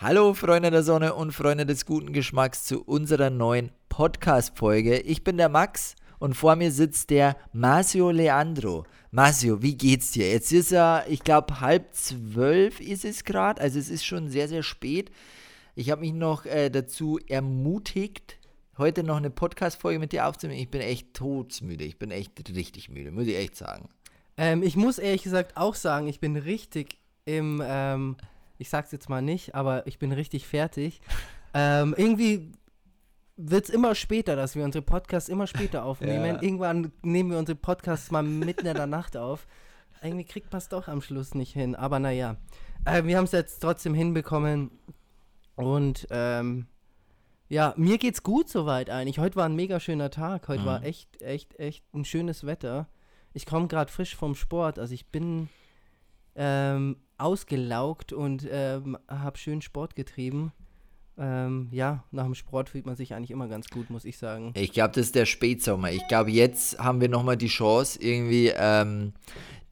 Hallo 0.00 0.32
Freunde 0.32 0.70
der 0.70 0.84
Sonne 0.84 1.14
und 1.14 1.32
Freunde 1.32 1.66
des 1.66 1.84
guten 1.84 2.12
Geschmacks 2.12 2.66
zu 2.66 2.84
unserer 2.84 3.30
neuen 3.30 3.72
Podcast-Folge. 3.88 5.00
Ich 5.00 5.24
bin 5.24 5.38
der 5.38 5.48
Max 5.48 5.96
und 6.20 6.34
vor 6.34 6.54
mir 6.54 6.70
sitzt 6.70 7.10
der 7.10 7.36
Masio 7.52 8.12
Leandro. 8.12 8.86
Masio, 9.10 9.60
wie 9.60 9.76
geht's 9.76 10.12
dir? 10.12 10.30
Jetzt 10.30 10.52
ist 10.52 10.70
er, 10.70 11.04
ich 11.08 11.24
glaube, 11.24 11.60
halb 11.60 11.92
zwölf 11.96 12.78
ist 12.78 13.04
es 13.04 13.24
gerade, 13.24 13.60
also 13.60 13.76
es 13.76 13.90
ist 13.90 14.06
schon 14.06 14.28
sehr, 14.28 14.46
sehr 14.46 14.62
spät. 14.62 15.10
Ich 15.74 15.90
habe 15.90 16.02
mich 16.02 16.12
noch 16.12 16.46
äh, 16.46 16.70
dazu 16.70 17.18
ermutigt, 17.26 18.38
heute 18.76 19.02
noch 19.02 19.16
eine 19.16 19.30
Podcast-Folge 19.30 19.98
mit 19.98 20.12
dir 20.12 20.28
aufzunehmen. 20.28 20.60
Ich 20.60 20.70
bin 20.70 20.80
echt 20.80 21.12
todsmüde, 21.12 21.82
ich 21.82 21.98
bin 21.98 22.12
echt 22.12 22.54
richtig 22.54 22.88
müde, 22.88 23.10
muss 23.10 23.26
ich 23.26 23.36
echt 23.36 23.56
sagen. 23.56 23.88
Ähm, 24.36 24.62
ich 24.62 24.76
muss 24.76 24.98
ehrlich 24.98 25.24
gesagt 25.24 25.56
auch 25.56 25.74
sagen, 25.74 26.06
ich 26.06 26.20
bin 26.20 26.36
richtig 26.36 26.98
im, 27.24 27.60
ähm, 27.66 28.16
ich 28.58 28.68
sag's 28.68 28.92
jetzt 28.92 29.08
mal 29.08 29.22
nicht, 29.22 29.54
aber 29.54 29.86
ich 29.86 29.98
bin 29.98 30.12
richtig 30.12 30.46
fertig. 30.46 31.00
ähm, 31.54 31.94
irgendwie 31.96 32.52
wird 33.36 33.64
es 33.64 33.70
immer 33.70 33.94
später, 33.94 34.34
dass 34.36 34.56
wir 34.56 34.64
unsere 34.64 34.82
Podcasts 34.82 35.28
immer 35.28 35.46
später 35.46 35.84
aufnehmen. 35.84 36.24
Ja. 36.36 36.42
Irgendwann 36.42 36.92
nehmen 37.02 37.30
wir 37.30 37.38
unsere 37.38 37.56
Podcasts 37.56 38.10
mal 38.10 38.22
mitten 38.22 38.66
in 38.66 38.74
der 38.74 38.86
Nacht 38.86 39.16
auf. 39.16 39.46
Irgendwie 40.02 40.24
kriegt 40.24 40.52
man 40.52 40.58
es 40.58 40.68
doch 40.68 40.88
am 40.88 41.00
Schluss 41.00 41.34
nicht 41.34 41.52
hin. 41.52 41.74
Aber 41.74 42.00
naja, 42.00 42.36
äh, 42.84 43.04
wir 43.04 43.16
haben 43.16 43.24
es 43.24 43.32
jetzt 43.32 43.60
trotzdem 43.60 43.94
hinbekommen. 43.94 44.70
Und 45.54 46.06
ähm, 46.10 46.66
ja, 47.48 47.74
mir 47.76 47.98
geht's 47.98 48.22
gut 48.22 48.48
soweit 48.48 48.90
eigentlich. 48.90 49.18
Heute 49.18 49.36
war 49.36 49.46
ein 49.46 49.56
mega 49.56 49.80
schöner 49.80 50.10
Tag. 50.10 50.48
Heute 50.48 50.62
mhm. 50.62 50.66
war 50.66 50.84
echt, 50.84 51.22
echt, 51.22 51.58
echt 51.58 51.84
ein 51.94 52.04
schönes 52.04 52.44
Wetter. 52.44 52.88
Ich 53.32 53.46
komme 53.46 53.68
gerade 53.68 53.90
frisch 53.90 54.16
vom 54.16 54.34
Sport. 54.34 54.78
Also 54.78 54.94
ich 54.94 55.06
bin 55.10 55.48
ähm, 56.34 56.96
ausgelaugt 57.18 58.12
und 58.12 58.46
ähm, 58.50 58.96
habe 59.08 59.38
schön 59.38 59.62
Sport 59.62 59.96
getrieben. 59.96 60.52
Ähm, 61.18 61.68
ja, 61.72 62.04
nach 62.12 62.24
dem 62.24 62.34
Sport 62.34 62.68
fühlt 62.68 62.86
man 62.86 62.94
sich 62.94 63.14
eigentlich 63.14 63.32
immer 63.32 63.48
ganz 63.48 63.68
gut, 63.68 63.90
muss 63.90 64.04
ich 64.04 64.18
sagen. 64.18 64.52
Ich 64.54 64.72
glaube, 64.72 64.92
das 64.94 65.06
ist 65.06 65.14
der 65.16 65.26
Spätsommer. 65.26 65.90
Ich 65.90 66.06
glaube, 66.06 66.30
jetzt 66.30 66.78
haben 66.78 67.00
wir 67.00 67.08
nochmal 67.08 67.36
die 67.36 67.48
Chance, 67.48 68.00
irgendwie 68.00 68.52
ähm, 68.56 69.12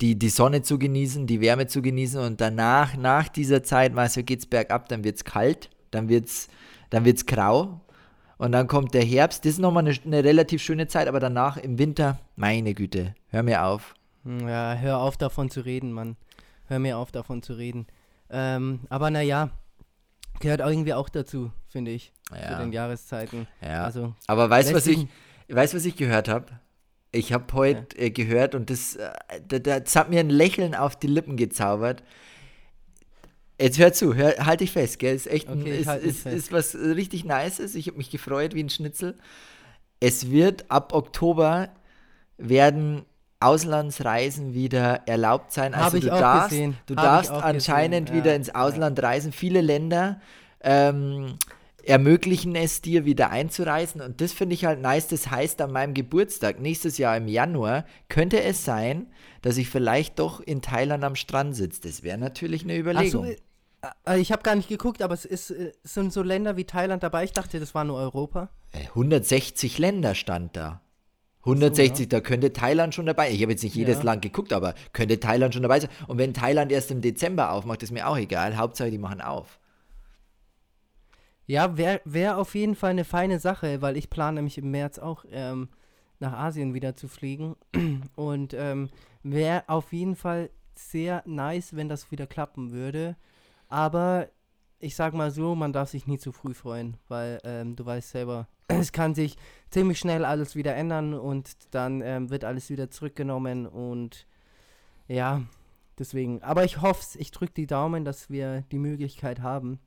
die, 0.01 0.19
die 0.19 0.29
Sonne 0.29 0.63
zu 0.63 0.79
genießen, 0.79 1.27
die 1.27 1.41
Wärme 1.41 1.69
zu 1.69 1.83
genießen 1.83 2.21
und 2.21 2.41
danach, 2.41 2.97
nach 2.97 3.29
dieser 3.29 3.63
Zeit, 3.63 3.95
weißt 3.95 4.17
du, 4.17 4.25
geht 4.25 4.41
es 4.41 4.47
bergab, 4.47 4.89
dann 4.89 5.05
wird 5.05 5.17
es 5.17 5.25
kalt, 5.25 5.71
dann 5.93 6.09
wird 6.09 6.27
es 6.27 6.49
dann 6.91 7.05
wird's 7.05 7.27
grau 7.27 7.81
und 8.39 8.53
dann 8.53 8.67
kommt 8.67 8.95
der 8.95 9.05
Herbst. 9.05 9.45
Das 9.45 9.53
ist 9.53 9.59
nochmal 9.59 9.87
eine, 9.87 9.97
eine 10.05 10.25
relativ 10.25 10.63
schöne 10.63 10.87
Zeit, 10.87 11.09
aber 11.09 11.21
danach 11.21 11.57
im 11.57 11.79
Winter, 11.79 12.19
meine 12.37 12.75
Güte, 12.75 13.15
hör 13.29 13.43
mir 13.43 13.65
auf. 13.65 13.95
Ja, 14.25 14.75
hör 14.75 15.01
auf 15.01 15.17
davon 15.17 15.51
zu 15.51 15.61
reden, 15.61 15.93
Mann. 15.93 16.17
Hör 16.69 16.79
mir 16.79 16.99
auf 16.99 17.13
davon 17.13 17.43
zu 17.43 17.55
reden. 17.55 17.87
Ähm, 18.31 18.81
aber 18.89 19.11
naja, 19.11 19.51
gehört 20.41 20.61
irgendwie 20.61 20.95
auch 20.95 21.09
dazu, 21.09 21.51
finde 21.69 21.93
ich, 21.93 22.13
ja. 22.31 22.53
zu 22.53 22.63
den 22.63 22.73
Jahreszeiten. 22.73 23.47
Ja. 23.63 23.85
Also, 23.85 24.15
aber 24.27 24.51
weißt 24.51 24.71
du, 24.71 24.75
was 24.75 24.87
ich, 24.87 25.07
weißt, 25.49 25.75
was 25.75 25.85
ich 25.85 25.97
gehört 25.97 26.29
habe? 26.29 26.47
Ich 27.13 27.33
habe 27.33 27.53
heute 27.53 27.87
ja. 27.97 28.07
äh, 28.07 28.11
gehört 28.11 28.55
und 28.55 28.69
das, 28.69 28.97
äh, 28.97 29.61
das, 29.61 29.97
hat 29.97 30.11
mir 30.11 30.21
ein 30.21 30.31
Lächeln 30.31 30.75
auf 30.75 30.97
die 30.97 31.07
Lippen 31.07 31.37
gezaubert. 31.37 32.03
Jetzt 33.61 33.79
hör 33.79 33.93
zu, 33.93 34.15
hör, 34.15 34.45
halt 34.45 34.61
dich 34.61 34.73
fest, 34.73 34.99
gell? 34.99 35.15
Ist 35.15 35.27
echt 35.29 35.49
okay, 35.49 35.79
ist, 35.79 35.89
ist, 35.89 36.27
ist, 36.27 36.53
was 36.53 36.75
richtig 36.75 37.25
Nices. 37.25 37.75
Ich 37.75 37.87
habe 37.87 37.97
mich 37.97 38.11
gefreut 38.11 38.55
wie 38.55 38.63
ein 38.63 38.69
Schnitzel. 38.69 39.17
Es 39.99 40.31
wird 40.31 40.71
ab 40.71 40.93
Oktober 40.93 41.71
werden 42.37 43.07
Auslandsreisen 43.41 44.55
wieder 44.55 45.07
erlaubt 45.07 45.53
sein. 45.53 45.75
Also 45.75 45.99
du 45.99 46.07
darfst, 46.07 46.51
gesehen. 46.51 46.77
du 46.87 46.95
darfst 46.95 47.31
anscheinend 47.31 48.09
gesehen. 48.09 48.23
wieder 48.23 48.31
ja. 48.31 48.37
ins 48.37 48.55
Ausland 48.55 49.03
reisen. 49.03 49.33
Viele 49.33 49.61
Länder 49.61 50.21
ähm, 50.61 51.35
ermöglichen 51.85 52.57
es 52.57 52.83
dir 52.83 53.05
wieder 53.05 53.31
einzureisen 53.31 54.01
und 54.01 54.21
das 54.21 54.33
finde 54.33 54.55
ich 54.55 54.65
halt 54.65 54.81
nice. 54.81 55.09
Das 55.09 55.31
heißt, 55.31 55.61
an 55.61 55.71
meinem 55.71 55.95
Geburtstag, 55.95 56.61
nächstes 56.61 56.99
Jahr 56.99 57.17
im 57.17 57.29
Januar, 57.29 57.85
könnte 58.09 58.43
es 58.43 58.65
sein, 58.65 59.07
dass 59.43 59.57
ich 59.57 59.69
vielleicht 59.69 60.19
doch 60.19 60.41
in 60.41 60.63
Thailand 60.63 61.05
am 61.05 61.15
Strand 61.15 61.55
sitze. 61.55 61.83
Das 61.83 62.03
wäre 62.03 62.19
natürlich 62.19 62.65
eine 62.65 62.77
Überlegung. 62.77 63.27
So, 63.27 63.33
äh, 64.07 64.21
ich 64.21 64.33
habe 64.33 64.43
gar 64.43 64.57
nicht 64.57 64.69
geguckt, 64.69 65.03
aber 65.03 65.15
es, 65.15 65.25
ist, 65.25 65.51
äh, 65.51 65.73
es 65.85 65.95
sind 65.95 66.13
so 66.13 66.23
Länder 66.23 66.57
wie 66.57 66.65
Thailand 66.65 67.03
dabei. 67.03 67.25
Ich 67.25 67.33
dachte, 67.33 67.61
das 67.61 67.75
war 67.75 67.85
nur 67.85 67.99
Europa. 67.99 68.49
160 68.73 69.79
äh, 69.79 69.81
Länder 69.81 70.15
stand 70.15 70.57
da. 70.57 70.81
160, 71.47 71.97
so, 71.97 72.03
ja. 72.03 72.09
da 72.09 72.21
könnte 72.21 72.53
Thailand 72.53 72.95
schon 72.95 73.07
dabei. 73.07 73.31
Ich 73.31 73.41
habe 73.43 73.53
jetzt 73.53 73.63
nicht 73.63 73.75
jedes 73.75 73.99
ja. 73.99 74.05
Land 74.05 74.23
geguckt, 74.23 74.53
aber 74.53 74.75
könnte 74.93 75.21
Thailand 75.21 75.55
schon 75.55 75.63
dabei 75.63 75.81
sein. 75.81 75.91
Und 76.09 76.19
wenn 76.19 76.35
Thailand 76.35 76.73
erst 76.73 76.91
im 76.91 77.01
Dezember 77.01 77.53
aufmacht, 77.53 77.83
ist 77.83 77.93
mir 77.93 78.09
auch 78.09 78.17
egal. 78.17 78.57
Hauptsache, 78.57 78.91
die 78.91 78.99
machen 78.99 79.21
auf. 79.21 79.61
Ja, 81.47 81.77
wäre 81.77 82.01
wär 82.05 82.39
auf 82.39 82.55
jeden 82.57 82.75
Fall 82.75 82.91
eine 82.91 83.05
feine 83.05 83.39
Sache, 83.39 83.81
weil 83.81 83.97
ich 83.97 84.11
plane 84.11 84.37
nämlich 84.37 84.59
im 84.59 84.71
März 84.73 84.99
auch 84.99 85.25
ähm, 85.31 85.69
nach 86.19 86.33
Asien 86.33 86.75
wieder 86.75 86.97
zu 86.97 87.07
fliegen. 87.07 87.55
Und 88.17 88.53
ähm, 88.53 88.91
wäre 89.23 89.65
auf 89.69 89.93
jeden 89.93 90.17
Fall 90.17 90.51
sehr 90.75 91.23
nice, 91.27 91.77
wenn 91.77 91.89
das 91.89 92.11
wieder 92.11 92.27
klappen 92.27 92.73
würde. 92.73 93.17
Aber 93.69 94.29
ich 94.79 94.97
sag 94.97 95.15
mal 95.15 95.31
so, 95.31 95.55
man 95.55 95.73
darf 95.73 95.91
sich 95.91 96.07
nie 96.07 96.19
zu 96.19 96.33
früh 96.33 96.55
freuen, 96.55 96.97
weil 97.09 97.39
ähm, 97.45 97.77
du 97.77 97.87
weißt 97.87 98.11
selber, 98.11 98.49
es 98.69 98.93
kann 98.93 99.15
sich 99.15 99.37
ziemlich 99.71 99.99
schnell 99.99 100.25
alles 100.25 100.55
wieder 100.55 100.75
ändern 100.75 101.15
und 101.15 101.57
dann 101.73 102.01
ähm, 102.03 102.31
wird 102.31 102.45
alles 102.45 102.71
wieder 102.71 102.91
zurückgenommen 102.91 103.67
und 103.67 104.27
ja, 105.09 105.43
deswegen. 105.99 106.43
Aber 106.43 106.65
ich 106.65 106.81
hoffe, 106.81 107.19
ich 107.19 107.31
drücke 107.31 107.55
die 107.55 107.67
Daumen, 107.67 108.05
dass 108.05 108.31
wir 108.31 108.63
die 108.73 108.79
Möglichkeit 108.79 109.41
haben, 109.41 109.79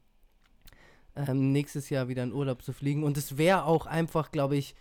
ähm, 1.15 1.51
nächstes 1.51 1.89
Jahr 1.89 2.07
wieder 2.07 2.23
in 2.23 2.33
Urlaub 2.33 2.61
zu 2.61 2.73
fliegen. 2.73 3.03
Und 3.03 3.17
es 3.17 3.37
wäre 3.37 3.65
auch 3.65 3.85
einfach, 3.85 4.31
glaube 4.31 4.57
ich, 4.57 4.75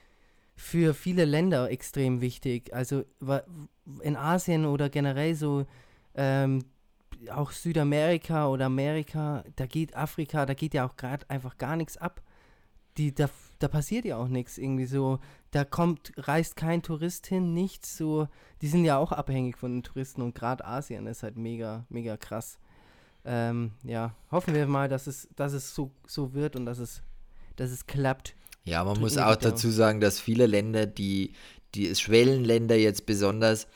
für 0.56 0.94
viele 0.94 1.24
Länder 1.24 1.70
extrem 1.70 2.20
wichtig. 2.20 2.74
Also 2.74 3.04
in 4.02 4.16
Asien 4.16 4.66
oder 4.66 4.88
generell 4.88 5.34
so 5.34 5.66
ähm, 6.14 6.64
auch 7.30 7.52
Südamerika 7.52 8.48
oder 8.48 8.66
Amerika, 8.66 9.44
da 9.56 9.66
geht 9.66 9.96
Afrika, 9.96 10.46
da 10.46 10.54
geht 10.54 10.74
ja 10.74 10.86
auch 10.86 10.96
gerade 10.96 11.28
einfach 11.30 11.58
gar 11.58 11.76
nichts 11.76 11.96
ab. 11.96 12.22
Die, 12.96 13.14
da, 13.14 13.28
da 13.58 13.68
passiert 13.68 14.04
ja 14.04 14.16
auch 14.16 14.28
nichts 14.28 14.58
irgendwie 14.58 14.86
so. 14.86 15.18
Da 15.50 15.64
kommt, 15.64 16.12
reist 16.16 16.56
kein 16.56 16.82
Tourist 16.82 17.26
hin, 17.26 17.54
nichts 17.54 17.96
so. 17.96 18.28
Die 18.62 18.68
sind 18.68 18.84
ja 18.84 18.98
auch 18.98 19.12
abhängig 19.12 19.56
von 19.56 19.76
den 19.76 19.82
Touristen 19.82 20.22
und 20.22 20.34
gerade 20.34 20.64
Asien 20.64 21.06
ist 21.06 21.22
halt 21.22 21.36
mega, 21.36 21.84
mega 21.88 22.16
krass. 22.16 22.58
Ähm, 23.24 23.72
ja, 23.82 24.14
hoffen 24.30 24.54
wir 24.54 24.66
mal, 24.66 24.88
dass 24.88 25.06
es, 25.06 25.28
dass 25.36 25.52
es 25.52 25.74
so, 25.74 25.90
so 26.06 26.34
wird 26.34 26.56
und 26.56 26.66
dass 26.66 26.78
es, 26.78 27.02
dass 27.56 27.70
es 27.70 27.86
klappt. 27.86 28.34
Ja, 28.64 28.84
man 28.84 29.00
muss 29.00 29.16
auch 29.18 29.36
dazu 29.36 29.70
sagen, 29.70 30.00
dass 30.00 30.20
viele 30.20 30.46
Länder, 30.46 30.86
die, 30.86 31.32
die 31.74 31.94
Schwellenländer 31.94 32.76
jetzt 32.76 33.06
besonders, 33.06 33.66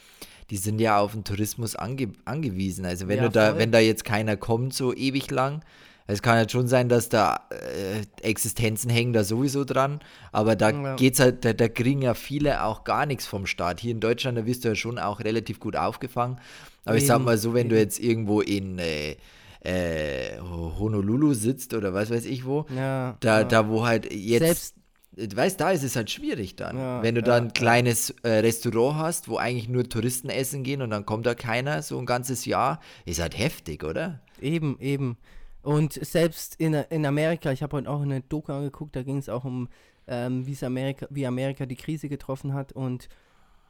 die 0.50 0.58
sind 0.58 0.80
ja 0.80 0.98
auf 0.98 1.12
den 1.12 1.24
Tourismus 1.24 1.76
ange 1.76 2.12
angewiesen. 2.24 2.84
Also 2.84 3.08
wenn 3.08 3.18
ja, 3.18 3.22
du 3.24 3.30
da, 3.30 3.58
wenn 3.58 3.72
da 3.72 3.78
jetzt 3.78 4.04
keiner 4.04 4.36
kommt, 4.36 4.74
so 4.74 4.94
ewig 4.94 5.30
lang, 5.30 5.64
es 6.12 6.22
kann 6.22 6.36
halt 6.36 6.52
schon 6.52 6.68
sein, 6.68 6.88
dass 6.88 7.08
da 7.08 7.48
äh, 7.50 8.02
Existenzen 8.26 8.90
hängen 8.90 9.12
da 9.12 9.24
sowieso 9.24 9.64
dran, 9.64 10.00
aber 10.30 10.56
da 10.56 10.70
ja. 10.70 10.96
geht's 10.96 11.20
halt, 11.20 11.44
da, 11.44 11.52
da, 11.52 11.68
kriegen 11.68 12.02
ja 12.02 12.14
viele 12.14 12.64
auch 12.64 12.84
gar 12.84 13.06
nichts 13.06 13.26
vom 13.26 13.46
Staat. 13.46 13.80
Hier 13.80 13.92
in 13.92 14.00
Deutschland, 14.00 14.38
da 14.38 14.46
wirst 14.46 14.64
du 14.64 14.68
ja 14.68 14.74
schon 14.74 14.98
auch 14.98 15.20
relativ 15.20 15.60
gut 15.60 15.76
aufgefangen. 15.76 16.38
Aber 16.84 16.94
Eben. 16.94 17.02
ich 17.02 17.08
sag 17.08 17.20
mal 17.22 17.38
so, 17.38 17.54
wenn 17.54 17.68
du 17.68 17.78
jetzt 17.78 17.98
irgendwo 17.98 18.40
in 18.40 18.78
äh, 18.78 19.16
äh, 19.60 20.38
Honolulu 20.40 21.34
sitzt 21.34 21.74
oder 21.74 21.94
was 21.94 22.10
weiß 22.10 22.24
ich 22.24 22.44
wo, 22.44 22.66
ja, 22.74 23.16
da, 23.20 23.40
ja. 23.40 23.44
da 23.44 23.68
wo 23.68 23.86
halt 23.86 24.12
jetzt. 24.12 24.44
Selbst 24.44 24.74
Du 25.14 25.36
weißt, 25.36 25.60
da 25.60 25.72
ist 25.72 25.82
es 25.82 25.94
halt 25.94 26.10
schwierig 26.10 26.56
dann. 26.56 26.78
Ja, 26.78 27.02
Wenn 27.02 27.14
du 27.14 27.22
da 27.22 27.36
ein 27.36 27.52
kleines 27.52 28.14
äh, 28.22 28.30
Restaurant 28.30 28.96
hast, 28.96 29.28
wo 29.28 29.36
eigentlich 29.36 29.68
nur 29.68 29.86
Touristen 29.86 30.30
essen 30.30 30.62
gehen 30.62 30.80
und 30.80 30.88
dann 30.88 31.04
kommt 31.04 31.26
da 31.26 31.34
keiner 31.34 31.82
so 31.82 31.98
ein 31.98 32.06
ganzes 32.06 32.46
Jahr, 32.46 32.80
ist 33.04 33.20
halt 33.20 33.36
heftig, 33.36 33.84
oder? 33.84 34.20
Eben, 34.40 34.78
eben. 34.80 35.18
Und 35.62 35.92
selbst 35.92 36.56
in, 36.56 36.74
in 36.74 37.06
Amerika, 37.06 37.52
ich 37.52 37.62
habe 37.62 37.76
heute 37.76 37.90
auch 37.90 38.02
eine 38.02 38.20
Doku 38.20 38.52
angeguckt, 38.52 38.96
da 38.96 39.02
ging 39.02 39.18
es 39.18 39.28
auch 39.28 39.44
um, 39.44 39.68
ähm, 40.08 40.44
Amerika, 40.62 41.06
wie 41.10 41.26
Amerika 41.26 41.66
die 41.66 41.76
Krise 41.76 42.08
getroffen 42.08 42.52
hat. 42.52 42.72
Und 42.72 43.08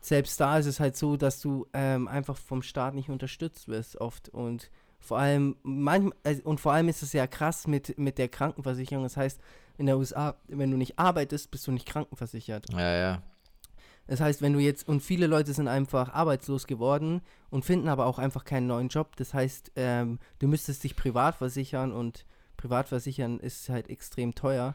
selbst 0.01 0.41
da 0.41 0.59
ist 0.59 0.67
es 0.67 0.81
halt 0.81 0.97
so, 0.97 1.17
dass 1.17 1.41
du 1.41 1.67
ähm, 1.75 2.09
einfach 2.09 2.37
vom 2.37 2.63
Staat 2.63 2.95
nicht 2.95 3.11
unterstützt 3.11 3.69
wirst 3.69 4.01
oft. 4.01 4.31
Und 4.31 4.71
vor 4.99 5.19
allem, 5.19 5.57
manchmal, 5.63 6.15
also, 6.25 6.43
und 6.45 6.61
vor 6.61 6.73
allem 6.73 6.89
ist 6.89 7.03
es 7.03 7.13
ja 7.13 7.27
krass 7.27 7.67
mit, 7.67 7.99
mit 7.99 8.19
der 8.19 8.29
Krankenversicherung. 8.29 9.05
Das 9.05 9.17
heißt, 9.17 9.41
in 9.77 9.87
der 9.87 9.99
USA, 9.99 10.37
wenn 10.49 10.71
du 10.71 10.77
nicht 10.77 10.99
arbeitest, 10.99 11.51
bist 11.51 11.67
du 11.67 11.73
nicht 11.73 11.87
krankenversichert. 11.87 12.73
Ja, 12.73 12.97
ja. 12.97 13.23
Das 14.07 14.21
heißt, 14.21 14.43
wenn 14.43 14.53
du 14.53 14.59
jetzt, 14.59 14.89
und 14.89 15.01
viele 15.01 15.27
Leute 15.27 15.53
sind 15.53 15.69
einfach 15.69 16.13
arbeitslos 16.13 16.67
geworden 16.67 17.23
und 17.51 17.65
finden 17.65 17.89
aber 17.89 18.07
auch 18.07 18.19
einfach 18.19 18.45
keinen 18.45 18.67
neuen 18.67 18.89
Job. 18.89 19.17
Das 19.17 19.33
heißt, 19.33 19.73
ähm, 19.77 20.19
du 20.39 20.49
müsstest 20.49 20.85
dich 20.85 20.97
privat 20.97 21.37
versichern 21.37 21.93
und 21.93 22.27
privat 22.57 22.89
versichern 22.89 23.39
ist 23.39 23.69
halt 23.69 23.89
extrem 23.89 24.35
teuer. 24.35 24.75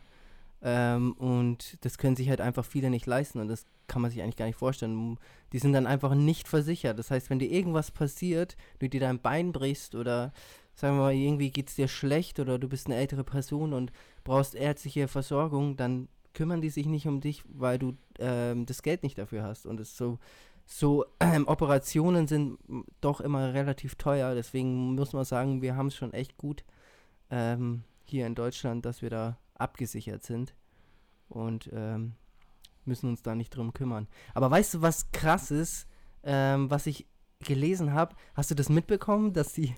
Ähm, 0.62 1.13
und 1.13 1.77
das 1.81 1.97
können 1.97 2.15
sich 2.15 2.29
halt 2.29 2.41
einfach 2.41 2.65
viele 2.65 2.89
nicht 2.89 3.06
leisten 3.06 3.39
und 3.39 3.47
das 3.47 3.65
kann 3.88 4.01
man 4.01 4.12
sich 4.12 4.21
eigentlich 4.21 4.38
gar 4.38 4.45
nicht 4.45 4.57
vorstellen. 4.57 5.18
Die 5.53 5.59
sind 5.59 5.74
dann 5.74 5.88
einfach 5.88 6.13
nicht 6.15 6.47
versichert. 6.47 6.97
Das 6.97 7.12
heißt, 7.12 7.29
wenn 7.29 7.39
dir 7.39 7.51
irgendwas 7.51 7.91
passiert, 7.91 8.57
du 8.79 8.89
dir 8.89 9.00
dein 9.00 9.21
Bein 9.21 9.51
brichst 9.51 9.95
oder 9.95 10.33
sagen 10.74 10.97
wir 10.97 11.03
mal, 11.03 11.13
irgendwie 11.13 11.51
geht 11.51 11.69
es 11.69 11.75
dir 11.75 11.88
schlecht 11.88 12.39
oder 12.39 12.59
du 12.59 12.68
bist 12.68 12.88
eine 12.88 12.95
ältere 12.95 13.24
Person 13.24 13.74
und 13.74 13.91
brauchst 14.24 14.56
ärztliche 14.56 15.07
Versorgung, 15.07 15.75
dann 15.75 16.07
kümmern 16.38 16.62
die 16.62 16.69
sich 16.69 16.86
nicht 16.86 17.07
um 17.07 17.19
dich, 17.19 17.44
weil 17.48 17.80
du 17.80 17.98
ähm, 18.19 18.68
das 18.68 18.84
Geld 18.84 19.01
nicht 19.01 19.18
dafür 19.18 19.42
hast. 19.42 19.66
Und 19.66 19.80
es 19.80 19.98
so, 19.98 20.19
so 20.68 21.04
ähm, 21.19 21.48
Operationen 21.48 22.28
sind 22.28 22.60
doch 23.01 23.22
immer 23.22 23.56
relativ 23.56 23.95
teuer. 23.95 24.36
Deswegen 24.36 24.94
muss 24.94 25.13
man 25.13 25.25
sagen, 25.25 25.63
wir 25.63 25.75
haben 25.75 25.88
es 25.88 25.95
schon 25.95 26.13
echt 26.13 26.38
gut 26.38 26.63
ähm, 27.31 27.84
hier 28.06 28.28
in 28.28 28.36
Deutschland, 28.36 28.86
dass 28.86 29.01
wir 29.01 29.10
da 29.10 29.39
abgesichert 29.56 30.22
sind 30.22 30.54
und 31.28 31.72
ähm, 31.74 32.13
müssen 32.86 33.10
uns 33.10 33.24
da 33.24 33.34
nicht 33.34 33.50
drum 33.50 33.74
kümmern. 33.74 34.07
Aber 34.36 34.51
weißt 34.51 34.75
du, 34.75 34.81
was 34.84 35.12
krass 35.12 35.50
ist, 35.50 35.88
ähm, 36.22 36.69
was 36.69 36.86
ich 36.86 37.07
gelesen 37.39 37.94
habe? 37.94 38.16
Hast 38.36 38.51
du 38.51 38.56
das 38.56 38.69
mitbekommen, 38.69 39.34
dass 39.34 39.54
die 39.54 39.75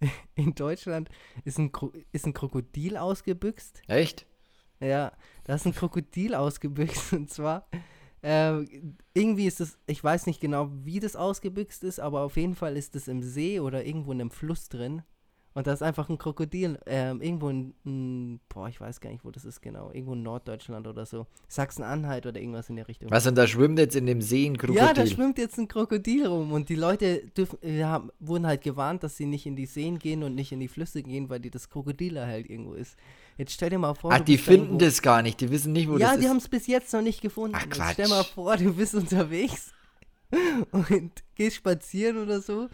in 0.34 0.56
Deutschland 0.56 1.08
ist 1.44 1.60
ein, 1.60 1.70
ist 2.10 2.26
ein 2.26 2.34
Krokodil 2.34 2.96
ausgebüxt? 2.96 3.82
Echt? 3.86 4.26
Ja, 4.80 5.12
da 5.44 5.54
ist 5.54 5.66
ein 5.66 5.74
Krokodil 5.74 6.34
ausgebüxt 6.34 7.12
und 7.12 7.30
zwar 7.30 7.66
äh, 8.22 8.64
irgendwie 9.14 9.46
ist 9.46 9.60
es, 9.60 9.78
ich 9.86 10.02
weiß 10.02 10.26
nicht 10.26 10.40
genau, 10.40 10.70
wie 10.84 11.00
das 11.00 11.16
ausgebüxt 11.16 11.84
ist, 11.84 12.00
aber 12.00 12.22
auf 12.22 12.36
jeden 12.36 12.54
Fall 12.54 12.76
ist 12.76 12.94
es 12.96 13.08
im 13.08 13.22
See 13.22 13.60
oder 13.60 13.84
irgendwo 13.84 14.12
in 14.12 14.20
einem 14.20 14.30
Fluss 14.30 14.68
drin. 14.68 15.02
Und 15.52 15.66
da 15.66 15.72
ist 15.72 15.82
einfach 15.82 16.08
ein 16.08 16.16
Krokodil, 16.16 16.78
ähm, 16.86 17.20
irgendwo 17.20 17.48
in, 17.48 17.74
in, 17.84 18.40
boah, 18.48 18.68
ich 18.68 18.80
weiß 18.80 19.00
gar 19.00 19.10
nicht, 19.10 19.24
wo 19.24 19.32
das 19.32 19.44
ist 19.44 19.60
genau, 19.60 19.90
irgendwo 19.92 20.12
in 20.12 20.22
Norddeutschland 20.22 20.86
oder 20.86 21.04
so. 21.06 21.26
Sachsen-Anhalt 21.48 22.24
oder 22.26 22.38
irgendwas 22.40 22.68
in 22.68 22.76
der 22.76 22.86
Richtung. 22.86 23.10
Was, 23.10 23.26
und 23.26 23.34
da 23.34 23.48
schwimmt 23.48 23.80
jetzt 23.80 23.96
in 23.96 24.06
dem 24.06 24.22
See 24.22 24.46
ein 24.46 24.56
Krokodil? 24.56 24.80
Ja, 24.80 24.92
da 24.92 25.04
schwimmt 25.06 25.38
jetzt 25.38 25.58
ein 25.58 25.66
Krokodil 25.66 26.28
rum 26.28 26.52
und 26.52 26.68
die 26.68 26.76
Leute 26.76 27.26
dürfen, 27.36 27.58
ja, 27.62 28.06
wurden 28.20 28.46
halt 28.46 28.62
gewarnt, 28.62 29.02
dass 29.02 29.16
sie 29.16 29.26
nicht 29.26 29.44
in 29.44 29.56
die 29.56 29.66
Seen 29.66 29.98
gehen 29.98 30.22
und 30.22 30.36
nicht 30.36 30.52
in 30.52 30.60
die 30.60 30.68
Flüsse 30.68 31.02
gehen, 31.02 31.28
weil 31.28 31.40
die 31.40 31.50
das 31.50 31.68
Krokodil 31.68 32.20
halt 32.20 32.48
irgendwo 32.48 32.74
ist. 32.74 32.96
Jetzt 33.36 33.52
stell 33.52 33.70
dir 33.70 33.78
mal 33.78 33.94
vor. 33.94 34.12
Ach, 34.12 34.20
die 34.20 34.38
finden 34.38 34.78
das 34.78 35.02
gar 35.02 35.20
nicht, 35.20 35.40
die 35.40 35.50
wissen 35.50 35.72
nicht, 35.72 35.88
wo 35.88 35.94
ja, 35.94 35.98
das 35.98 36.10
ist. 36.10 36.14
Ja, 36.16 36.20
die 36.20 36.28
haben 36.28 36.36
es 36.36 36.48
bis 36.48 36.68
jetzt 36.68 36.92
noch 36.92 37.02
nicht 37.02 37.22
gefunden. 37.22 37.56
Ach, 37.58 37.68
Quatsch. 37.68 37.88
Jetzt 37.88 37.92
stell 37.94 38.08
mal 38.08 38.22
vor, 38.22 38.56
du 38.56 38.72
bist 38.72 38.94
unterwegs 38.94 39.72
und 40.70 41.10
gehst 41.34 41.56
spazieren 41.56 42.18
oder 42.18 42.40
so 42.40 42.68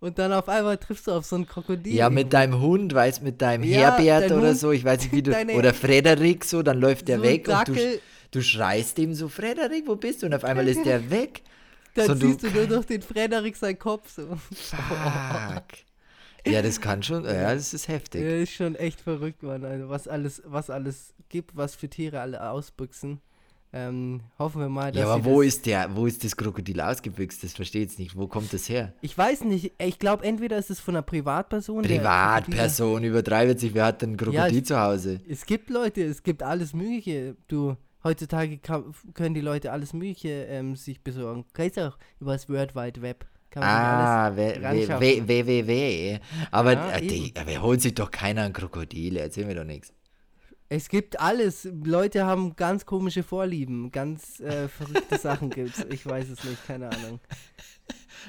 und 0.00 0.18
dann 0.18 0.32
auf 0.32 0.48
einmal 0.48 0.78
triffst 0.78 1.06
du 1.06 1.12
auf 1.12 1.24
so 1.24 1.36
ein 1.36 1.46
Krokodil. 1.46 1.94
Ja, 1.94 2.10
mit 2.10 2.32
deinem 2.32 2.60
Hund, 2.60 2.94
weißt 2.94 3.22
mit 3.22 3.42
deinem 3.42 3.64
ja, 3.64 3.96
Herbert 3.96 4.30
oder 4.30 4.48
Hund, 4.48 4.58
so, 4.58 4.70
ich 4.70 4.84
weiß 4.84 5.02
nicht 5.02 5.12
wie 5.12 5.22
du, 5.22 5.32
oder 5.56 5.74
Frederik 5.74 6.44
so, 6.44 6.62
dann 6.62 6.80
läuft 6.80 7.08
der 7.08 7.18
so 7.18 7.24
weg 7.24 7.48
und 7.48 7.68
du, 7.68 8.00
du 8.30 8.42
schreist 8.42 8.98
ihm 8.98 9.14
so, 9.14 9.28
Frederik, 9.28 9.84
wo 9.86 9.96
bist 9.96 10.22
du? 10.22 10.26
Und 10.26 10.34
auf 10.34 10.44
einmal 10.44 10.68
ist 10.68 10.84
der 10.84 11.10
weg. 11.10 11.42
Dann 11.94 12.06
so, 12.06 12.14
siehst 12.14 12.42
du, 12.44 12.50
du 12.50 12.58
nur 12.58 12.66
durch 12.66 12.86
den 12.86 13.02
Frederik 13.02 13.56
seinen 13.56 13.78
Kopf 13.78 14.10
so. 14.14 14.38
Fuck. 14.54 15.64
Ja, 16.46 16.62
das 16.62 16.80
kann 16.80 17.02
schon, 17.02 17.24
ja, 17.24 17.54
das 17.54 17.74
ist 17.74 17.88
heftig. 17.88 18.22
Ja, 18.22 18.36
ist 18.36 18.52
schon 18.52 18.74
echt 18.76 19.00
verrückt, 19.00 19.42
Mann. 19.42 19.64
Also 19.64 19.88
was 19.88 20.06
alles, 20.06 20.42
was 20.44 20.70
alles 20.70 21.14
gibt, 21.28 21.56
was 21.56 21.74
für 21.74 21.88
Tiere 21.88 22.20
alle 22.20 22.50
ausbüchsen. 22.50 23.20
Ähm, 23.78 24.20
hoffen 24.38 24.60
wir 24.60 24.68
mal, 24.68 24.90
dass. 24.90 25.00
Ja, 25.00 25.08
aber 25.08 25.24
wo 25.24 25.42
ist 25.42 25.66
der, 25.66 25.94
wo 25.94 26.06
ist 26.06 26.24
das 26.24 26.36
Krokodil 26.36 26.80
ausgebüxt? 26.80 27.44
Das 27.44 27.52
verstehe 27.52 27.84
ich 27.84 27.98
nicht. 27.98 28.16
Wo 28.16 28.26
kommt 28.26 28.52
das 28.52 28.68
her? 28.68 28.92
Ich 29.02 29.16
weiß 29.16 29.44
nicht. 29.44 29.72
Ich 29.78 29.98
glaube, 29.98 30.24
entweder 30.24 30.58
ist 30.58 30.70
es 30.70 30.80
von 30.80 30.96
einer 30.96 31.02
Privatperson. 31.02 31.82
Privatperson, 31.82 33.04
übertreibt 33.04 33.60
sich. 33.60 33.74
Wer 33.74 33.86
hat 33.86 34.02
denn 34.02 34.12
ein 34.12 34.16
Krokodil 34.16 34.56
ja, 34.56 34.64
zu 34.64 34.80
Hause? 34.80 35.20
Es 35.28 35.46
gibt 35.46 35.70
Leute, 35.70 36.02
es 36.02 36.22
gibt 36.22 36.42
alles 36.42 36.72
Mögliche. 36.74 37.36
Du, 37.46 37.76
heutzutage 38.02 38.58
kann, 38.58 38.94
können 39.14 39.34
die 39.34 39.40
Leute 39.40 39.70
alles 39.70 39.92
Mögliche 39.92 40.46
ähm, 40.48 40.74
sich 40.74 41.02
besorgen. 41.02 41.44
Kannst 41.52 41.78
auch 41.78 41.98
über 42.20 42.32
das 42.32 42.48
World 42.48 42.74
Wide 42.74 43.00
Web. 43.02 43.26
ah, 43.54 44.34
www. 44.34 46.18
Aber 46.50 46.72
ja, 46.72 46.96
äh, 46.96 47.06
die, 47.06 47.32
wer 47.44 47.62
holt 47.62 47.80
sich 47.80 47.94
doch 47.94 48.10
keiner 48.10 48.42
ein 48.42 48.52
Krokodil? 48.52 49.16
Erzähl 49.16 49.46
mir 49.46 49.54
doch 49.54 49.64
nichts. 49.64 49.92
Es 50.68 50.88
gibt 50.88 51.18
alles. 51.18 51.66
Leute 51.84 52.26
haben 52.26 52.54
ganz 52.56 52.84
komische 52.84 53.22
Vorlieben. 53.22 53.90
Ganz 53.90 54.40
äh, 54.40 54.68
verrückte 54.68 55.18
Sachen 55.18 55.50
gibt's. 55.50 55.84
Ich 55.90 56.04
weiß 56.06 56.28
es 56.28 56.44
nicht, 56.44 56.66
keine 56.66 56.90
Ahnung. 56.90 57.20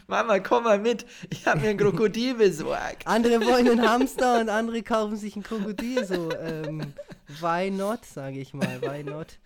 Mama, 0.07 0.39
komm 0.39 0.63
mal 0.63 0.79
mit. 0.79 1.05
Ich 1.29 1.45
habe 1.45 1.59
mir 1.59 1.69
ein 1.69 1.77
Krokodil 1.77 2.35
besorgt. 2.35 3.05
Andere 3.05 3.45
wollen 3.45 3.67
einen 3.67 3.81
Hamster 3.89 4.39
und 4.39 4.49
andere 4.49 4.81
kaufen 4.83 5.17
sich 5.17 5.35
ein 5.35 5.43
Krokodil. 5.43 6.05
So, 6.05 6.31
ähm, 6.31 6.93
why 7.41 7.69
not, 7.69 8.05
sage 8.05 8.39
ich 8.39 8.53
mal. 8.53 8.81
Why 8.81 9.03
not? 9.03 9.37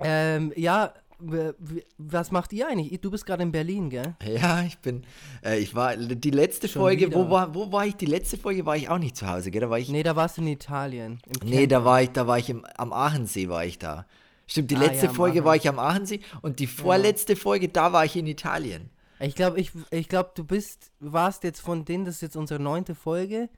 Ähm, 0.00 0.52
ja, 0.54 0.94
was 1.20 2.30
macht 2.30 2.52
ihr 2.52 2.68
eigentlich? 2.68 3.00
Du 3.00 3.10
bist 3.10 3.26
gerade 3.26 3.42
in 3.42 3.50
Berlin, 3.50 3.90
gell? 3.90 4.14
Ja, 4.24 4.62
ich 4.62 4.78
bin. 4.78 5.04
Äh, 5.44 5.58
ich 5.58 5.74
war 5.74 5.96
die 5.96 6.30
letzte 6.30 6.68
Schon 6.68 6.82
Folge. 6.82 7.12
Wo 7.12 7.28
war, 7.28 7.54
wo 7.54 7.72
war 7.72 7.86
ich? 7.86 7.96
Die 7.96 8.06
letzte 8.06 8.36
Folge 8.36 8.64
war 8.64 8.76
ich 8.76 8.88
auch 8.88 8.98
nicht 8.98 9.16
zu 9.16 9.28
Hause, 9.28 9.50
gell? 9.50 9.60
Da 9.60 9.70
war 9.70 9.78
ich. 9.78 9.88
Nee, 9.88 10.02
da 10.02 10.14
warst 10.14 10.36
du 10.36 10.42
in 10.42 10.48
Italien. 10.48 11.20
Nee, 11.44 11.66
da 11.66 11.84
war 11.84 12.02
ich, 12.02 12.10
da 12.10 12.26
war 12.26 12.38
ich 12.38 12.50
im, 12.50 12.64
am 12.76 12.92
Aachensee 12.92 13.48
war 13.48 13.64
ich 13.64 13.78
da. 13.78 14.06
Stimmt, 14.46 14.70
die 14.70 14.76
ah, 14.76 14.80
letzte 14.80 15.06
ja, 15.06 15.12
Folge 15.12 15.44
war 15.44 15.56
ich 15.56 15.68
am 15.68 15.78
Aachensee 15.78 16.20
und 16.40 16.58
die 16.58 16.66
vorletzte 16.66 17.34
ja. 17.34 17.38
Folge, 17.38 17.68
da 17.68 17.92
war 17.92 18.04
ich 18.04 18.16
in 18.16 18.26
Italien. 18.26 18.90
Ich 19.20 19.34
glaube, 19.34 19.60
ich, 19.60 19.72
ich 19.90 20.08
glaub, 20.08 20.34
du 20.34 20.44
bist, 20.44 20.92
warst 21.00 21.42
jetzt 21.42 21.60
von 21.60 21.84
denen, 21.84 22.04
das 22.04 22.16
ist 22.16 22.20
jetzt 22.22 22.36
unsere 22.36 22.62
neunte 22.62 22.94
Folge 22.94 23.50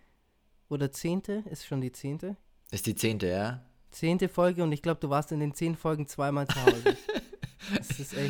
oder 0.68 0.90
zehnte, 0.90 1.44
ist 1.50 1.66
schon 1.66 1.80
die 1.80 1.92
zehnte? 1.92 2.36
Ist 2.70 2.86
die 2.86 2.94
zehnte, 2.94 3.28
ja. 3.28 3.62
Zehnte 3.90 4.28
Folge 4.28 4.62
und 4.62 4.72
ich 4.72 4.82
glaube, 4.82 5.00
du 5.00 5.10
warst 5.10 5.30
in 5.32 5.40
den 5.40 5.54
zehn 5.54 5.76
Folgen 5.76 6.08
zweimal 6.08 6.48
zu 6.48 6.60
Hause. 6.64 6.96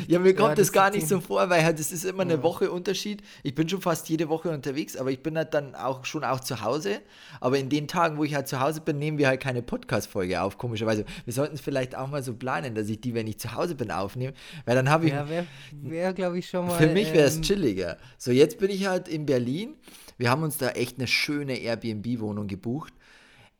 Ja, 0.07 0.19
mir 0.19 0.35
kommt 0.35 0.49
ja, 0.49 0.55
das, 0.55 0.67
das 0.67 0.73
gar 0.73 0.91
nicht 0.91 1.07
so 1.07 1.19
vor, 1.21 1.49
weil 1.49 1.63
halt, 1.63 1.79
das 1.79 1.91
ist 1.91 2.05
immer 2.05 2.23
eine 2.23 2.33
ja. 2.33 2.43
Woche 2.43 2.71
Unterschied. 2.71 3.21
Ich 3.43 3.55
bin 3.55 3.67
schon 3.67 3.81
fast 3.81 4.09
jede 4.09 4.29
Woche 4.29 4.49
unterwegs, 4.49 4.97
aber 4.97 5.11
ich 5.11 5.23
bin 5.23 5.37
halt 5.37 5.53
dann 5.53 5.75
auch 5.75 6.05
schon 6.05 6.23
auch 6.23 6.39
zu 6.39 6.61
Hause. 6.61 7.01
Aber 7.39 7.57
in 7.57 7.69
den 7.69 7.87
Tagen, 7.87 8.17
wo 8.17 8.23
ich 8.23 8.35
halt 8.35 8.47
zu 8.47 8.59
Hause 8.59 8.81
bin, 8.81 8.99
nehmen 8.99 9.17
wir 9.17 9.27
halt 9.27 9.41
keine 9.41 9.61
Podcast-Folge 9.61 10.41
auf, 10.41 10.57
komischerweise. 10.57 11.05
Wir 11.25 11.33
sollten 11.33 11.55
es 11.55 11.61
vielleicht 11.61 11.95
auch 11.95 12.07
mal 12.07 12.23
so 12.23 12.33
planen, 12.33 12.75
dass 12.75 12.89
ich 12.89 13.01
die, 13.01 13.13
wenn 13.13 13.27
ich 13.27 13.39
zu 13.39 13.53
Hause 13.53 13.75
bin, 13.75 13.91
aufnehme, 13.91 14.33
weil 14.65 14.75
dann 14.75 14.89
habe 14.89 15.07
ich. 15.07 15.13
Ja, 15.13 15.29
wäre, 15.29 15.47
wär, 15.71 16.13
glaube 16.13 16.39
ich, 16.39 16.49
schon 16.49 16.67
mal. 16.67 16.77
Für 16.77 16.87
mich 16.87 17.13
wäre 17.13 17.27
es 17.27 17.37
ähm, 17.37 17.41
chilliger. 17.43 17.97
So, 18.17 18.31
jetzt 18.31 18.59
bin 18.59 18.69
ich 18.69 18.85
halt 18.87 19.07
in 19.07 19.25
Berlin. 19.25 19.75
Wir 20.17 20.29
haben 20.29 20.43
uns 20.43 20.57
da 20.57 20.69
echt 20.69 20.97
eine 20.97 21.07
schöne 21.07 21.57
Airbnb-Wohnung 21.57 22.47
gebucht. 22.47 22.93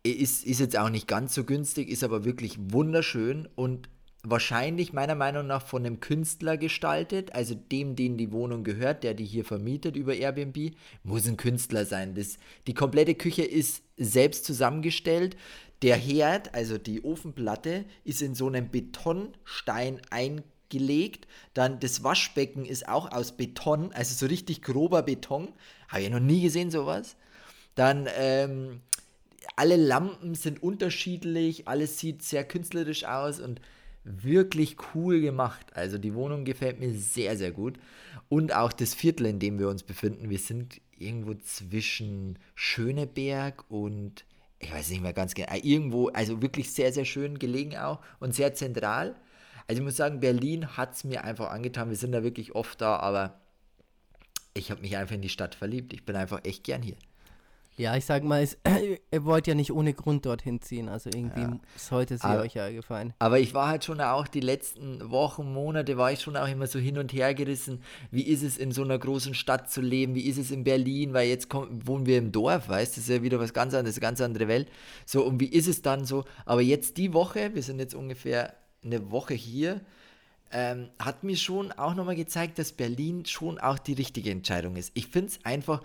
Ist, 0.04 0.46
ist 0.46 0.60
jetzt 0.60 0.78
auch 0.78 0.90
nicht 0.90 1.08
ganz 1.08 1.36
so 1.36 1.44
günstig, 1.44 1.90
ist 1.90 2.04
aber 2.04 2.26
wirklich 2.26 2.58
wunderschön 2.60 3.48
und 3.56 3.88
wahrscheinlich 4.24 4.94
meiner 4.94 5.16
Meinung 5.16 5.48
nach 5.48 5.66
von 5.66 5.86
einem 5.86 6.00
Künstler 6.00 6.58
gestaltet, 6.58 7.34
also 7.34 7.56
dem, 7.56 7.96
den 7.96 8.18
die 8.18 8.32
Wohnung 8.32 8.64
gehört, 8.64 9.04
der 9.04 9.14
die 9.14 9.26
hier 9.26 9.46
vermietet 9.46 9.96
über 9.96 10.14
Airbnb, 10.14 10.76
muss 11.04 11.28
ein 11.28 11.38
Künstler 11.38 11.86
sein. 11.86 12.14
Das, 12.14 12.38
die 12.68 12.74
komplette 12.74 13.16
Küche 13.16 13.44
ist 13.44 13.84
selbst 13.98 14.46
zusammengestellt. 14.46 15.38
Der 15.82 15.96
Herd, 15.96 16.54
also 16.54 16.78
die 16.78 17.04
Ofenplatte, 17.04 17.86
ist 18.04 18.22
in 18.22 18.36
so 18.36 18.48
einem 18.48 18.70
Betonstein 18.70 20.00
eingelegt. 20.12 21.28
Dann 21.56 21.80
das 21.80 22.04
Waschbecken 22.04 22.66
ist 22.66 22.88
auch 22.88 23.12
aus 23.12 23.32
Beton, 23.32 23.92
also 23.92 24.14
so 24.14 24.28
richtig 24.28 24.62
grober 24.62 25.02
Beton. 25.02 25.50
Habe 25.88 26.04
ich 26.04 26.10
noch 26.12 26.20
nie 26.20 26.44
gesehen, 26.44 26.70
sowas. 26.70 27.16
Dann 27.74 28.08
ähm, 28.16 28.82
alle 29.56 29.76
Lampen 29.76 30.36
sind 30.36 30.62
unterschiedlich, 30.62 31.68
alles 31.68 31.98
sieht 32.00 32.22
sehr 32.22 32.44
künstlerisch 32.44 33.06
aus 33.06 33.40
und 33.40 33.60
wirklich 34.04 34.78
cool 34.94 35.22
gemacht. 35.22 35.66
Also 35.74 35.98
die 35.98 36.14
Wohnung 36.14 36.46
gefällt 36.46 36.80
mir 36.80 36.92
sehr, 36.94 37.38
sehr 37.38 37.52
gut. 37.52 37.78
Und 38.30 38.54
auch 38.54 38.74
das 38.74 38.94
Viertel, 38.94 39.26
in 39.28 39.40
dem 39.40 39.60
wir 39.60 39.70
uns 39.70 39.84
befinden. 39.84 40.30
Wir 40.30 40.40
sind 40.40 40.82
irgendwo 40.98 41.34
zwischen 41.36 42.40
Schöneberg 42.56 43.70
und 43.70 44.26
ich 44.60 44.72
weiß 44.72 44.90
nicht 44.90 45.02
mehr 45.02 45.14
ganz 45.14 45.34
genau, 45.34 45.54
irgendwo, 45.62 46.10
also 46.10 46.42
wirklich 46.42 46.72
sehr, 46.72 46.94
sehr 46.94 47.06
schön 47.06 47.40
gelegen 47.40 47.78
auch 47.78 48.00
und 48.20 48.36
sehr 48.36 48.54
zentral. 48.54 49.16
Also 49.68 49.82
ich 49.82 49.86
muss 49.86 49.96
sagen, 49.96 50.20
Berlin 50.20 50.78
hat 50.78 50.94
es 50.94 51.04
mir 51.04 51.24
einfach 51.24 51.50
angetan. 51.50 51.90
Wir 51.90 51.96
sind 51.96 52.12
da 52.12 52.24
wirklich 52.24 52.54
oft 52.54 52.80
da, 52.82 52.98
aber 52.98 53.42
ich 54.54 54.70
habe 54.70 54.82
mich 54.82 54.98
einfach 54.98 55.16
in 55.16 55.22
die 55.22 55.30
Stadt 55.30 55.56
verliebt. 55.56 55.94
Ich 55.94 56.06
bin 56.06 56.16
einfach 56.16 56.42
echt 56.44 56.64
gern 56.64 56.82
hier. 56.82 56.98
Ja, 57.78 57.96
ich 57.96 58.06
sag 58.06 58.24
mal, 58.24 58.44
es, 58.44 58.58
ihr 59.12 59.24
wollt 59.24 59.48
ja 59.48 59.56
nicht 59.56 59.72
ohne 59.72 59.94
Grund 59.94 60.26
dorthin 60.26 60.62
ziehen. 60.62 60.90
Also 60.90 61.10
irgendwie 61.14 61.42
ja. 61.42 61.60
sollte 61.78 62.16
es 62.16 62.24
euch 62.24 62.54
ja 62.54 62.70
gefallen. 62.70 63.14
Aber 63.20 63.40
ich 63.40 63.54
war 63.54 63.70
halt 63.70 63.86
schon 63.86 64.02
auch 64.02 64.28
die 64.28 64.42
letzten 64.42 65.10
Wochen, 65.10 65.52
Monate, 65.52 65.98
war 65.98 66.12
ich 66.12 66.22
schon 66.22 66.36
auch 66.36 66.48
immer 66.48 66.68
so 66.68 66.80
hin 66.80 66.98
und 66.98 67.14
her 67.14 67.34
gerissen. 67.34 67.82
Wie 68.12 68.24
ist 68.24 68.44
es 68.44 68.58
in 68.58 68.72
so 68.72 68.84
einer 68.84 69.00
großen 69.00 69.34
Stadt 69.34 69.72
zu 69.72 69.82
leben? 69.82 70.16
Wie 70.16 70.28
ist 70.28 70.38
es 70.38 70.52
in 70.52 70.64
Berlin? 70.64 71.14
Weil 71.14 71.30
jetzt 71.30 71.50
kommen, 71.50 71.88
wohnen 71.88 72.06
wir 72.06 72.18
im 72.18 72.32
Dorf, 72.32 72.68
weißt 72.70 72.96
du, 72.96 73.00
das 73.00 73.10
ist 73.10 73.16
ja 73.16 73.24
wieder 73.24 73.40
was 73.40 73.54
ganz 73.54 73.74
anderes, 73.74 73.96
eine 73.96 74.02
ganz 74.02 74.22
andere 74.22 74.48
Welt. 74.48 74.70
So, 75.06 75.26
und 75.26 75.40
wie 75.40 75.48
ist 75.48 75.68
es 75.68 75.82
dann 75.82 76.06
so? 76.06 76.26
Aber 76.46 76.62
jetzt 76.62 76.98
die 76.98 77.14
Woche, 77.14 77.56
wir 77.56 77.64
sind 77.64 77.80
jetzt 77.80 77.96
ungefähr 77.96 78.54
eine 78.84 79.12
Woche 79.12 79.34
hier, 79.34 79.82
ähm, 80.52 80.90
hat 81.00 81.24
mir 81.24 81.38
schon 81.38 81.72
auch 81.72 81.96
nochmal 81.96 82.16
gezeigt, 82.16 82.60
dass 82.60 82.74
Berlin 82.74 83.26
schon 83.26 83.58
auch 83.58 83.80
die 83.80 83.94
richtige 83.94 84.32
Entscheidung 84.32 84.76
ist. 84.76 84.92
Ich 84.96 85.08
finde 85.08 85.30
es 85.30 85.46
einfach, 85.46 85.82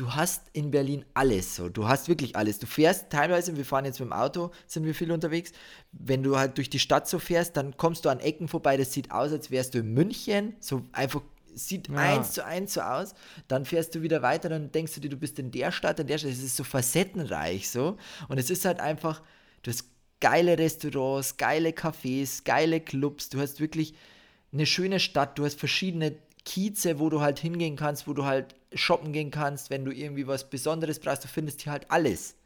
du 0.00 0.14
hast 0.14 0.46
in 0.54 0.70
Berlin 0.70 1.04
alles 1.12 1.56
so. 1.56 1.68
Du 1.68 1.86
hast 1.86 2.08
wirklich 2.08 2.34
alles. 2.34 2.58
Du 2.58 2.66
fährst 2.66 3.10
teilweise, 3.10 3.56
wir 3.56 3.66
fahren 3.66 3.84
jetzt 3.84 4.00
mit 4.00 4.08
dem 4.08 4.14
Auto, 4.14 4.50
sind 4.66 4.86
wir 4.86 4.94
viel 4.94 5.12
unterwegs. 5.12 5.52
Wenn 5.92 6.22
du 6.22 6.38
halt 6.38 6.56
durch 6.56 6.70
die 6.70 6.78
Stadt 6.78 7.06
so 7.06 7.18
fährst, 7.18 7.56
dann 7.58 7.76
kommst 7.76 8.06
du 8.06 8.08
an 8.08 8.18
Ecken 8.18 8.48
vorbei, 8.48 8.78
das 8.78 8.94
sieht 8.94 9.10
aus, 9.10 9.30
als 9.30 9.50
wärst 9.50 9.74
du 9.74 9.80
in 9.80 9.92
München. 9.92 10.54
So 10.58 10.86
einfach 10.92 11.20
sieht 11.54 11.88
ja. 11.88 11.96
eins 11.96 12.32
zu 12.32 12.46
eins 12.46 12.74
so 12.74 12.80
aus. 12.80 13.14
Dann 13.46 13.66
fährst 13.66 13.94
du 13.94 14.00
wieder 14.00 14.22
weiter, 14.22 14.48
dann 14.48 14.72
denkst 14.72 14.94
du 14.94 15.00
dir, 15.00 15.10
du 15.10 15.18
bist 15.18 15.38
in 15.38 15.50
der 15.50 15.70
Stadt, 15.70 16.00
in 16.00 16.06
der 16.06 16.16
Stadt. 16.16 16.30
Es 16.30 16.42
ist 16.42 16.56
so 16.56 16.64
facettenreich 16.64 17.68
so. 17.68 17.98
Und 18.28 18.38
es 18.38 18.48
ist 18.48 18.64
halt 18.64 18.80
einfach, 18.80 19.20
du 19.62 19.70
hast 19.70 19.84
geile 20.20 20.56
Restaurants, 20.56 21.36
geile 21.36 21.70
Cafés, 21.70 22.42
geile 22.44 22.80
Clubs. 22.80 23.28
Du 23.28 23.38
hast 23.38 23.60
wirklich 23.60 23.94
eine 24.50 24.64
schöne 24.64 24.98
Stadt. 24.98 25.38
Du 25.38 25.44
hast 25.44 25.58
verschiedene 25.58 26.16
Kieze, 26.44 26.98
wo 26.98 27.10
du 27.10 27.20
halt 27.20 27.38
hingehen 27.38 27.76
kannst, 27.76 28.06
wo 28.06 28.12
du 28.12 28.24
halt 28.24 28.54
shoppen 28.74 29.12
gehen 29.12 29.30
kannst, 29.30 29.70
wenn 29.70 29.84
du 29.84 29.92
irgendwie 29.92 30.26
was 30.26 30.48
Besonderes 30.48 30.98
brauchst. 30.98 31.24
Du 31.24 31.28
findest 31.28 31.62
hier 31.62 31.72
halt 31.72 31.90
alles. 31.90 32.36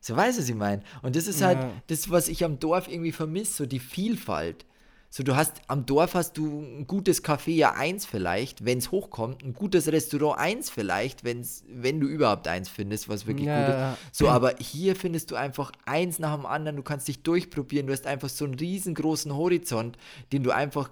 So 0.00 0.16
weiß 0.16 0.38
es, 0.38 0.48
ich 0.48 0.54
meine. 0.54 0.82
Und 1.02 1.16
das 1.16 1.26
ist 1.26 1.42
halt 1.42 1.58
das, 1.88 2.10
was 2.10 2.28
ich 2.28 2.44
am 2.44 2.58
Dorf 2.58 2.88
irgendwie 2.88 3.12
vermisse, 3.12 3.52
so 3.52 3.66
die 3.66 3.80
Vielfalt. 3.80 4.64
So, 5.10 5.22
du 5.22 5.36
hast 5.36 5.62
am 5.68 5.86
Dorf 5.86 6.12
hast 6.14 6.36
du 6.36 6.60
ein 6.60 6.86
gutes 6.86 7.24
Café 7.24 7.52
ja 7.52 7.72
eins 7.72 8.04
vielleicht, 8.04 8.66
wenn 8.66 8.76
es 8.76 8.90
hochkommt, 8.90 9.42
ein 9.42 9.54
gutes 9.54 9.90
Restaurant 9.90 10.38
eins 10.38 10.68
vielleicht, 10.68 11.24
wenn's, 11.24 11.64
wenn 11.66 11.98
du 11.98 12.06
überhaupt 12.06 12.46
eins 12.46 12.68
findest, 12.68 13.08
was 13.08 13.26
wirklich 13.26 13.46
ja, 13.46 13.58
gut 13.58 13.68
ist. 13.74 13.80
Ja. 13.80 13.98
So, 14.12 14.28
aber 14.28 14.56
hier 14.58 14.94
findest 14.96 15.30
du 15.30 15.36
einfach 15.36 15.72
eins 15.86 16.18
nach 16.18 16.34
dem 16.34 16.44
anderen, 16.44 16.76
du 16.76 16.82
kannst 16.82 17.08
dich 17.08 17.22
durchprobieren, 17.22 17.86
du 17.86 17.94
hast 17.94 18.06
einfach 18.06 18.28
so 18.28 18.44
einen 18.44 18.54
riesengroßen 18.54 19.34
Horizont, 19.34 19.96
den 20.30 20.42
du 20.42 20.50
einfach, 20.50 20.90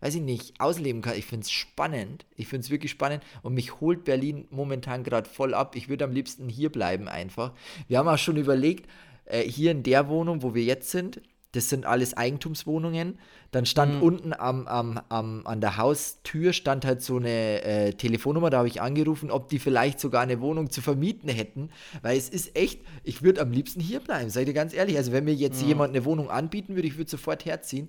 weiß 0.00 0.16
ich 0.16 0.22
nicht, 0.22 0.60
ausleben 0.60 1.02
kannst. 1.02 1.18
Ich 1.18 1.26
finde 1.26 1.44
es 1.44 1.50
spannend, 1.50 2.26
ich 2.36 2.48
finde 2.48 2.64
es 2.64 2.70
wirklich 2.70 2.90
spannend 2.90 3.22
und 3.42 3.54
mich 3.54 3.80
holt 3.80 4.04
Berlin 4.04 4.46
momentan 4.50 5.04
gerade 5.04 5.28
voll 5.28 5.54
ab. 5.54 5.76
Ich 5.76 5.88
würde 5.88 6.04
am 6.04 6.12
liebsten 6.12 6.48
hier 6.48 6.70
bleiben 6.70 7.08
einfach. 7.08 7.52
Wir 7.88 7.98
haben 7.98 8.08
auch 8.08 8.18
schon 8.18 8.36
überlegt, 8.36 8.90
äh, 9.24 9.42
hier 9.42 9.70
in 9.70 9.82
der 9.82 10.08
Wohnung, 10.08 10.42
wo 10.42 10.54
wir 10.54 10.64
jetzt 10.64 10.90
sind, 10.90 11.20
das 11.56 11.70
sind 11.70 11.86
alles 11.86 12.14
Eigentumswohnungen. 12.14 13.18
Dann 13.50 13.64
stand 13.64 13.94
mhm. 13.94 14.02
unten 14.02 14.32
am, 14.34 14.66
am, 14.66 15.00
am, 15.08 15.46
an 15.46 15.60
der 15.62 15.78
Haustür 15.78 16.52
stand 16.52 16.84
halt 16.84 17.00
so 17.00 17.16
eine 17.16 17.62
äh, 17.62 17.92
Telefonnummer, 17.92 18.50
da 18.50 18.58
habe 18.58 18.68
ich 18.68 18.82
angerufen, 18.82 19.30
ob 19.30 19.48
die 19.48 19.58
vielleicht 19.58 19.98
sogar 19.98 20.20
eine 20.20 20.40
Wohnung 20.40 20.70
zu 20.70 20.82
vermieten 20.82 21.30
hätten, 21.30 21.70
weil 22.02 22.18
es 22.18 22.28
ist 22.28 22.56
echt, 22.56 22.80
ich 23.04 23.22
würde 23.22 23.40
am 23.40 23.52
liebsten 23.52 23.80
hier 23.80 24.00
bleiben, 24.00 24.28
seid 24.28 24.48
ihr 24.48 24.54
ganz 24.54 24.74
ehrlich. 24.74 24.96
Also 24.98 25.12
wenn 25.12 25.24
mir 25.24 25.34
jetzt 25.34 25.62
mhm. 25.62 25.68
jemand 25.68 25.94
eine 25.94 26.04
Wohnung 26.04 26.30
anbieten 26.30 26.74
würde, 26.74 26.88
ich 26.88 26.98
würde 26.98 27.10
sofort 27.10 27.46
herziehen. 27.46 27.88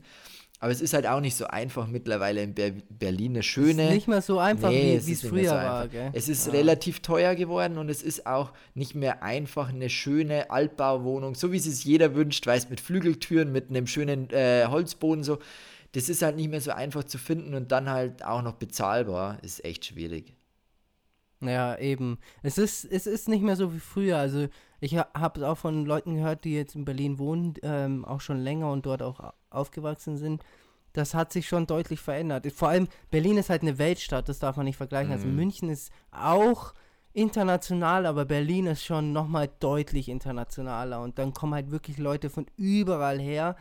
Aber 0.59 0.71
es 0.71 0.81
ist 0.81 0.93
halt 0.93 1.05
auch 1.05 1.19
nicht 1.19 1.35
so 1.35 1.45
einfach 1.45 1.85
mittlerweile 1.85 2.41
in 2.41 2.55
Ber 2.55 2.71
Berlin 2.89 3.33
eine 3.33 3.43
schöne. 3.43 3.83
Es 3.83 3.89
ist 3.89 3.95
nicht 3.95 4.07
mehr 4.07 4.21
so 4.23 4.39
einfach, 4.39 4.69
nee, 4.69 4.99
wie 5.03 5.11
es 5.11 5.21
früher 5.21 5.49
so 5.49 5.55
war. 5.55 5.87
Gell? 5.87 6.09
Es 6.13 6.27
ist 6.27 6.47
ja. 6.47 6.53
relativ 6.53 7.01
teuer 7.01 7.35
geworden 7.35 7.77
und 7.77 7.89
es 7.89 8.01
ist 8.01 8.25
auch 8.25 8.53
nicht 8.73 8.95
mehr 8.95 9.21
einfach 9.21 9.69
eine 9.69 9.89
schöne 9.89 10.49
Altbauwohnung, 10.49 11.35
so 11.35 11.51
wie 11.51 11.57
es 11.57 11.65
sich 11.65 11.85
jeder 11.85 12.15
wünscht, 12.15 12.47
weißt 12.47 12.71
mit 12.71 12.81
Flügeltüren, 12.81 13.51
mit 13.51 13.69
einem 13.69 13.85
schönen 13.85 14.31
äh, 14.31 14.65
Holzboden 14.67 15.23
so. 15.23 15.37
Das 15.91 16.09
ist 16.09 16.21
halt 16.21 16.35
nicht 16.35 16.49
mehr 16.49 16.61
so 16.61 16.71
einfach 16.71 17.03
zu 17.03 17.17
finden 17.17 17.53
und 17.53 17.71
dann 17.71 17.89
halt 17.89 18.25
auch 18.25 18.41
noch 18.41 18.53
bezahlbar. 18.53 19.37
Ist 19.43 19.63
echt 19.63 19.85
schwierig. 19.85 20.33
Ja, 21.39 21.77
eben. 21.77 22.17
Es 22.41 22.57
ist, 22.57 22.83
es 22.83 23.05
ist 23.05 23.29
nicht 23.29 23.43
mehr 23.43 23.55
so 23.55 23.73
wie 23.73 23.79
früher. 23.79 24.17
Also 24.17 24.47
ich 24.79 24.97
habe 24.97 25.39
es 25.39 25.45
auch 25.45 25.57
von 25.57 25.85
Leuten 25.85 26.15
gehört, 26.15 26.43
die 26.43 26.55
jetzt 26.55 26.75
in 26.75 26.83
Berlin 26.83 27.19
wohnen, 27.19 27.53
ähm, 27.61 28.05
auch 28.05 28.21
schon 28.21 28.39
länger 28.39 28.71
und 28.71 28.85
dort 28.85 29.01
auch 29.01 29.33
aufgewachsen 29.49 30.17
sind. 30.17 30.43
Das 30.93 31.13
hat 31.13 31.31
sich 31.31 31.47
schon 31.47 31.67
deutlich 31.67 31.99
verändert. 31.99 32.51
Vor 32.51 32.69
allem 32.69 32.87
Berlin 33.11 33.37
ist 33.37 33.49
halt 33.49 33.61
eine 33.61 33.77
Weltstadt, 33.77 34.29
das 34.29 34.39
darf 34.39 34.57
man 34.57 34.65
nicht 34.65 34.77
vergleichen. 34.77 35.11
Also 35.11 35.25
mhm. 35.25 35.31
Also 35.31 35.41
München 35.41 35.69
ist 35.69 35.91
auch 36.11 36.73
international, 37.13 38.05
aber 38.05 38.25
Berlin 38.25 38.67
ist 38.67 38.83
schon 38.83 39.11
nochmal 39.11 39.49
deutlich 39.59 40.09
internationaler. 40.09 41.01
Und 41.01 41.19
dann 41.19 41.33
kommen 41.33 41.53
halt 41.53 41.71
wirklich 41.71 41.97
Leute 41.97 42.29
von 42.29 42.45
überall 42.57 43.19
her. 43.19 43.55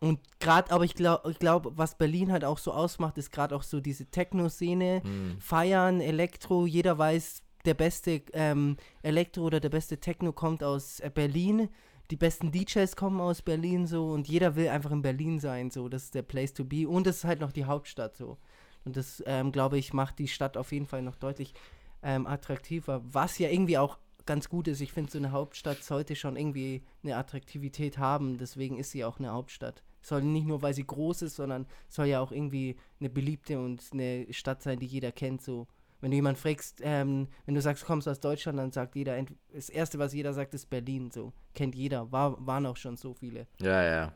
Und 0.00 0.20
gerade, 0.38 0.70
aber 0.70 0.84
ich 0.84 0.94
glaube, 0.94 1.30
ich 1.30 1.38
glaub, 1.38 1.76
was 1.76 1.96
Berlin 1.96 2.30
halt 2.30 2.44
auch 2.44 2.58
so 2.58 2.72
ausmacht, 2.72 3.18
ist 3.18 3.32
gerade 3.32 3.54
auch 3.56 3.62
so 3.62 3.80
diese 3.80 4.06
Techno-Szene, 4.06 5.02
mhm. 5.04 5.36
Feiern, 5.40 6.00
Elektro, 6.00 6.66
jeder 6.66 6.98
weiß, 6.98 7.42
der 7.64 7.74
beste 7.74 8.22
ähm, 8.32 8.76
Elektro 9.02 9.42
oder 9.42 9.60
der 9.60 9.68
beste 9.68 9.98
Techno 9.98 10.32
kommt 10.32 10.62
aus 10.62 11.00
äh, 11.00 11.10
Berlin. 11.12 11.68
Die 12.10 12.16
besten 12.16 12.50
DJs 12.50 12.96
kommen 12.96 13.20
aus 13.20 13.42
Berlin 13.42 13.86
so 13.86 14.10
und 14.10 14.28
jeder 14.28 14.56
will 14.56 14.68
einfach 14.68 14.90
in 14.90 15.02
Berlin 15.02 15.38
sein, 15.40 15.70
so. 15.70 15.88
Das 15.88 16.04
ist 16.04 16.14
der 16.14 16.22
Place 16.22 16.54
to 16.54 16.64
be. 16.64 16.88
Und 16.88 17.06
es 17.06 17.18
ist 17.18 17.24
halt 17.24 17.40
noch 17.40 17.52
die 17.52 17.66
Hauptstadt 17.66 18.16
so. 18.16 18.38
Und 18.84 18.96
das, 18.96 19.22
ähm, 19.26 19.52
glaube 19.52 19.76
ich, 19.78 19.92
macht 19.92 20.18
die 20.18 20.28
Stadt 20.28 20.56
auf 20.56 20.72
jeden 20.72 20.86
Fall 20.86 21.02
noch 21.02 21.16
deutlich 21.16 21.52
ähm, 22.02 22.26
attraktiver. 22.26 23.02
Was 23.04 23.38
ja 23.38 23.50
irgendwie 23.50 23.76
auch 23.76 23.98
ganz 24.28 24.50
gut 24.50 24.68
ist. 24.68 24.82
Ich 24.82 24.92
finde, 24.92 25.10
so 25.10 25.18
eine 25.18 25.32
Hauptstadt 25.32 25.82
sollte 25.82 26.14
schon 26.14 26.36
irgendwie 26.36 26.82
eine 27.02 27.16
Attraktivität 27.16 27.96
haben. 27.96 28.36
Deswegen 28.36 28.78
ist 28.78 28.90
sie 28.90 29.04
auch 29.04 29.18
eine 29.18 29.32
Hauptstadt. 29.32 29.82
Soll 30.02 30.22
nicht 30.22 30.46
nur, 30.46 30.60
weil 30.60 30.74
sie 30.74 30.86
groß 30.86 31.22
ist, 31.22 31.36
sondern 31.36 31.66
soll 31.88 32.06
ja 32.06 32.20
auch 32.20 32.30
irgendwie 32.30 32.76
eine 33.00 33.08
beliebte 33.08 33.58
und 33.58 33.82
eine 33.92 34.26
Stadt 34.30 34.62
sein, 34.62 34.78
die 34.78 34.86
jeder 34.86 35.12
kennt. 35.12 35.40
So, 35.40 35.66
wenn 36.00 36.10
du 36.10 36.16
jemanden 36.16 36.40
fragst, 36.40 36.80
ähm, 36.82 37.28
wenn 37.46 37.54
du 37.54 37.60
sagst, 37.60 37.82
du 37.82 37.86
kommst 37.86 38.08
aus 38.08 38.20
Deutschland, 38.20 38.58
dann 38.58 38.72
sagt 38.72 38.94
jeder, 38.94 39.20
das 39.52 39.68
Erste, 39.68 39.98
was 39.98 40.14
jeder 40.14 40.32
sagt, 40.32 40.54
ist 40.54 40.70
Berlin. 40.70 41.10
So, 41.10 41.32
kennt 41.54 41.74
jeder. 41.74 42.10
War, 42.12 42.36
waren 42.46 42.66
auch 42.66 42.76
schon 42.76 42.96
so 42.96 43.14
viele. 43.14 43.46
Ja, 43.60 43.82
ja. 43.82 44.12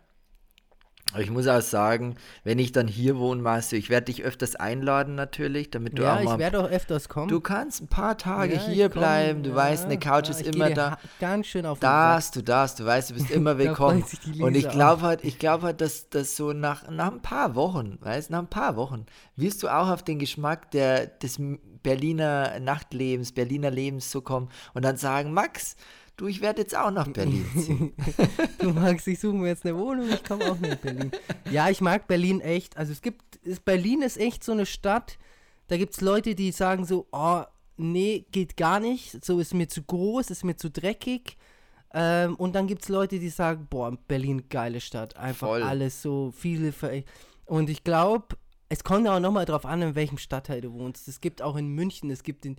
Aber 1.13 1.23
ich 1.23 1.31
muss 1.31 1.47
auch 1.47 1.61
sagen, 1.61 2.17
wenn 2.45 2.59
ich 2.59 2.73
dann 2.73 2.89
hier 2.89 3.19
wohne, 3.19 3.43
Marcel, 3.43 3.79
ich 3.79 3.91
werde 3.91 4.07
dich 4.07 4.23
öfters 4.23 4.57
einladen 4.57 5.15
natürlich, 5.15 5.71
damit 5.71 5.99
du 5.99 6.03
ja, 6.03 6.15
auch 6.15 6.17
mal... 6.17 6.25
Ja, 6.25 6.33
ich 6.33 6.39
werde 6.39 6.61
auch 6.61 6.71
öfters 6.71 7.09
kommen. 7.09 7.29
Du 7.29 7.41
kannst 7.41 7.83
ein 7.83 7.89
paar 7.89 8.17
Tage 8.17 8.55
ja, 8.55 8.61
hier 8.61 8.89
bleiben, 8.89 9.43
du 9.43 9.51
ja, 9.51 9.57
weißt, 9.57 9.85
eine 9.85 9.99
Couch 9.99 10.31
ist 10.31 10.43
immer 10.43 10.71
da. 10.71 10.99
Ganz 11.21 11.47
schön 11.47 11.67
auf 11.67 11.81
Darfst, 11.81 12.37
du 12.37 12.43
darfst, 12.43 12.81
du 12.81 12.87
weißt, 12.87 13.11
du 13.11 13.15
bist 13.15 13.31
immer 13.33 13.59
willkommen. 13.59 14.05
Und 14.41 14.55
ich 14.55 14.69
glaube 14.69 15.03
halt, 15.03 15.25
ich 15.25 15.39
glaube 15.39 15.67
halt, 15.67 15.81
dass 15.81 16.09
das 16.09 16.37
so 16.37 16.53
nach, 16.53 16.89
nach 16.91 17.13
ein 17.13 17.23
paar 17.23 17.55
Wochen, 17.55 17.99
weißt, 18.01 18.31
nach 18.31 18.41
ein 18.41 18.51
paar 18.51 18.77
Wochen, 18.77 19.07
wirst 19.37 19.63
du 19.63 19.69
auch 19.69 19.89
auf 19.89 20.03
den 20.03 20.19
Geschmack 20.19 20.71
der, 20.71 21.07
des 21.07 21.39
Berliner 21.83 22.59
Nachtlebens, 22.61 23.33
Berliner 23.33 23.71
Lebens 23.71 24.11
so 24.11 24.21
kommen 24.21 24.49
und 24.75 24.85
dann 24.85 24.97
sagen, 24.97 25.33
Max, 25.33 25.77
Du, 26.17 26.27
ich 26.27 26.41
werde 26.41 26.63
jetzt 26.63 26.77
auch 26.77 26.91
nach 26.91 27.09
Berlin 27.09 27.45
ziehen. 27.57 27.93
du 28.59 28.71
magst, 28.71 29.09
ich 29.09 29.19
suche 29.19 29.35
mir 29.35 29.49
jetzt 29.49 29.65
eine 29.65 29.77
Wohnung, 29.77 30.09
ich 30.11 30.23
komme 30.23 30.51
auch 30.51 30.59
nach 30.59 30.77
Berlin. 30.77 31.11
Ja, 31.51 31.71
ich 31.71 31.81
mag 31.81 32.07
Berlin 32.07 32.41
echt. 32.41 32.77
Also 32.77 32.93
es 32.93 33.01
gibt, 33.01 33.37
ist, 33.37 33.65
Berlin 33.65 34.03
ist 34.03 34.19
echt 34.19 34.45
so 34.45 34.53
eine 34.53 34.67
Stadt, 34.67 35.19
da 35.69 35.77
gibt 35.77 35.95
es 35.95 36.01
Leute, 36.01 36.35
die 36.35 36.53
sagen 36.53 36.85
so, 36.85 37.07
oh, 37.13 37.43
nee, 37.77 38.27
geht 38.31 38.57
gar 38.57 38.79
nicht, 38.79 39.25
so 39.25 39.39
ist 39.39 39.55
mir 39.55 39.69
zu 39.69 39.83
groß, 39.83 40.31
ist 40.31 40.45
mir 40.45 40.57
zu 40.57 40.71
dreckig. 40.71 41.39
Ähm, 41.95 42.37
und 42.37 42.55
dann 42.55 42.67
gibt 42.67 42.83
es 42.83 42.89
Leute, 42.89 43.19
die 43.19 43.29
sagen, 43.29 43.67
boah, 43.69 43.97
Berlin, 44.09 44.49
geile 44.49 44.81
Stadt, 44.81 45.17
einfach 45.17 45.49
Voll. 45.49 45.63
alles 45.63 46.03
so, 46.03 46.33
viele. 46.37 46.73
Ver 46.73 47.03
und 47.45 47.69
ich 47.69 47.85
glaube, 47.85 48.37
es 48.69 48.85
kommt 48.85 49.07
auch 49.09 49.21
nochmal 49.21 49.45
drauf 49.45 49.67
an, 49.67 49.83
in 49.83 49.95
welchem 49.95 50.17
Stadtteil 50.19 50.63
du 50.63 50.73
wohnst. 50.73 51.07
Es 51.09 51.21
gibt 51.21 51.43
auch 51.43 51.57
in 51.57 51.69
München, 51.69 52.11
es 52.11 52.23
gibt 52.23 52.47
in 52.47 52.57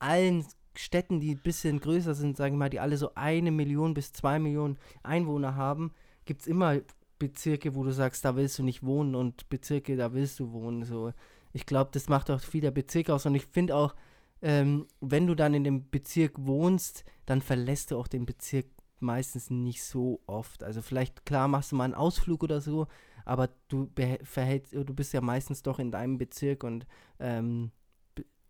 allen 0.00 0.44
Städten, 0.78 1.20
die 1.20 1.34
ein 1.34 1.42
bisschen 1.42 1.80
größer 1.80 2.14
sind, 2.14 2.36
sagen 2.36 2.54
wir 2.54 2.58
mal, 2.58 2.70
die 2.70 2.80
alle 2.80 2.96
so 2.96 3.10
eine 3.14 3.50
Million 3.50 3.94
bis 3.94 4.12
zwei 4.12 4.38
Millionen 4.38 4.78
Einwohner 5.02 5.56
haben, 5.56 5.92
gibt 6.24 6.42
es 6.42 6.46
immer 6.46 6.78
Bezirke, 7.18 7.74
wo 7.74 7.82
du 7.82 7.90
sagst, 7.90 8.24
da 8.24 8.36
willst 8.36 8.58
du 8.58 8.62
nicht 8.62 8.84
wohnen 8.84 9.16
und 9.16 9.48
Bezirke, 9.48 9.96
da 9.96 10.12
willst 10.12 10.38
du 10.38 10.52
wohnen. 10.52 10.84
So. 10.84 11.12
Ich 11.52 11.66
glaube, 11.66 11.90
das 11.92 12.08
macht 12.08 12.30
auch 12.30 12.40
viel 12.40 12.60
der 12.60 12.70
Bezirk 12.70 13.10
aus 13.10 13.26
und 13.26 13.34
ich 13.34 13.46
finde 13.46 13.74
auch, 13.74 13.96
ähm, 14.40 14.86
wenn 15.00 15.26
du 15.26 15.34
dann 15.34 15.52
in 15.52 15.64
dem 15.64 15.90
Bezirk 15.90 16.34
wohnst, 16.38 17.04
dann 17.26 17.42
verlässt 17.42 17.90
du 17.90 17.98
auch 17.98 18.06
den 18.06 18.24
Bezirk 18.24 18.66
meistens 19.00 19.50
nicht 19.50 19.82
so 19.82 20.20
oft. 20.26 20.62
Also 20.62 20.80
vielleicht, 20.80 21.26
klar, 21.26 21.48
machst 21.48 21.72
du 21.72 21.76
mal 21.76 21.84
einen 21.84 21.94
Ausflug 21.94 22.44
oder 22.44 22.60
so, 22.60 22.86
aber 23.24 23.48
du 23.66 23.90
verhältst, 24.22 24.74
du 24.74 24.94
bist 24.94 25.12
ja 25.12 25.20
meistens 25.20 25.62
doch 25.62 25.80
in 25.80 25.90
deinem 25.90 26.18
Bezirk 26.18 26.62
und 26.62 26.86
ähm, 27.18 27.72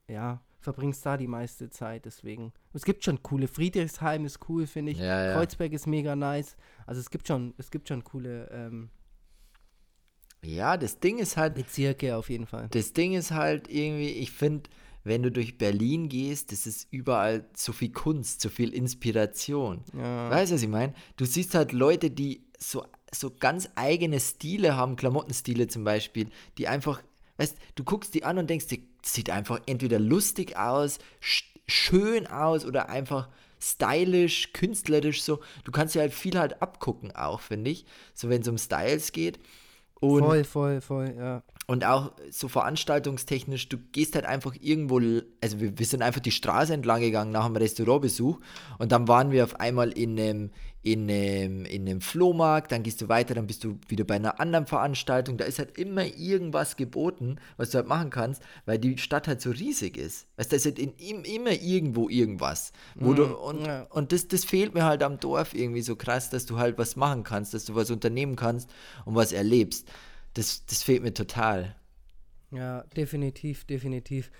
ja, 0.08 0.42
verbringst 0.60 1.04
da 1.06 1.16
die 1.16 1.26
meiste 1.26 1.70
Zeit. 1.70 2.04
Deswegen. 2.04 2.52
Es 2.72 2.84
gibt 2.84 3.04
schon 3.04 3.22
coole. 3.22 3.48
Friedrichsheim 3.48 4.24
ist 4.24 4.40
cool, 4.48 4.66
finde 4.66 4.92
ich. 4.92 4.98
Ja, 4.98 5.26
ja. 5.26 5.32
Kreuzberg 5.34 5.72
ist 5.72 5.86
mega 5.86 6.16
nice. 6.16 6.56
Also 6.86 7.00
es 7.00 7.10
gibt 7.10 7.28
schon, 7.28 7.54
es 7.58 7.70
gibt 7.70 7.88
schon 7.88 8.04
coole. 8.04 8.48
Ähm, 8.50 8.90
ja, 10.44 10.76
das 10.76 11.00
Ding 11.00 11.18
ist 11.18 11.36
halt. 11.36 11.54
Bezirke 11.54 12.16
auf 12.16 12.30
jeden 12.30 12.46
Fall. 12.46 12.68
Das 12.70 12.92
Ding 12.92 13.14
ist 13.14 13.32
halt 13.32 13.68
irgendwie, 13.68 14.10
ich 14.10 14.30
finde, 14.30 14.70
wenn 15.04 15.22
du 15.22 15.30
durch 15.30 15.58
Berlin 15.58 16.08
gehst, 16.08 16.52
das 16.52 16.66
ist 16.66 16.86
überall 16.92 17.48
so 17.54 17.72
viel 17.72 17.90
Kunst, 17.90 18.40
so 18.40 18.48
viel 18.48 18.72
Inspiration. 18.74 19.82
Ja. 19.96 20.30
Weißt 20.30 20.50
du, 20.50 20.56
was 20.56 20.62
ich 20.62 20.68
meine? 20.68 20.94
Du 21.16 21.24
siehst 21.24 21.54
halt 21.54 21.72
Leute, 21.72 22.10
die 22.10 22.44
so, 22.58 22.84
so 23.12 23.30
ganz 23.30 23.68
eigene 23.74 24.20
Stile 24.20 24.76
haben, 24.76 24.96
Klamottenstile 24.96 25.66
zum 25.68 25.84
Beispiel, 25.84 26.28
die 26.58 26.68
einfach, 26.68 27.02
weißt 27.38 27.56
du, 27.74 27.84
guckst 27.84 28.14
die 28.14 28.24
an 28.24 28.38
und 28.38 28.50
denkst 28.50 28.66
dir, 28.66 28.78
sieht 29.02 29.30
einfach 29.30 29.60
entweder 29.66 29.98
lustig 29.98 30.56
aus, 30.56 30.98
schön 31.66 32.26
aus 32.26 32.64
oder 32.66 32.88
einfach 32.88 33.28
stylisch, 33.60 34.52
künstlerisch 34.52 35.22
so. 35.22 35.40
Du 35.64 35.72
kannst 35.72 35.94
ja 35.94 36.02
halt 36.02 36.12
viel 36.12 36.38
halt 36.38 36.62
abgucken 36.62 37.14
auch, 37.14 37.40
finde 37.40 37.70
ich. 37.70 37.86
So 38.14 38.28
wenn 38.28 38.42
es 38.42 38.48
um 38.48 38.58
Styles 38.58 39.12
geht. 39.12 39.38
Und, 40.00 40.22
voll, 40.22 40.44
voll, 40.44 40.80
voll, 40.80 41.14
ja. 41.16 41.42
Und 41.68 41.84
auch 41.84 42.12
so 42.30 42.48
veranstaltungstechnisch, 42.48 43.68
du 43.68 43.76
gehst 43.92 44.14
halt 44.14 44.24
einfach 44.24 44.54
irgendwo, 44.58 45.00
also 45.42 45.60
wir, 45.60 45.78
wir 45.78 45.84
sind 45.84 46.00
einfach 46.00 46.22
die 46.22 46.30
Straße 46.30 46.72
entlang 46.72 47.02
gegangen 47.02 47.30
nach 47.30 47.44
einem 47.44 47.56
Restaurantbesuch 47.56 48.40
und 48.78 48.90
dann 48.90 49.06
waren 49.06 49.32
wir 49.32 49.44
auf 49.44 49.60
einmal 49.60 49.90
in 49.90 50.18
einem, 50.18 50.50
in 50.82 51.10
einem, 51.10 51.66
in 51.66 51.86
einem 51.86 52.00
Flohmarkt, 52.00 52.72
dann 52.72 52.82
gehst 52.82 53.02
du 53.02 53.10
weiter, 53.10 53.34
dann 53.34 53.46
bist 53.46 53.64
du 53.64 53.78
wieder 53.86 54.04
bei 54.04 54.14
einer 54.14 54.40
anderen 54.40 54.66
Veranstaltung, 54.66 55.36
da 55.36 55.44
ist 55.44 55.58
halt 55.58 55.76
immer 55.76 56.06
irgendwas 56.06 56.76
geboten, 56.76 57.36
was 57.58 57.68
du 57.68 57.78
halt 57.78 57.86
machen 57.86 58.08
kannst, 58.08 58.42
weil 58.64 58.78
die 58.78 58.96
Stadt 58.96 59.28
halt 59.28 59.42
so 59.42 59.50
riesig 59.50 59.98
ist. 59.98 60.26
Weißt 60.38 60.50
du, 60.50 60.54
da 60.54 60.56
ist 60.56 60.64
halt 60.64 60.78
in, 60.78 60.94
in, 60.94 61.24
immer 61.24 61.52
irgendwo 61.52 62.08
irgendwas. 62.08 62.72
Wo 62.94 63.10
mm, 63.10 63.16
du, 63.16 63.24
und 63.24 63.66
ja. 63.66 63.82
und 63.90 64.12
das, 64.12 64.26
das 64.26 64.46
fehlt 64.46 64.72
mir 64.72 64.86
halt 64.86 65.02
am 65.02 65.20
Dorf 65.20 65.52
irgendwie 65.52 65.82
so 65.82 65.96
krass, 65.96 66.30
dass 66.30 66.46
du 66.46 66.56
halt 66.56 66.78
was 66.78 66.96
machen 66.96 67.24
kannst, 67.24 67.52
dass 67.52 67.66
du 67.66 67.74
was 67.74 67.90
unternehmen 67.90 68.36
kannst 68.36 68.70
und 69.04 69.16
was 69.16 69.32
erlebst 69.32 69.86
das, 70.38 70.64
das 70.66 70.82
fehlt 70.84 71.02
mir 71.02 71.12
total. 71.12 71.74
Ja, 72.52 72.82
definitiv, 72.96 73.64
definitiv. 73.64 74.30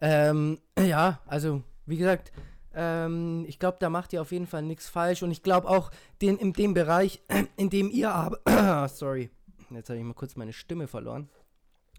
Ähm, 0.00 0.58
ja, 0.78 1.20
also 1.26 1.62
wie 1.86 1.96
gesagt, 1.96 2.32
ähm, 2.74 3.44
ich 3.48 3.58
glaube, 3.58 3.78
da 3.80 3.88
macht 3.88 4.12
ihr 4.12 4.20
auf 4.20 4.32
jeden 4.32 4.48
Fall 4.48 4.62
nichts 4.62 4.88
falsch 4.88 5.22
und 5.22 5.30
ich 5.30 5.42
glaube 5.42 5.68
auch 5.68 5.90
den, 6.20 6.36
in 6.36 6.52
dem 6.52 6.74
Bereich, 6.74 7.22
in 7.56 7.70
dem 7.70 7.90
ihr 7.90 8.12
arbeitet, 8.12 8.90
sorry, 8.96 9.30
jetzt 9.70 9.88
habe 9.88 9.98
ich 9.98 10.04
mal 10.04 10.14
kurz 10.14 10.36
meine 10.36 10.52
Stimme 10.52 10.88
verloren. 10.88 11.28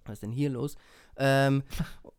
Was 0.05 0.15
ist 0.15 0.23
denn 0.23 0.31
hier 0.31 0.49
los? 0.49 0.75
Ähm, 1.17 1.63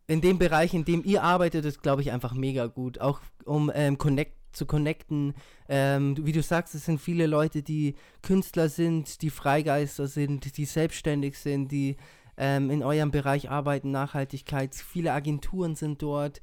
in 0.07 0.21
dem 0.21 0.39
Bereich, 0.39 0.75
in 0.75 0.85
dem 0.85 1.05
ihr 1.05 1.23
arbeitet, 1.23 1.65
ist, 1.65 1.83
glaube 1.83 2.03
ich, 2.03 2.11
einfach 2.11 2.35
mega 2.35 2.67
gut. 2.67 3.01
Auch 3.01 3.21
um 3.45 3.71
ähm, 3.75 3.97
Connect 3.99 4.38
zu 4.53 4.67
connecten. 4.67 5.35
Ähm, 5.69 6.17
wie 6.25 6.33
du 6.33 6.43
sagst, 6.43 6.75
es 6.75 6.85
sind 6.85 7.01
viele 7.01 7.27
Leute, 7.27 7.63
die 7.63 7.95
Künstler 8.23 8.69
sind, 8.69 9.23
die 9.23 9.31
Freigeister 9.31 10.07
sind, 10.07 10.57
die 10.57 10.65
selbstständig 10.65 11.39
sind, 11.39 11.71
die 11.71 11.97
ähm, 12.37 12.71
in 12.71 12.83
eurem 12.83 13.11
Bereich 13.11 13.51
arbeiten, 13.51 13.91
Nachhaltigkeit. 13.91 14.75
Viele 14.75 15.13
Agenturen 15.13 15.75
sind 15.75 16.03
dort. 16.03 16.41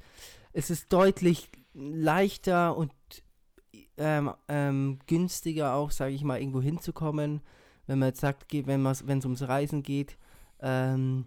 Es 0.52 0.70
ist 0.70 0.92
deutlich 0.92 1.50
leichter 1.74 2.76
und 2.76 2.92
ähm, 3.98 4.32
ähm 4.48 4.98
günstiger 5.06 5.74
auch, 5.74 5.90
sage 5.90 6.14
ich 6.14 6.22
mal, 6.22 6.38
irgendwo 6.38 6.60
hinzukommen, 6.60 7.40
wenn 7.86 7.98
man 7.98 8.08
jetzt 8.08 8.20
sagt, 8.20 8.52
wenn 8.52 8.86
es 8.86 9.02
ums 9.24 9.48
Reisen 9.48 9.82
geht. 9.82 10.18
Ähm, 10.60 11.26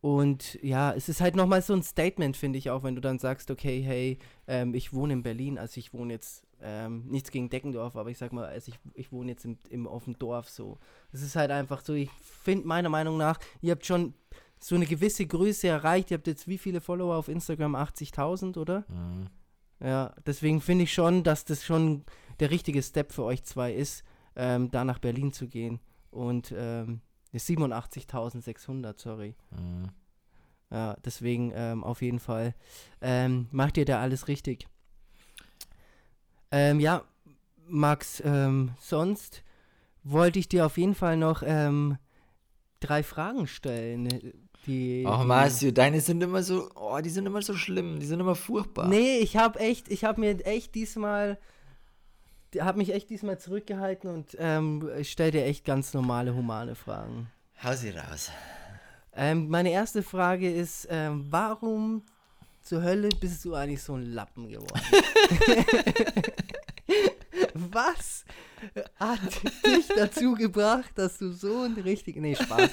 und 0.00 0.58
ja, 0.62 0.92
es 0.92 1.08
ist 1.08 1.20
halt 1.20 1.34
nochmal 1.34 1.62
so 1.62 1.72
ein 1.72 1.82
Statement, 1.82 2.36
finde 2.36 2.58
ich 2.58 2.70
auch, 2.70 2.84
wenn 2.84 2.94
du 2.94 3.00
dann 3.00 3.18
sagst, 3.18 3.50
okay, 3.50 3.82
hey, 3.82 4.18
ähm, 4.46 4.74
ich 4.74 4.92
wohne 4.92 5.14
in 5.14 5.22
Berlin, 5.22 5.58
also 5.58 5.78
ich 5.78 5.92
wohne 5.92 6.12
jetzt, 6.12 6.44
ähm, 6.60 7.06
nichts 7.06 7.30
gegen 7.30 7.50
Deckendorf, 7.50 7.96
aber 7.96 8.10
ich 8.10 8.18
sag 8.18 8.32
mal, 8.32 8.44
also 8.44 8.72
ich, 8.72 8.78
ich 8.94 9.12
wohne 9.12 9.32
jetzt 9.32 9.44
im, 9.44 9.58
im, 9.70 9.86
auf 9.86 10.04
dem 10.04 10.18
Dorf 10.18 10.48
so. 10.48 10.78
Es 11.12 11.22
ist 11.22 11.36
halt 11.36 11.50
einfach 11.50 11.80
so, 11.82 11.94
ich 11.94 12.10
finde 12.20 12.66
meiner 12.66 12.88
Meinung 12.88 13.16
nach, 13.16 13.38
ihr 13.60 13.72
habt 13.72 13.86
schon 13.86 14.14
so 14.60 14.74
eine 14.74 14.86
gewisse 14.86 15.26
Größe 15.26 15.68
erreicht. 15.68 16.10
Ihr 16.10 16.16
habt 16.16 16.26
jetzt 16.26 16.48
wie 16.48 16.58
viele 16.58 16.80
Follower 16.80 17.16
auf 17.16 17.28
Instagram? 17.28 17.76
80.000, 17.76 18.58
oder? 18.58 18.84
Mhm. 18.88 19.28
Ja, 19.80 20.14
deswegen 20.26 20.60
finde 20.60 20.84
ich 20.84 20.92
schon, 20.92 21.22
dass 21.22 21.44
das 21.44 21.64
schon 21.64 22.04
der 22.40 22.50
richtige 22.50 22.82
Step 22.82 23.12
für 23.12 23.22
euch 23.22 23.44
zwei 23.44 23.72
ist, 23.72 24.02
ähm, 24.34 24.70
da 24.70 24.84
nach 24.84 24.98
Berlin 24.98 25.32
zu 25.32 25.46
gehen. 25.46 25.80
Und 26.10 26.52
ähm, 26.56 27.00
87.600, 27.38 29.00
sorry. 29.00 29.34
Mhm. 29.50 29.90
Ja, 30.70 30.96
deswegen 31.04 31.52
ähm, 31.54 31.82
auf 31.82 32.02
jeden 32.02 32.18
Fall 32.18 32.54
ähm, 33.00 33.48
macht 33.50 33.78
ihr 33.78 33.84
da 33.84 34.00
alles 34.00 34.28
richtig. 34.28 34.68
Ähm, 36.50 36.80
ja, 36.80 37.04
Max, 37.66 38.22
ähm, 38.24 38.72
sonst 38.78 39.42
wollte 40.02 40.38
ich 40.38 40.48
dir 40.48 40.66
auf 40.66 40.76
jeden 40.78 40.94
Fall 40.94 41.16
noch 41.16 41.42
ähm, 41.44 41.96
drei 42.80 43.02
Fragen 43.02 43.46
stellen. 43.46 44.08
Die, 44.66 45.04
Ach, 45.06 45.24
Marcio, 45.24 45.70
deine 45.70 46.00
sind 46.00 46.22
immer 46.22 46.42
so, 46.42 46.68
oh, 46.74 46.98
die 47.00 47.10
sind 47.10 47.26
immer 47.26 47.42
so 47.42 47.54
schlimm, 47.54 48.00
die 48.00 48.06
sind 48.06 48.20
immer 48.20 48.34
furchtbar. 48.34 48.88
Nee, 48.88 49.18
ich 49.18 49.36
habe 49.36 49.60
echt, 49.60 49.88
ich 49.88 50.04
habe 50.04 50.20
mir 50.20 50.44
echt 50.44 50.74
diesmal 50.74 51.38
habe 52.60 52.78
mich 52.78 52.92
echt 52.92 53.10
diesmal 53.10 53.38
zurückgehalten 53.38 54.10
und 54.10 54.36
ähm, 54.38 54.90
stell 55.02 55.30
dir 55.30 55.44
echt 55.44 55.64
ganz 55.64 55.94
normale, 55.94 56.34
humane 56.34 56.74
Fragen. 56.74 57.30
Hau 57.62 57.74
sie 57.74 57.90
raus. 57.90 58.30
Ähm, 59.14 59.48
meine 59.48 59.70
erste 59.70 60.02
Frage 60.02 60.52
ist, 60.52 60.86
ähm, 60.90 61.26
warum 61.28 62.04
zur 62.62 62.82
Hölle 62.82 63.08
bist 63.20 63.44
du 63.44 63.54
eigentlich 63.54 63.82
so 63.82 63.94
ein 63.94 64.12
Lappen 64.12 64.48
geworden? 64.48 64.80
Was 67.54 68.24
hat 68.96 69.20
dich 69.66 69.88
dazu 69.88 70.34
gebracht, 70.34 70.90
dass 70.94 71.18
du 71.18 71.32
so 71.32 71.62
ein 71.62 71.74
richtig... 71.74 72.16
Nee, 72.16 72.36
Spaß. 72.36 72.70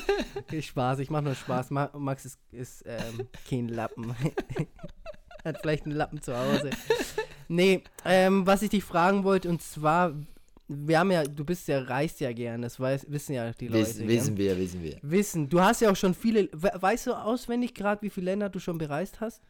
Spaß, 0.59 0.99
ich 0.99 1.09
mach 1.09 1.21
nur 1.21 1.35
Spaß. 1.35 1.71
Max 1.71 2.25
ist, 2.25 2.39
ist 2.51 2.83
ähm, 2.85 3.27
kein 3.49 3.69
Lappen. 3.69 4.15
hat 5.45 5.59
vielleicht 5.61 5.85
einen 5.85 5.95
Lappen 5.95 6.21
zu 6.21 6.37
Hause. 6.37 6.71
Nee, 7.47 7.83
ähm, 8.03 8.45
was 8.45 8.61
ich 8.61 8.69
dich 8.69 8.83
fragen 8.83 9.23
wollte, 9.23 9.49
und 9.49 9.61
zwar, 9.61 10.13
wir 10.67 10.99
haben 10.99 11.11
ja, 11.11 11.23
du 11.23 11.45
bist 11.45 11.67
ja, 11.67 11.79
reist 11.79 12.19
ja 12.19 12.31
gern, 12.33 12.61
das 12.61 12.79
weiß, 12.79 13.05
wissen 13.09 13.33
ja 13.33 13.51
die 13.53 13.67
Leute. 13.67 13.87
Wiss, 13.87 14.07
wissen 14.07 14.37
wir, 14.37 14.57
wissen 14.57 14.83
wir. 14.83 14.97
Wissen. 15.01 15.49
Du 15.49 15.61
hast 15.61 15.81
ja 15.81 15.91
auch 15.91 15.95
schon 15.95 16.13
viele, 16.13 16.49
weißt 16.51 17.07
du 17.07 17.13
auswendig 17.13 17.73
gerade, 17.73 18.01
wie 18.01 18.09
viele 18.09 18.25
Länder 18.25 18.49
du 18.49 18.59
schon 18.59 18.77
bereist 18.77 19.19
hast? 19.21 19.41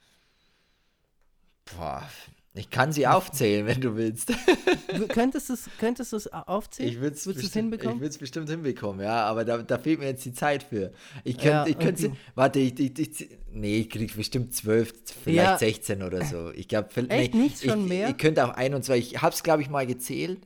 Boah, 1.75 2.07
ich 2.57 2.69
kann 2.69 2.93
sie 2.93 3.05
aufzählen, 3.05 3.67
wenn 3.67 3.81
du 3.81 3.95
willst. 3.97 4.31
könntest 5.09 5.49
du 5.49 5.53
es 5.53 5.69
könntest 5.77 6.33
aufzählen? 6.33 6.89
Ich 6.89 7.01
würde 7.01 7.15
es 7.15 7.53
hinbekommen? 7.53 7.95
Ich 7.95 8.01
würde 8.01 8.09
es 8.09 8.17
bestimmt 8.17 8.49
hinbekommen, 8.49 9.05
ja, 9.05 9.25
aber 9.25 9.43
da, 9.43 9.57
da 9.57 9.77
fehlt 9.77 9.99
mir 9.99 10.07
jetzt 10.07 10.23
die 10.23 10.33
Zeit 10.33 10.63
für. 10.63 10.91
Ich 11.25 11.37
könnte, 11.37 11.49
ja, 11.49 11.67
ich 11.67 11.77
könnte, 11.77 12.13
warte, 12.33 12.59
ich, 12.59 12.79
ich, 12.79 12.97
ich, 12.97 13.29
nee, 13.51 13.79
ich 13.79 13.89
kriege 13.89 14.13
bestimmt 14.15 14.53
12, 14.53 14.93
vielleicht 15.23 15.37
ja. 15.37 15.57
16 15.57 16.01
oder 16.01 16.23
so. 16.23 16.51
Ich 16.51 16.69
glaube, 16.69 16.89
nee, 17.07 17.29
nicht 17.33 17.61
schon 17.61 17.83
ich, 17.83 17.89
mehr? 17.89 18.09
Ich 18.09 18.17
könnte 18.17 18.45
auch 18.45 18.53
21, 18.53 19.13
ich 19.15 19.21
habe 19.21 19.33
es, 19.33 19.43
glaube 19.43 19.61
ich, 19.61 19.69
mal 19.69 19.85
gezählt. 19.85 20.39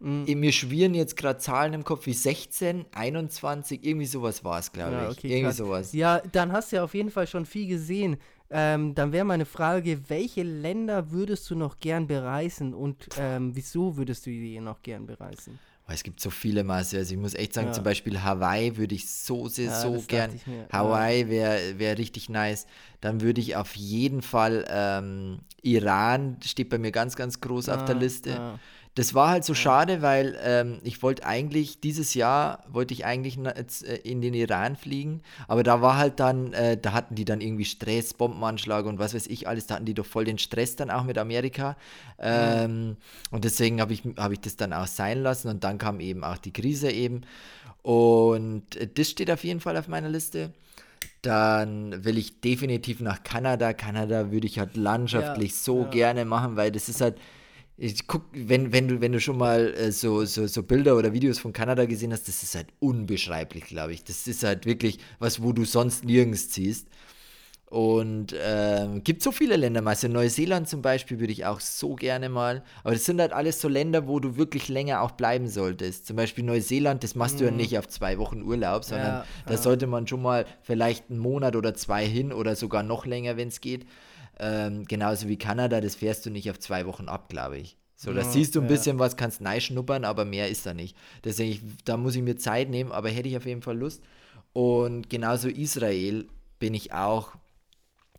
Mhm. 0.00 0.24
Mir 0.40 0.52
schwirren 0.52 0.94
jetzt 0.94 1.16
gerade 1.16 1.38
Zahlen 1.38 1.74
im 1.74 1.84
Kopf 1.84 2.06
wie 2.06 2.12
16, 2.12 2.86
21, 2.92 3.84
irgendwie 3.84 4.06
sowas 4.06 4.44
war 4.44 4.58
es, 4.58 4.72
glaube 4.72 4.92
ja, 4.92 5.10
ich. 5.10 5.18
Okay, 5.18 5.28
irgendwie 5.28 5.46
krass. 5.46 5.56
sowas. 5.56 5.92
Ja, 5.92 6.20
dann 6.32 6.52
hast 6.52 6.72
du 6.72 6.76
ja 6.76 6.84
auf 6.84 6.94
jeden 6.94 7.10
Fall 7.10 7.26
schon 7.26 7.46
viel 7.46 7.66
gesehen. 7.66 8.16
Ähm, 8.48 8.94
dann 8.94 9.12
wäre 9.12 9.24
meine 9.24 9.46
Frage, 9.46 10.08
welche 10.08 10.42
Länder 10.42 11.10
würdest 11.10 11.50
du 11.50 11.56
noch 11.56 11.80
gern 11.80 12.06
bereisen 12.06 12.74
und 12.74 13.08
ähm, 13.18 13.56
wieso 13.56 13.96
würdest 13.96 14.26
du 14.26 14.30
die 14.30 14.60
noch 14.60 14.82
gern 14.82 15.06
bereisen? 15.06 15.58
es 15.88 16.02
gibt 16.02 16.20
so 16.20 16.30
viele 16.30 16.64
Maße. 16.64 16.96
Also 16.96 17.14
ich 17.14 17.20
muss 17.20 17.34
echt 17.34 17.54
sagen, 17.54 17.68
ja. 17.68 17.72
zum 17.72 17.84
Beispiel 17.84 18.20
Hawaii 18.22 18.76
würde 18.76 18.94
ich 18.94 19.08
so 19.08 19.46
sehr, 19.48 19.66
ja, 19.66 19.80
so 19.80 20.02
gern. 20.06 20.32
Hawaii 20.72 21.28
wäre 21.28 21.78
wär 21.78 21.96
richtig 21.96 22.28
nice. 22.28 22.66
Dann 23.00 23.20
würde 23.20 23.40
ich 23.40 23.54
auf 23.54 23.76
jeden 23.76 24.22
Fall 24.22 24.64
ähm, 24.68 25.38
Iran, 25.62 26.38
steht 26.44 26.70
bei 26.70 26.78
mir 26.78 26.90
ganz, 26.90 27.14
ganz 27.14 27.40
groß 27.40 27.68
auf 27.68 27.84
der 27.84 27.94
Liste 27.94 28.58
das 28.96 29.12
war 29.12 29.28
halt 29.28 29.44
so 29.44 29.52
schade, 29.52 30.00
weil 30.00 30.38
ähm, 30.42 30.78
ich 30.82 31.02
wollte 31.02 31.26
eigentlich, 31.26 31.80
dieses 31.80 32.14
Jahr 32.14 32.64
wollte 32.66 32.94
ich 32.94 33.04
eigentlich 33.04 33.38
äh, 33.38 33.96
in 34.04 34.22
den 34.22 34.32
Iran 34.32 34.74
fliegen, 34.74 35.20
aber 35.48 35.62
da 35.62 35.82
war 35.82 35.98
halt 35.98 36.18
dann, 36.18 36.54
äh, 36.54 36.78
da 36.78 36.94
hatten 36.94 37.14
die 37.14 37.26
dann 37.26 37.42
irgendwie 37.42 37.66
Stress, 37.66 38.14
Bombenanschlag 38.14 38.86
und 38.86 38.98
was 38.98 39.12
weiß 39.12 39.26
ich 39.26 39.46
alles, 39.46 39.66
da 39.66 39.74
hatten 39.74 39.84
die 39.84 39.92
doch 39.92 40.06
voll 40.06 40.24
den 40.24 40.38
Stress 40.38 40.76
dann 40.76 40.90
auch 40.90 41.04
mit 41.04 41.18
Amerika. 41.18 41.76
Ähm, 42.18 42.88
mhm. 42.88 42.96
Und 43.30 43.44
deswegen 43.44 43.82
habe 43.82 43.92
ich, 43.92 44.02
hab 44.16 44.32
ich 44.32 44.40
das 44.40 44.56
dann 44.56 44.72
auch 44.72 44.86
sein 44.86 45.22
lassen 45.22 45.48
und 45.48 45.62
dann 45.62 45.76
kam 45.76 46.00
eben 46.00 46.24
auch 46.24 46.38
die 46.38 46.54
Krise 46.54 46.90
eben. 46.90 47.20
Und 47.82 48.76
äh, 48.76 48.88
das 48.88 49.10
steht 49.10 49.30
auf 49.30 49.44
jeden 49.44 49.60
Fall 49.60 49.76
auf 49.76 49.88
meiner 49.88 50.08
Liste. 50.08 50.54
Dann 51.20 52.02
will 52.02 52.16
ich 52.16 52.40
definitiv 52.40 53.00
nach 53.00 53.22
Kanada. 53.24 53.74
Kanada 53.74 54.30
würde 54.30 54.46
ich 54.46 54.58
halt 54.58 54.74
landschaftlich 54.74 55.50
ja, 55.50 55.56
so 55.58 55.82
ja. 55.82 55.88
gerne 55.88 56.24
machen, 56.24 56.56
weil 56.56 56.72
das 56.72 56.88
ist 56.88 57.02
halt 57.02 57.18
ich 57.78 58.06
guck, 58.06 58.22
wenn, 58.32 58.72
wenn 58.72 58.88
du, 58.88 59.00
wenn 59.00 59.12
du 59.12 59.20
schon 59.20 59.36
mal 59.36 59.74
äh, 59.74 59.92
so, 59.92 60.24
so, 60.24 60.46
so 60.46 60.62
Bilder 60.62 60.96
oder 60.96 61.12
Videos 61.12 61.38
von 61.38 61.52
Kanada 61.52 61.84
gesehen 61.84 62.12
hast, 62.12 62.26
das 62.26 62.42
ist 62.42 62.54
halt 62.54 62.68
unbeschreiblich, 62.80 63.64
glaube 63.64 63.92
ich. 63.92 64.02
Das 64.02 64.26
ist 64.26 64.42
halt 64.44 64.64
wirklich 64.64 64.98
was, 65.18 65.42
wo 65.42 65.52
du 65.52 65.64
sonst 65.64 66.04
nirgends 66.04 66.48
ziehst. 66.48 66.88
Und 67.68 68.32
äh, 68.32 68.86
gibt 69.02 69.22
so 69.22 69.32
viele 69.32 69.56
Länder 69.56 69.82
mal. 69.82 69.90
Also 69.90 70.06
Neuseeland 70.06 70.68
zum 70.68 70.82
Beispiel 70.82 71.18
würde 71.18 71.32
ich 71.32 71.44
auch 71.44 71.58
so 71.58 71.96
gerne 71.96 72.28
mal. 72.28 72.62
Aber 72.84 72.94
das 72.94 73.04
sind 73.04 73.20
halt 73.20 73.32
alles 73.32 73.60
so 73.60 73.68
Länder, 73.68 74.06
wo 74.06 74.20
du 74.20 74.36
wirklich 74.36 74.68
länger 74.68 75.02
auch 75.02 75.10
bleiben 75.10 75.48
solltest. 75.48 76.06
Zum 76.06 76.16
Beispiel 76.16 76.44
Neuseeland, 76.44 77.02
das 77.02 77.16
machst 77.16 77.36
mm. 77.36 77.38
du 77.38 77.44
ja 77.46 77.50
mhm. 77.50 77.56
nicht 77.56 77.76
auf 77.76 77.88
zwei 77.88 78.18
Wochen 78.18 78.42
Urlaub, 78.42 78.84
sondern 78.84 79.06
ja, 79.08 79.26
da 79.46 79.54
ja. 79.54 79.58
sollte 79.58 79.88
man 79.88 80.06
schon 80.06 80.22
mal 80.22 80.46
vielleicht 80.62 81.10
einen 81.10 81.18
Monat 81.18 81.56
oder 81.56 81.74
zwei 81.74 82.06
hin 82.06 82.32
oder 82.32 82.54
sogar 82.54 82.84
noch 82.84 83.04
länger, 83.04 83.36
wenn 83.36 83.48
es 83.48 83.60
geht. 83.60 83.84
Ähm, 84.38 84.84
genauso 84.84 85.28
wie 85.28 85.38
Kanada, 85.38 85.80
das 85.80 85.94
fährst 85.94 86.26
du 86.26 86.30
nicht 86.30 86.50
auf 86.50 86.58
zwei 86.58 86.86
Wochen 86.86 87.08
ab, 87.08 87.28
glaube 87.28 87.58
ich. 87.58 87.76
So, 87.96 88.12
da 88.12 88.20
ja, 88.20 88.28
siehst 88.28 88.54
du 88.54 88.60
ein 88.60 88.64
ja. 88.64 88.68
bisschen 88.68 88.98
was, 88.98 89.16
kannst 89.16 89.40
schnuppern, 89.60 90.04
aber 90.04 90.26
mehr 90.26 90.48
ist 90.50 90.66
da 90.66 90.74
nicht. 90.74 90.96
Deswegen, 91.24 91.50
ich, 91.50 91.60
da 91.84 91.96
muss 91.96 92.14
ich 92.14 92.22
mir 92.22 92.36
Zeit 92.36 92.68
nehmen, 92.68 92.92
aber 92.92 93.08
hätte 93.08 93.28
ich 93.28 93.36
auf 93.36 93.46
jeden 93.46 93.62
Fall 93.62 93.78
Lust. 93.78 94.02
Und 94.52 95.08
genauso 95.08 95.48
Israel 95.48 96.26
bin 96.58 96.74
ich 96.74 96.92
auch 96.92 97.36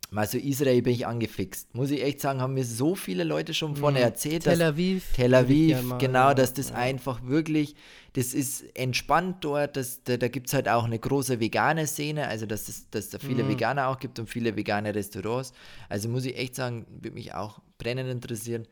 mal 0.09 0.27
so 0.27 0.37
Israel 0.37 0.81
bin 0.81 0.93
ich 0.93 1.05
angefixt. 1.05 1.73
Muss 1.75 1.91
ich 1.91 2.01
echt 2.03 2.21
sagen, 2.21 2.41
haben 2.41 2.53
mir 2.53 2.63
so 2.63 2.95
viele 2.95 3.23
Leute 3.23 3.53
schon 3.53 3.75
von 3.75 3.93
mhm. 3.93 3.99
erzählt. 3.99 4.43
Tel 4.43 4.61
Aviv. 4.61 5.05
Tel 5.13 5.33
Aviv, 5.33 5.81
mal, 5.83 5.97
genau, 5.97 6.29
ja, 6.29 6.33
dass 6.33 6.53
das 6.53 6.69
ja. 6.69 6.75
einfach 6.75 7.23
wirklich, 7.23 7.75
das 8.13 8.33
ist 8.33 8.63
entspannt 8.75 9.37
dort. 9.41 9.75
Das, 9.75 10.03
da 10.03 10.17
da 10.17 10.27
gibt 10.27 10.47
es 10.47 10.53
halt 10.53 10.69
auch 10.69 10.85
eine 10.85 10.99
große 10.99 11.39
vegane 11.39 11.87
Szene, 11.87 12.27
also 12.27 12.45
dass 12.45 12.69
es 12.69 12.89
dass 12.89 13.09
da 13.09 13.19
viele 13.19 13.43
mhm. 13.43 13.49
Veganer 13.49 13.87
auch 13.87 13.99
gibt 13.99 14.19
und 14.19 14.29
viele 14.29 14.55
vegane 14.55 14.95
Restaurants. 14.95 15.51
Also 15.89 16.09
muss 16.09 16.25
ich 16.25 16.37
echt 16.37 16.55
sagen, 16.55 16.85
würde 16.89 17.11
mich 17.11 17.33
auch 17.33 17.59
brennend 17.77 18.09
interessieren. 18.09 18.67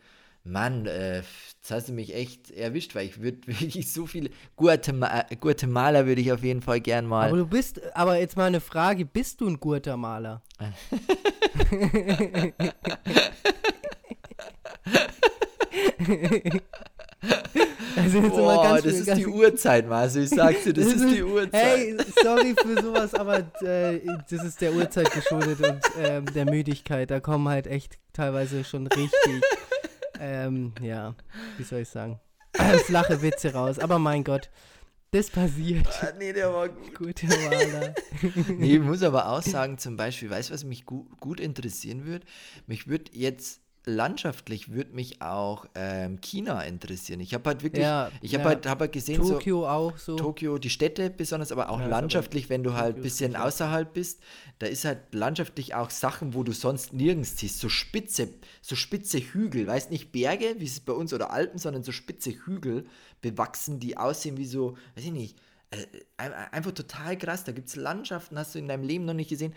Mann, 0.48 0.86
äh, 0.86 1.18
jetzt 1.18 1.72
hast 1.72 1.90
du 1.90 1.94
mich 1.94 2.14
echt 2.14 2.52
erwischt, 2.52 2.94
weil 2.94 3.08
ich 3.08 3.20
würde 3.20 3.40
wirklich 3.48 3.92
so 3.92 4.06
viele 4.06 4.30
Guatemala, 4.56 5.26
Guatemala 5.40 6.06
würde 6.06 6.22
ich 6.22 6.32
auf 6.32 6.44
jeden 6.44 6.62
Fall 6.62 6.80
gern 6.82 7.08
mal. 7.08 7.30
Aber 7.30 7.38
du 7.38 7.48
bist, 7.48 7.82
aber 7.96 8.20
jetzt 8.20 8.38
mal 8.38 8.46
eine 8.46 8.62
Frage, 8.62 9.06
bist 9.06 9.42
du 9.42 9.48
ein 9.48 9.60
Guatemala? 9.60 10.44
Also 17.98 18.22
Boah, 18.30 18.80
das 18.84 18.94
ist 18.94 19.18
die 19.18 19.26
Uhrzeit, 19.26 19.88
Marcel. 19.90 20.26
Ich 20.26 20.30
sag's 20.30 20.64
dir, 20.64 20.74
das, 20.74 20.86
das 20.86 20.94
ist, 20.96 21.16
die 21.16 21.24
Uhrzeit. 21.24 21.54
Hey, 21.54 21.98
sorry 22.22 22.54
für 22.62 22.84
sowas, 22.84 23.16
aber 23.16 23.40
äh, 23.64 24.00
das 24.30 24.44
ist 24.44 24.62
der 24.62 24.74
Uhrzeit 24.74 25.12
geschuldet 25.12 25.60
und 25.60 25.82
ähm, 26.00 26.26
der 26.36 26.46
Müdigkeit. 26.46 27.10
Da 27.10 27.20
kommen 27.20 27.50
halt 27.50 27.66
echt 27.66 27.98
teilweise 28.14 28.64
schon 28.64 28.86
richtig 28.86 29.42
ähm, 30.20 30.74
ja, 30.82 31.16
wie 31.58 31.64
soll 31.64 31.82
ich 31.82 31.90
sagen? 31.90 32.20
Flache 32.86 33.22
Witze 33.22 33.54
raus, 33.54 33.80
aber 33.80 34.00
mein 34.00 34.24
Gott, 34.24 34.50
das 35.12 35.30
passiert. 35.30 35.88
Ah, 36.02 36.12
nee, 36.18 36.34
der 36.34 36.54
war 36.54 36.70
gut. 36.70 36.96
Gute 36.96 37.28
Maler. 37.28 37.94
nee, 38.50 38.76
ich 38.76 38.82
muss 38.82 39.02
aber 39.02 39.30
auch 39.30 39.42
sagen, 39.42 39.78
zum 39.78 39.96
Beispiel, 39.96 40.30
weißt 40.30 40.50
du, 40.50 40.54
was 40.54 40.64
mich 40.64 40.86
gu 40.86 41.06
gut 41.20 41.40
interessieren 41.40 42.06
würde? 42.06 42.26
Mich 42.68 42.88
würde 42.88 43.12
jetzt 43.14 43.62
landschaftlich 43.86 44.72
würde 44.72 44.94
mich 44.94 45.22
auch 45.22 45.66
ähm, 45.76 46.20
China 46.22 46.62
interessieren. 46.62 47.20
Ich 47.20 47.34
habe 47.34 47.50
halt 47.50 47.64
wirklich, 47.64 47.84
ja, 47.84 48.12
ich 48.22 48.34
habe 48.34 48.44
ja. 48.44 48.50
halt, 48.50 48.68
hab 48.68 48.80
halt 48.80 48.92
gesehen, 48.92 49.22
Tokio 49.22 49.62
so, 49.62 49.68
auch 49.68 49.98
so. 49.98 50.16
Tokio, 50.16 50.58
die 50.58 50.70
Städte 50.70 51.10
besonders, 51.10 51.52
aber 51.52 51.70
auch 51.70 51.80
ja, 51.80 51.88
landschaftlich, 51.88 52.50
wenn 52.50 52.64
du 52.64 52.74
halt 52.74 52.98
ein 52.98 53.02
bisschen 53.02 53.36
außerhalb 53.36 53.94
bist, 53.94 54.22
da 54.60 54.68
ist 54.68 54.86
halt 54.86 55.14
landschaftlich 55.14 55.76
auch 55.76 55.90
Sachen, 55.90 56.34
wo 56.34 56.44
du 56.44 56.52
sonst 56.52 56.94
nirgends 56.94 57.38
siehst, 57.38 57.60
so 57.60 57.70
spitze, 57.70 58.30
so 58.62 58.76
spitze 58.76 59.20
Hügel, 59.20 59.68
weißt 59.68 59.92
nicht 59.92 60.12
Berge, 60.12 60.56
wie 60.60 60.66
es 60.66 60.80
bei 60.80 60.94
uns 60.94 61.14
oder 61.14 61.32
Alpen, 61.32 61.60
sondern 61.60 61.84
so 61.84 61.92
spitze 61.92 62.32
Hügel 62.32 62.86
bewachsen, 63.22 63.80
die 63.80 63.98
aussehen 63.98 64.38
wie 64.38 64.46
so, 64.46 64.78
weiß 64.96 65.06
ich 65.06 65.12
nicht, 65.12 65.38
äh, 65.72 66.30
einfach 66.52 66.72
total 66.72 67.18
krass. 67.18 67.44
Da 67.44 67.52
gibt 67.52 67.68
es 67.68 67.76
Landschaften, 67.76 68.38
hast 68.38 68.56
du 68.56 68.60
in 68.60 68.68
deinem 68.68 68.84
Leben 68.84 69.06
noch 69.06 69.14
nicht 69.14 69.30
gesehen. 69.30 69.54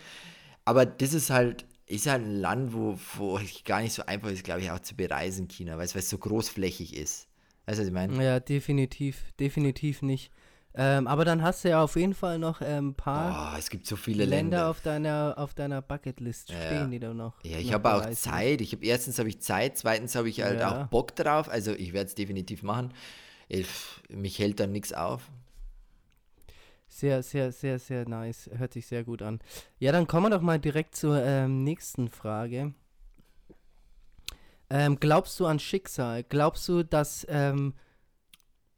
Aber 0.65 0.85
das 0.85 1.13
ist 1.13 1.29
halt 1.29 1.65
ist 1.89 2.07
halt 2.07 2.23
ein 2.23 2.35
Land, 2.35 2.73
wo, 2.73 2.97
wo 3.17 3.39
gar 3.65 3.81
nicht 3.81 3.93
so 3.93 4.05
einfach 4.05 4.29
ist, 4.29 4.43
glaube 4.43 4.61
ich, 4.61 4.71
auch 4.71 4.79
zu 4.79 4.95
bereisen, 4.95 5.47
China, 5.47 5.77
weil 5.77 5.85
es 5.85 6.09
so 6.09 6.17
großflächig 6.17 6.95
ist. 6.95 7.27
Weißt 7.65 7.79
du, 7.79 7.81
was 7.81 7.87
ich 7.87 7.93
meine? 7.93 8.23
Ja, 8.23 8.39
definitiv, 8.39 9.23
definitiv 9.39 10.01
nicht. 10.01 10.31
Ähm, 10.75 11.07
aber 11.07 11.25
dann 11.25 11.41
hast 11.41 11.65
du 11.65 11.69
ja 11.69 11.83
auf 11.83 11.95
jeden 11.95 12.13
Fall 12.13 12.37
noch 12.37 12.61
ein 12.61 12.77
ähm, 12.77 12.93
paar 12.93 13.53
oh, 13.53 13.57
es 13.57 13.71
gibt 13.71 13.87
so 13.87 13.95
viele 13.95 14.23
Länder, 14.25 14.35
Länder, 14.37 14.69
auf 14.69 14.81
deiner 14.81 15.33
auf 15.37 15.55
deiner 15.55 15.81
Bucketlist 15.81 16.51
stehen, 16.51 16.73
ja. 16.73 16.85
die 16.85 16.99
da 16.99 17.13
noch. 17.13 17.43
Ja, 17.43 17.57
ich 17.57 17.73
habe 17.73 17.91
auch 17.91 18.07
Zeit. 18.11 18.61
Ich 18.61 18.73
habe 18.73 18.85
erstens 18.85 19.17
habe 19.17 19.29
ich 19.29 19.41
Zeit, 19.41 19.79
zweitens 19.79 20.13
habe 20.13 20.29
ich 20.29 20.41
halt 20.41 20.59
ja. 20.59 20.83
auch 20.83 20.87
Bock 20.87 21.15
drauf. 21.15 21.49
Also 21.49 21.73
ich 21.73 21.93
werde 21.93 22.07
es 22.07 22.15
definitiv 22.15 22.61
machen. 22.61 22.93
Ich, 23.47 23.67
mich 24.09 24.37
hält 24.37 24.59
dann 24.59 24.71
nichts 24.71 24.93
auf. 24.93 25.23
Sehr, 26.89 27.21
sehr, 27.21 27.51
sehr, 27.51 27.77
sehr 27.79 28.09
nice. 28.09 28.49
Hört 28.51 28.73
sich 28.73 28.87
sehr 28.87 29.03
gut 29.03 29.21
an. 29.21 29.39
Ja, 29.77 29.91
dann 29.91 30.07
kommen 30.07 30.25
wir 30.25 30.37
doch 30.37 30.41
mal 30.41 30.59
direkt 30.59 30.95
zur 30.95 31.23
ähm, 31.23 31.63
nächsten 31.63 32.09
Frage. 32.09 32.73
Ähm, 34.71 34.99
glaubst 34.99 35.39
du 35.39 35.45
an 35.45 35.59
Schicksal? 35.59 36.23
Glaubst 36.23 36.67
du, 36.67 36.83
dass 36.83 37.25
ähm, 37.29 37.73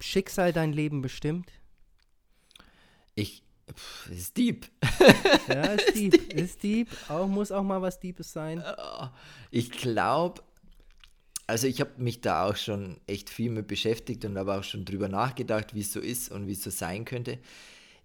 Schicksal 0.01 0.51
dein 0.51 0.73
Leben 0.73 1.01
bestimmt? 1.01 1.51
Ich. 3.15 3.43
Pff, 3.73 4.09
ist 4.09 4.35
deep. 4.35 4.69
ja, 5.47 5.61
ist 5.73 5.95
deep. 5.95 6.13
ist 6.13 6.31
deep. 6.31 6.33
Ist 6.33 6.63
deep. 6.63 6.87
Auch, 7.09 7.27
muss 7.27 7.51
auch 7.51 7.63
mal 7.63 7.81
was 7.81 7.99
Deepes 7.99 8.33
sein. 8.33 8.61
Ich 9.51 9.71
glaube, 9.71 10.43
also 11.47 11.65
ich 11.65 11.79
habe 11.79 11.91
mich 11.97 12.19
da 12.19 12.45
auch 12.45 12.57
schon 12.57 12.99
echt 13.07 13.29
viel 13.29 13.51
mit 13.51 13.67
beschäftigt 13.67 14.25
und 14.25 14.37
habe 14.37 14.55
auch 14.55 14.63
schon 14.63 14.83
drüber 14.83 15.07
nachgedacht, 15.07 15.73
wie 15.73 15.81
es 15.81 15.93
so 15.93 16.01
ist 16.01 16.29
und 16.29 16.47
wie 16.47 16.53
es 16.53 16.63
so 16.63 16.69
sein 16.69 17.05
könnte 17.05 17.39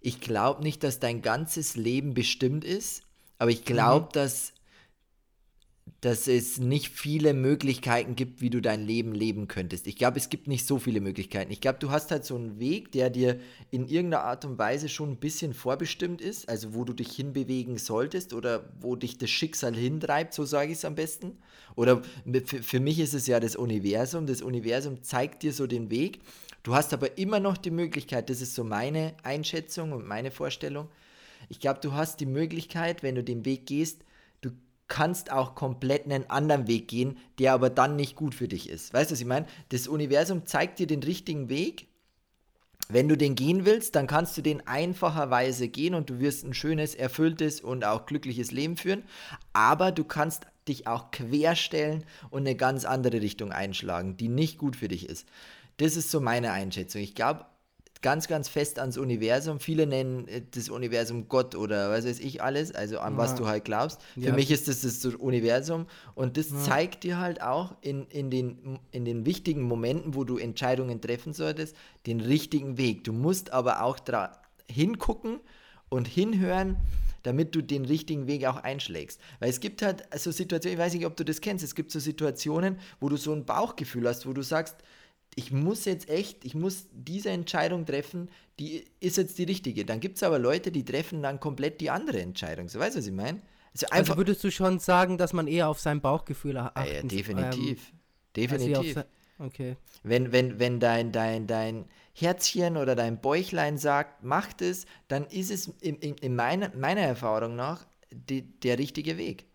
ich 0.01 0.21
glaube 0.21 0.63
nicht, 0.63 0.83
dass 0.83 0.99
dein 0.99 1.21
ganzes 1.21 1.75
Leben 1.75 2.13
bestimmt 2.13 2.63
ist, 2.63 3.03
aber 3.39 3.51
ich 3.51 3.65
glaube, 3.65 4.05
mhm. 4.07 4.11
dass, 4.13 4.53
dass 6.01 6.27
es 6.27 6.59
nicht 6.59 6.89
viele 6.89 7.33
Möglichkeiten 7.33 8.15
gibt, 8.15 8.41
wie 8.41 8.49
du 8.49 8.61
dein 8.61 8.85
Leben 8.85 9.13
leben 9.13 9.47
könntest. 9.47 9.87
Ich 9.87 9.95
glaube, 9.95 10.17
es 10.17 10.29
gibt 10.29 10.47
nicht 10.47 10.65
so 10.65 10.79
viele 10.79 11.01
Möglichkeiten. 11.01 11.51
Ich 11.51 11.61
glaube, 11.61 11.79
du 11.79 11.91
hast 11.91 12.11
halt 12.11 12.25
so 12.25 12.35
einen 12.35 12.59
Weg, 12.59 12.91
der 12.91 13.09
dir 13.09 13.39
in 13.71 13.87
irgendeiner 13.87 14.23
Art 14.23 14.45
und 14.45 14.57
Weise 14.57 14.89
schon 14.89 15.11
ein 15.11 15.17
bisschen 15.17 15.53
vorbestimmt 15.53 16.21
ist, 16.21 16.47
also 16.49 16.73
wo 16.73 16.83
du 16.83 16.93
dich 16.93 17.11
hinbewegen 17.15 17.77
solltest 17.77 18.33
oder 18.33 18.69
wo 18.79 18.95
dich 18.95 19.17
das 19.17 19.29
Schicksal 19.29 19.75
hintreibt, 19.75 20.33
so 20.33 20.45
sage 20.45 20.71
ich 20.71 20.77
es 20.77 20.85
am 20.85 20.95
besten. 20.95 21.37
Oder 21.75 22.01
für, 22.45 22.63
für 22.63 22.79
mich 22.79 22.99
ist 22.99 23.13
es 23.13 23.27
ja 23.27 23.39
das 23.39 23.55
Universum. 23.55 24.25
Das 24.25 24.41
Universum 24.41 25.03
zeigt 25.03 25.43
dir 25.43 25.53
so 25.53 25.67
den 25.67 25.91
Weg 25.91 26.21
Du 26.67 26.75
hast 26.75 26.91
aber 26.91 27.17
immer 27.17 27.39
noch 27.39 27.55
die 27.55 27.71
Möglichkeit, 27.71 28.29
das 28.29 28.41
ist 28.41 28.53
so 28.53 28.65
meine 28.65 29.15
Einschätzung 29.23 29.93
und 29.93 30.05
meine 30.05 30.31
Vorstellung. 30.31 30.89
Ich 31.47 31.61
glaube, 31.61 31.79
du 31.81 31.93
hast 31.93 32.19
die 32.19 32.25
Möglichkeit, 32.25 33.03
wenn 33.03 33.15
du 33.15 33.23
den 33.23 33.45
Weg 33.45 33.67
gehst, 33.67 34.01
du 34.41 34.49
kannst 34.89 35.31
auch 35.31 35.55
komplett 35.55 36.03
einen 36.03 36.29
anderen 36.29 36.67
Weg 36.67 36.89
gehen, 36.89 37.19
der 37.39 37.53
aber 37.53 37.69
dann 37.69 37.95
nicht 37.95 38.17
gut 38.17 38.35
für 38.35 38.49
dich 38.49 38.67
ist. 38.67 38.93
Weißt 38.93 39.09
du, 39.09 39.13
was 39.13 39.21
ich 39.21 39.25
meine? 39.25 39.45
Das 39.69 39.87
Universum 39.87 40.45
zeigt 40.45 40.79
dir 40.79 40.87
den 40.87 41.01
richtigen 41.03 41.47
Weg. 41.47 41.87
Wenn 42.89 43.07
du 43.07 43.15
den 43.15 43.35
gehen 43.35 43.63
willst, 43.63 43.95
dann 43.95 44.05
kannst 44.05 44.37
du 44.37 44.41
den 44.41 44.67
einfacherweise 44.67 45.69
gehen 45.69 45.93
und 45.93 46.09
du 46.09 46.19
wirst 46.19 46.43
ein 46.43 46.53
schönes, 46.53 46.95
erfülltes 46.95 47.61
und 47.61 47.85
auch 47.85 48.05
glückliches 48.05 48.51
Leben 48.51 48.75
führen. 48.75 49.03
Aber 49.53 49.93
du 49.93 50.03
kannst 50.03 50.47
dich 50.67 50.85
auch 50.85 51.11
querstellen 51.11 52.03
und 52.29 52.41
eine 52.41 52.55
ganz 52.55 52.83
andere 52.83 53.21
Richtung 53.21 53.53
einschlagen, 53.53 54.17
die 54.17 54.27
nicht 54.27 54.57
gut 54.57 54.75
für 54.75 54.89
dich 54.89 55.07
ist. 55.07 55.27
Das 55.77 55.95
ist 55.95 56.11
so 56.11 56.19
meine 56.19 56.51
Einschätzung. 56.51 57.01
Ich 57.01 57.15
glaube 57.15 57.45
ganz, 58.01 58.27
ganz 58.27 58.49
fest 58.49 58.79
ans 58.79 58.97
Universum. 58.97 59.59
Viele 59.59 59.87
nennen 59.87 60.27
äh, 60.27 60.41
das 60.51 60.69
Universum 60.69 61.27
Gott 61.29 61.55
oder 61.55 61.89
was 61.91 62.05
weiß 62.05 62.19
ich 62.19 62.41
alles, 62.41 62.73
also 62.73 62.99
an 62.99 63.13
ja. 63.13 63.17
was 63.17 63.35
du 63.35 63.47
halt 63.47 63.65
glaubst. 63.65 64.01
Für 64.13 64.21
ja. 64.21 64.33
mich 64.33 64.51
ist 64.51 64.67
das 64.67 64.81
das 64.81 65.05
Universum 65.05 65.87
und 66.15 66.37
das 66.37 66.51
ja. 66.51 66.61
zeigt 66.63 67.03
dir 67.03 67.19
halt 67.19 67.41
auch 67.41 67.75
in, 67.81 68.05
in, 68.07 68.29
den, 68.29 68.79
in 68.91 69.05
den 69.05 69.25
wichtigen 69.25 69.61
Momenten, 69.61 70.15
wo 70.15 70.23
du 70.23 70.37
Entscheidungen 70.37 71.01
treffen 71.01 71.33
solltest, 71.33 71.75
den 72.05 72.21
richtigen 72.21 72.77
Weg. 72.77 73.03
Du 73.03 73.13
musst 73.13 73.51
aber 73.51 73.83
auch 73.83 73.99
hingucken 74.69 75.39
und 75.89 76.07
hinhören, 76.07 76.77
damit 77.23 77.55
du 77.55 77.61
den 77.61 77.85
richtigen 77.85 78.27
Weg 78.27 78.45
auch 78.45 78.57
einschlägst. 78.57 79.19
Weil 79.39 79.49
es 79.49 79.59
gibt 79.59 79.81
halt 79.81 80.03
so 80.17 80.31
Situationen, 80.31 80.77
ich 80.77 80.85
weiß 80.85 80.93
nicht, 80.93 81.05
ob 81.05 81.17
du 81.17 81.25
das 81.25 81.41
kennst, 81.41 81.63
es 81.63 81.75
gibt 81.75 81.91
so 81.91 81.99
Situationen, 81.99 82.77
wo 82.99 83.09
du 83.09 83.17
so 83.17 83.33
ein 83.33 83.45
Bauchgefühl 83.45 84.07
hast, 84.07 84.25
wo 84.25 84.33
du 84.33 84.43
sagst, 84.43 84.77
ich 85.37 85.51
muss 85.51 85.85
jetzt 85.85 86.09
echt, 86.09 86.43
ich 86.45 86.55
muss 86.55 86.87
diese 86.91 87.29
Entscheidung 87.29 87.85
treffen, 87.85 88.29
die 88.59 88.85
ist 88.99 89.17
jetzt 89.17 89.37
die 89.37 89.43
richtige. 89.43 89.85
Dann 89.85 89.99
gibt 89.99 90.17
es 90.17 90.23
aber 90.23 90.39
Leute, 90.39 90.71
die 90.71 90.83
treffen 90.83 91.21
dann 91.21 91.39
komplett 91.39 91.79
die 91.79 91.91
andere 91.91 92.19
Entscheidung. 92.19 92.67
So 92.69 92.79
weißt 92.79 92.95
du, 92.95 92.99
was 92.99 93.05
ich 93.05 93.13
meine? 93.13 93.41
Also, 93.71 93.85
also, 93.91 94.17
würdest 94.17 94.43
du 94.43 94.49
schon 94.49 94.79
sagen, 94.79 95.19
dass 95.19 95.33
man 95.33 95.47
eher 95.47 95.69
auf 95.69 95.79
sein 95.79 96.01
Bauchgefühl 96.01 96.57
achtet? 96.57 96.87
Ja, 96.87 96.91
ja, 96.91 97.03
definitiv. 97.03 97.91
Ähm, 97.91 97.99
definitiv. 98.35 99.03
okay. 99.37 99.77
Wenn, 100.01 100.31
wenn, 100.31 100.57
wenn 100.57 100.79
dein, 100.79 101.11
dein, 101.11 101.45
dein 101.45 101.85
Herzchen 102.13 102.75
oder 102.75 102.95
dein 102.95 103.21
Bäuchlein 103.21 103.77
sagt, 103.77 104.23
macht 104.23 104.63
es, 104.63 104.87
dann 105.07 105.27
ist 105.27 105.51
es 105.51 105.67
in, 105.81 105.97
in, 105.97 106.15
in 106.15 106.35
meiner, 106.35 106.75
meiner 106.75 107.01
Erfahrung 107.01 107.55
nach 107.55 107.85
die, 108.11 108.41
der 108.41 108.79
richtige 108.79 109.19
Weg. 109.19 109.45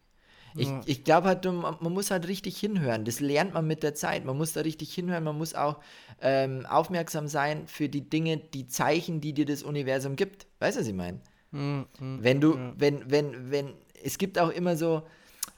Ich, 0.54 0.68
ja. 0.68 0.80
ich 0.86 1.04
glaube 1.04 1.28
halt, 1.28 1.44
man, 1.44 1.76
muss 1.80 2.10
halt 2.10 2.28
richtig 2.28 2.58
hinhören. 2.58 3.04
Das 3.04 3.20
lernt 3.20 3.54
man 3.54 3.66
mit 3.66 3.82
der 3.82 3.94
Zeit. 3.94 4.24
Man 4.24 4.36
muss 4.36 4.52
da 4.52 4.60
richtig 4.60 4.92
hinhören. 4.92 5.24
Man 5.24 5.38
muss 5.38 5.54
auch 5.54 5.78
ähm, 6.20 6.66
aufmerksam 6.66 7.28
sein 7.28 7.66
für 7.66 7.88
die 7.88 8.08
Dinge, 8.08 8.38
die 8.38 8.66
Zeichen, 8.66 9.20
die 9.20 9.32
dir 9.32 9.46
das 9.46 9.62
Universum 9.62 10.16
gibt. 10.16 10.46
Weißt 10.58 10.76
du, 10.76 10.80
was 10.80 10.88
ich 10.88 10.94
meine? 10.94 11.20
Mhm. 11.52 11.86
Wenn 11.98 12.40
du, 12.40 12.54
ja. 12.54 12.72
wenn, 12.76 13.10
wenn, 13.10 13.50
wenn, 13.50 13.72
es 14.02 14.18
gibt 14.18 14.38
auch 14.38 14.50
immer 14.50 14.76
so, 14.76 15.02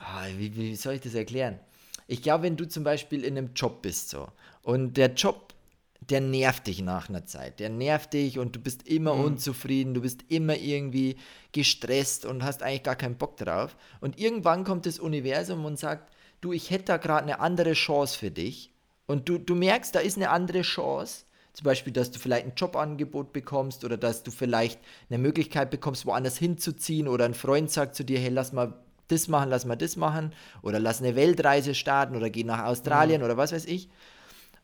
oh, 0.00 0.38
wie, 0.38 0.54
wie 0.56 0.76
soll 0.76 0.94
ich 0.94 1.00
das 1.00 1.14
erklären? 1.14 1.58
Ich 2.06 2.22
glaube, 2.22 2.44
wenn 2.44 2.56
du 2.56 2.68
zum 2.68 2.84
Beispiel 2.84 3.24
in 3.24 3.38
einem 3.38 3.50
Job 3.54 3.82
bist 3.82 4.10
so 4.10 4.28
und 4.62 4.96
der 4.96 5.14
Job 5.14 5.54
der 6.10 6.20
nervt 6.20 6.66
dich 6.66 6.82
nach 6.82 7.08
einer 7.08 7.24
Zeit. 7.24 7.60
Der 7.60 7.70
nervt 7.70 8.12
dich 8.12 8.38
und 8.38 8.56
du 8.56 8.60
bist 8.60 8.86
immer 8.86 9.14
mhm. 9.14 9.24
unzufrieden, 9.24 9.94
du 9.94 10.02
bist 10.02 10.24
immer 10.28 10.56
irgendwie 10.56 11.16
gestresst 11.52 12.26
und 12.26 12.42
hast 12.42 12.62
eigentlich 12.62 12.82
gar 12.82 12.96
keinen 12.96 13.16
Bock 13.16 13.36
drauf. 13.36 13.76
Und 14.00 14.18
irgendwann 14.18 14.64
kommt 14.64 14.86
das 14.86 14.98
Universum 14.98 15.64
und 15.64 15.78
sagt, 15.78 16.12
du, 16.40 16.52
ich 16.52 16.70
hätte 16.70 16.84
da 16.86 16.96
gerade 16.96 17.22
eine 17.22 17.40
andere 17.40 17.72
Chance 17.72 18.18
für 18.18 18.30
dich. 18.30 18.72
Und 19.06 19.28
du, 19.28 19.38
du 19.38 19.54
merkst, 19.54 19.94
da 19.94 20.00
ist 20.00 20.16
eine 20.16 20.30
andere 20.30 20.62
Chance. 20.62 21.24
Zum 21.52 21.64
Beispiel, 21.64 21.92
dass 21.92 22.10
du 22.10 22.18
vielleicht 22.18 22.46
ein 22.46 22.54
Jobangebot 22.56 23.32
bekommst 23.32 23.84
oder 23.84 23.96
dass 23.96 24.24
du 24.24 24.30
vielleicht 24.30 24.80
eine 25.08 25.18
Möglichkeit 25.18 25.70
bekommst, 25.70 26.04
woanders 26.04 26.36
hinzuziehen 26.36 27.06
oder 27.06 27.24
ein 27.24 27.34
Freund 27.34 27.70
sagt 27.70 27.94
zu 27.94 28.04
dir, 28.04 28.18
hey, 28.18 28.30
lass 28.30 28.52
mal 28.52 28.74
das 29.08 29.28
machen, 29.28 29.50
lass 29.50 29.64
mal 29.64 29.76
das 29.76 29.96
machen 29.96 30.32
oder 30.62 30.80
lass 30.80 31.00
eine 31.00 31.14
Weltreise 31.14 31.74
starten 31.74 32.16
oder 32.16 32.30
geh 32.30 32.42
nach 32.42 32.64
Australien 32.64 33.20
mhm. 33.20 33.26
oder 33.26 33.36
was 33.36 33.52
weiß 33.52 33.66
ich. 33.66 33.88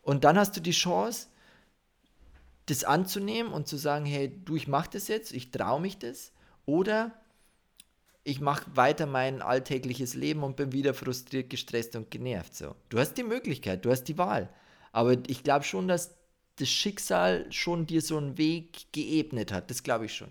Und 0.02 0.24
dann 0.24 0.38
hast 0.38 0.56
du 0.56 0.60
die 0.60 0.70
Chance, 0.70 1.28
das 2.66 2.84
anzunehmen 2.84 3.52
und 3.52 3.66
zu 3.66 3.76
sagen, 3.76 4.06
hey, 4.06 4.32
du, 4.44 4.56
ich 4.56 4.68
mach 4.68 4.86
das 4.86 5.08
jetzt, 5.08 5.32
ich 5.32 5.50
traue 5.50 5.80
mich 5.80 5.98
das. 5.98 6.32
Oder 6.66 7.12
ich 8.22 8.40
mache 8.40 8.64
weiter 8.74 9.06
mein 9.06 9.42
alltägliches 9.42 10.14
Leben 10.14 10.42
und 10.42 10.56
bin 10.56 10.72
wieder 10.72 10.94
frustriert, 10.94 11.50
gestresst 11.50 11.96
und 11.96 12.10
genervt. 12.10 12.54
So. 12.54 12.76
Du 12.88 12.98
hast 12.98 13.14
die 13.14 13.22
Möglichkeit, 13.22 13.84
du 13.84 13.90
hast 13.90 14.04
die 14.04 14.18
Wahl. 14.18 14.48
Aber 14.92 15.16
ich 15.26 15.42
glaube 15.42 15.64
schon, 15.64 15.88
dass 15.88 16.14
das 16.56 16.68
Schicksal 16.68 17.50
schon 17.50 17.86
dir 17.86 18.02
so 18.02 18.18
einen 18.18 18.38
Weg 18.38 18.92
geebnet 18.92 19.52
hat. 19.52 19.70
Das 19.70 19.82
glaube 19.82 20.06
ich 20.06 20.14
schon. 20.14 20.28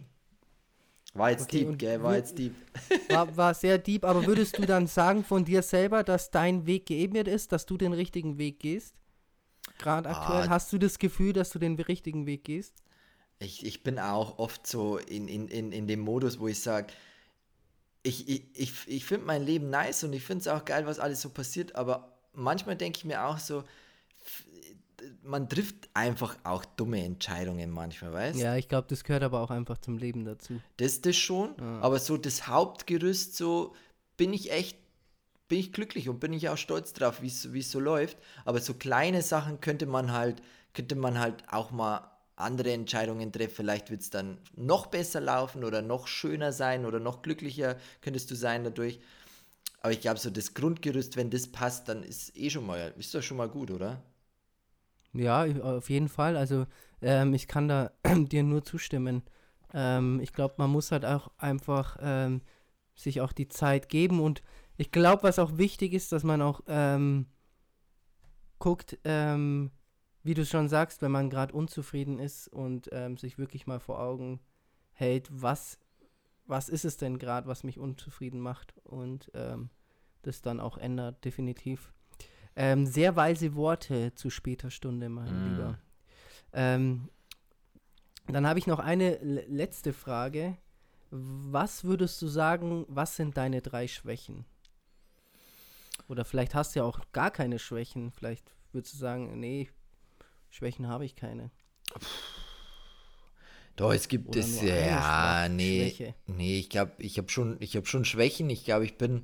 War 1.13 1.31
jetzt 1.31 1.43
okay, 1.43 1.65
deep, 1.65 1.79
gell? 1.79 2.03
War 2.03 2.15
jetzt 2.15 2.37
deep. 2.37 2.53
War, 3.09 3.35
war 3.35 3.53
sehr 3.55 3.79
deep, 3.79 4.05
aber 4.05 4.27
würdest 4.27 4.59
du 4.59 4.65
dann 4.65 4.85
sagen 4.87 5.23
von 5.23 5.43
dir 5.43 5.63
selber, 5.63 6.03
dass 6.03 6.29
dein 6.29 6.67
Weg 6.67 6.85
geebnet 6.85 7.27
ist, 7.27 7.51
dass 7.51 7.65
du 7.65 7.77
den 7.77 7.93
richtigen 7.93 8.37
Weg 8.37 8.59
gehst? 8.59 8.93
Gerade 9.77 10.09
aktuell, 10.09 10.47
ah, 10.47 10.49
hast 10.49 10.73
du 10.73 10.77
das 10.77 10.99
Gefühl, 10.99 11.33
dass 11.33 11.49
du 11.51 11.59
den 11.59 11.79
richtigen 11.79 12.25
Weg 12.25 12.43
gehst? 12.43 12.73
Ich, 13.39 13.65
ich 13.65 13.83
bin 13.83 13.99
auch 13.99 14.37
oft 14.39 14.67
so 14.67 14.97
in, 14.97 15.27
in, 15.27 15.47
in, 15.47 15.71
in 15.71 15.87
dem 15.87 16.01
Modus, 16.01 16.39
wo 16.39 16.47
ich 16.47 16.59
sage, 16.59 16.87
ich, 18.03 18.27
ich, 18.27 18.43
ich, 18.53 18.73
ich 18.87 19.05
finde 19.05 19.25
mein 19.25 19.45
Leben 19.45 19.69
nice 19.69 20.03
und 20.03 20.13
ich 20.13 20.23
finde 20.23 20.41
es 20.41 20.47
auch 20.47 20.65
geil, 20.65 20.85
was 20.85 20.99
alles 20.99 21.21
so 21.21 21.29
passiert, 21.29 21.75
aber 21.75 22.17
manchmal 22.33 22.75
denke 22.75 22.97
ich 22.97 23.05
mir 23.05 23.25
auch 23.25 23.37
so, 23.37 23.63
man 25.23 25.47
trifft 25.47 25.89
einfach 25.93 26.37
auch 26.43 26.65
dumme 26.65 27.03
Entscheidungen 27.03 27.69
manchmal, 27.69 28.13
weißt 28.13 28.39
du? 28.39 28.43
Ja, 28.43 28.55
ich 28.55 28.67
glaube, 28.67 28.87
das 28.89 29.03
gehört 29.03 29.23
aber 29.23 29.41
auch 29.41 29.51
einfach 29.51 29.77
zum 29.77 29.97
Leben 29.97 30.25
dazu. 30.25 30.59
Das, 30.77 31.01
das 31.01 31.15
schon, 31.15 31.55
ja. 31.57 31.79
aber 31.81 31.99
so 31.99 32.17
das 32.17 32.47
Hauptgerüst, 32.47 33.35
so 33.35 33.75
bin 34.17 34.33
ich 34.33 34.51
echt, 34.51 34.77
bin 35.49 35.59
ich 35.59 35.73
glücklich 35.73 36.07
und 36.07 36.19
bin 36.19 36.31
ich 36.31 36.47
auch 36.47 36.57
stolz 36.57 36.93
drauf, 36.93 37.21
wie 37.21 37.27
es 37.27 37.71
so 37.71 37.79
läuft. 37.79 38.17
Aber 38.45 38.61
so 38.61 38.73
kleine 38.75 39.21
Sachen 39.21 39.59
könnte 39.59 39.85
man 39.85 40.13
halt, 40.13 40.41
könnte 40.73 40.95
man 40.95 41.19
halt 41.19 41.43
auch 41.51 41.71
mal 41.71 42.09
andere 42.37 42.71
Entscheidungen 42.71 43.31
treffen. 43.33 43.55
Vielleicht 43.55 43.89
wird 43.89 44.01
es 44.01 44.09
dann 44.09 44.37
noch 44.55 44.87
besser 44.87 45.19
laufen 45.19 45.65
oder 45.65 45.81
noch 45.81 46.07
schöner 46.07 46.53
sein 46.53 46.85
oder 46.85 46.99
noch 46.99 47.21
glücklicher 47.21 47.75
könntest 48.01 48.31
du 48.31 48.35
sein 48.35 48.63
dadurch. 48.63 48.99
Aber 49.81 49.91
ich 49.91 50.01
glaube, 50.01 50.19
so 50.19 50.29
das 50.29 50.53
Grundgerüst, 50.53 51.17
wenn 51.17 51.29
das 51.29 51.47
passt, 51.47 51.89
dann 51.89 52.03
ist 52.03 52.35
eh 52.37 52.49
schon 52.49 52.65
mal, 52.65 52.93
ist 52.97 53.13
doch 53.13 53.23
schon 53.23 53.37
mal 53.37 53.49
gut, 53.49 53.71
oder? 53.71 54.01
Ja, 55.13 55.45
auf 55.45 55.89
jeden 55.89 56.09
Fall. 56.09 56.37
Also 56.37 56.67
ähm, 57.01 57.33
ich 57.33 57.47
kann 57.47 57.67
da 57.67 57.91
dir 58.15 58.43
nur 58.43 58.63
zustimmen. 58.63 59.23
Ähm, 59.73 60.19
ich 60.21 60.33
glaube, 60.33 60.55
man 60.57 60.69
muss 60.69 60.91
halt 60.91 61.05
auch 61.05 61.31
einfach 61.37 61.97
ähm, 62.01 62.41
sich 62.95 63.21
auch 63.21 63.31
die 63.31 63.47
Zeit 63.47 63.89
geben 63.89 64.19
und 64.19 64.41
ich 64.79 64.91
glaube, 64.91 65.23
was 65.23 65.39
auch 65.39 65.57
wichtig 65.57 65.93
ist, 65.93 66.11
dass 66.13 66.23
man 66.23 66.41
auch 66.41 66.61
ähm, 66.67 67.25
guckt, 68.59 68.97
ähm, 69.03 69.71
wie 70.23 70.33
du 70.33 70.45
schon 70.45 70.69
sagst, 70.69 71.01
wenn 71.01 71.11
man 71.11 71.29
gerade 71.29 71.53
unzufrieden 71.53 72.17
ist 72.17 72.47
und 72.47 72.89
ähm, 72.93 73.17
sich 73.17 73.37
wirklich 73.37 73.67
mal 73.67 73.79
vor 73.79 73.99
Augen 73.99 74.39
hält, 74.93 75.29
was, 75.31 75.79
was 76.45 76.69
ist 76.69 76.85
es 76.85 76.97
denn 76.97 77.19
gerade, 77.19 77.47
was 77.47 77.63
mich 77.63 77.77
unzufrieden 77.77 78.39
macht 78.39 78.73
und 78.83 79.31
das 80.21 80.41
dann 80.41 80.59
auch 80.59 80.77
ändert, 80.77 81.23
definitiv. 81.23 81.93
Ähm, 82.55 82.85
sehr 82.85 83.15
weise 83.15 83.55
Worte 83.55 84.13
zu 84.15 84.29
später 84.29 84.71
Stunde, 84.71 85.09
mein 85.09 85.31
mm. 85.33 85.49
Lieber. 85.49 85.79
Ähm, 86.51 87.09
dann 88.27 88.47
habe 88.47 88.59
ich 88.59 88.67
noch 88.67 88.79
eine 88.79 89.15
letzte 89.47 89.93
Frage. 89.93 90.57
Was 91.09 91.83
würdest 91.83 92.21
du 92.21 92.27
sagen, 92.27 92.85
was 92.87 93.15
sind 93.15 93.37
deine 93.37 93.61
drei 93.61 93.87
Schwächen? 93.87 94.45
Oder 96.09 96.25
vielleicht 96.25 96.55
hast 96.55 96.75
du 96.75 96.79
ja 96.79 96.85
auch 96.85 96.99
gar 97.13 97.29
keine 97.29 97.59
Schwächen. 97.59 98.11
Vielleicht 98.11 98.51
würdest 98.71 98.95
du 98.95 98.97
sagen, 98.97 99.39
nee, 99.39 99.69
Schwächen 100.49 100.87
habe 100.87 101.05
ich 101.05 101.15
keine. 101.15 101.51
Doch, 103.75 103.93
es 103.93 104.07
gibt 104.07 104.35
es, 104.35 104.61
ja, 104.61 105.47
nee, 105.47 105.91
Schwäche. 105.91 106.15
nee, 106.25 106.59
ich 106.59 106.69
glaube, 106.69 106.93
ich 106.97 107.17
habe 107.17 107.29
schon, 107.29 107.57
ich 107.59 107.79
schon 107.83 108.05
Schwächen. 108.05 108.49
Ich 108.49 108.65
glaube, 108.65 108.85
ich 108.85 108.97
bin, 108.97 109.23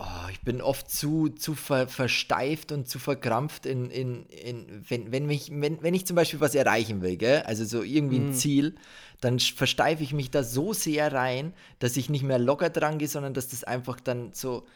oh, 0.00 0.28
ich 0.32 0.40
bin 0.40 0.60
oft 0.60 0.90
zu, 0.90 1.28
zu 1.28 1.54
ver, 1.54 1.86
versteift 1.86 2.72
und 2.72 2.88
zu 2.88 2.98
verkrampft 2.98 3.64
in, 3.64 3.88
in, 3.88 4.26
in 4.26 4.84
wenn, 4.88 5.12
wenn, 5.12 5.26
mich, 5.26 5.50
wenn, 5.52 5.80
wenn 5.80 5.94
ich 5.94 6.06
zum 6.06 6.16
Beispiel 6.16 6.40
was 6.40 6.56
erreichen 6.56 7.02
will, 7.02 7.16
gell? 7.16 7.42
also 7.42 7.64
so 7.64 7.82
irgendwie 7.82 8.18
ein 8.18 8.28
mhm. 8.30 8.34
Ziel, 8.34 8.74
dann 9.20 9.38
versteife 9.38 10.02
ich 10.02 10.12
mich 10.12 10.32
da 10.32 10.42
so 10.42 10.72
sehr 10.72 11.12
rein, 11.12 11.54
dass 11.78 11.96
ich 11.96 12.10
nicht 12.10 12.24
mehr 12.24 12.40
locker 12.40 12.68
dran 12.68 12.98
gehe, 12.98 13.08
sondern 13.08 13.32
dass 13.32 13.48
das 13.48 13.62
einfach 13.62 14.00
dann 14.00 14.32
so, 14.32 14.66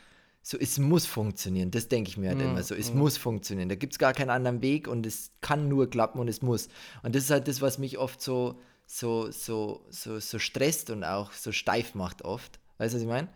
so 0.48 0.56
es 0.58 0.78
muss 0.78 1.06
funktionieren. 1.06 1.72
Das 1.72 1.88
denke 1.88 2.08
ich 2.08 2.16
mir 2.16 2.28
halt 2.28 2.38
mhm. 2.38 2.50
immer 2.50 2.62
so, 2.62 2.76
es 2.76 2.92
mhm. 2.92 3.00
muss 3.00 3.16
funktionieren. 3.16 3.68
Da 3.68 3.74
gibt 3.74 3.94
es 3.94 3.98
gar 3.98 4.12
keinen 4.12 4.30
anderen 4.30 4.62
Weg 4.62 4.86
und 4.86 5.04
es 5.04 5.32
kann 5.40 5.68
nur 5.68 5.90
klappen 5.90 6.20
und 6.20 6.28
es 6.28 6.40
muss. 6.40 6.68
Und 7.02 7.16
das 7.16 7.24
ist 7.24 7.30
halt 7.30 7.48
das, 7.48 7.60
was 7.62 7.78
mich 7.78 7.98
oft 7.98 8.22
so, 8.22 8.60
so, 8.86 9.32
so, 9.32 9.84
so, 9.90 10.20
so 10.20 10.38
stresst 10.38 10.90
und 10.90 11.02
auch 11.02 11.32
so 11.32 11.50
steif 11.50 11.96
macht 11.96 12.22
oft. 12.22 12.60
Weißt 12.78 12.94
du, 12.94 12.98
was 12.98 13.02
ich 13.02 13.08
meine? 13.08 13.26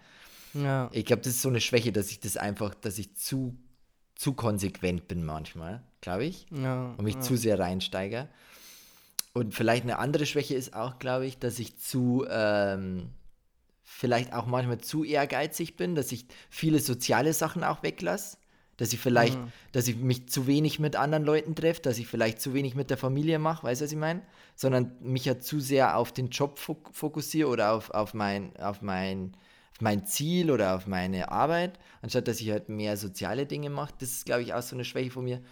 Ja. 0.55 0.89
Ich 0.93 1.05
glaube, 1.05 1.23
das 1.23 1.33
ist 1.33 1.43
so 1.43 1.49
eine 1.49 1.61
Schwäche, 1.61 1.91
dass 1.91 2.13
ich 2.13 2.21
das 2.21 2.37
einfach, 2.37 2.77
dass 2.77 2.97
ich 2.97 3.17
zu, 3.17 3.57
zu 4.15 4.35
konsequent 4.35 5.09
bin 5.09 5.25
manchmal, 5.25 5.83
glaube 6.03 6.27
ich. 6.27 6.47
Ja, 6.53 6.95
und 6.97 7.03
mich 7.03 7.17
ja. 7.17 7.21
zu 7.23 7.37
sehr 7.37 7.59
reinsteige. 7.59 8.29
Und 9.33 9.53
vielleicht 9.53 9.83
eine 9.83 9.99
andere 9.99 10.27
Schwäche 10.27 10.55
ist 10.55 10.75
auch, 10.75 11.01
glaube 11.01 11.27
ich, 11.27 11.41
dass 11.41 11.59
ich 11.59 11.77
zu, 11.77 12.25
ähm, 12.31 13.09
vielleicht 13.93 14.33
auch 14.33 14.47
manchmal 14.47 14.79
zu 14.79 15.05
ehrgeizig 15.05 15.77
bin, 15.77 15.95
dass 15.95 16.13
ich 16.13 16.27
viele 16.49 16.79
soziale 16.79 17.33
Sachen 17.33 17.65
auch 17.65 17.83
weglasse. 17.83 18.39
Dass 18.77 18.95
ich 18.95 19.01
vielleicht, 19.01 19.37
mhm. 19.37 19.53
dass 19.73 19.89
ich 19.89 19.97
mich 19.97 20.31
zu 20.31 20.47
wenig 20.47 20.79
mit 20.79 20.97
anderen 20.97 21.25
Leuten 21.25 21.55
treffe, 21.55 21.83
dass 21.83 21.99
ich 21.99 22.07
vielleicht 22.07 22.41
zu 22.41 22.55
wenig 22.55 22.75
mit 22.75 22.89
der 22.89 22.97
Familie 22.97 23.39
mache, 23.39 23.65
weißt 23.65 23.83
du, 23.83 23.85
was 23.85 23.93
ich 23.93 23.99
meine? 23.99 24.23
Sondern 24.55 24.93
mich 25.03 25.27
ja 25.27 25.39
zu 25.39 25.61
sehr 25.61 25.99
auf 25.99 26.13
den 26.13 26.31
Job 26.31 26.59
fokussiere 26.59 27.49
oder 27.49 27.73
auf, 27.73 27.91
auf 27.91 28.15
mein, 28.15 28.57
auf 28.57 28.81
mein, 28.81 29.37
mein 29.81 30.07
Ziel 30.07 30.51
oder 30.51 30.77
auf 30.77 30.87
meine 30.87 31.31
Arbeit, 31.31 31.79
anstatt 32.01 32.27
dass 32.27 32.41
ich 32.41 32.51
halt 32.51 32.71
mehr 32.71 32.97
soziale 32.97 33.45
Dinge 33.45 33.69
mache. 33.69 33.93
Das 33.99 34.13
ist, 34.13 34.25
glaube 34.25 34.43
ich, 34.43 34.55
auch 34.55 34.63
so 34.63 34.77
eine 34.77 34.87
Schwäche 34.87 35.11
von 35.11 35.25
mir. 35.25 35.43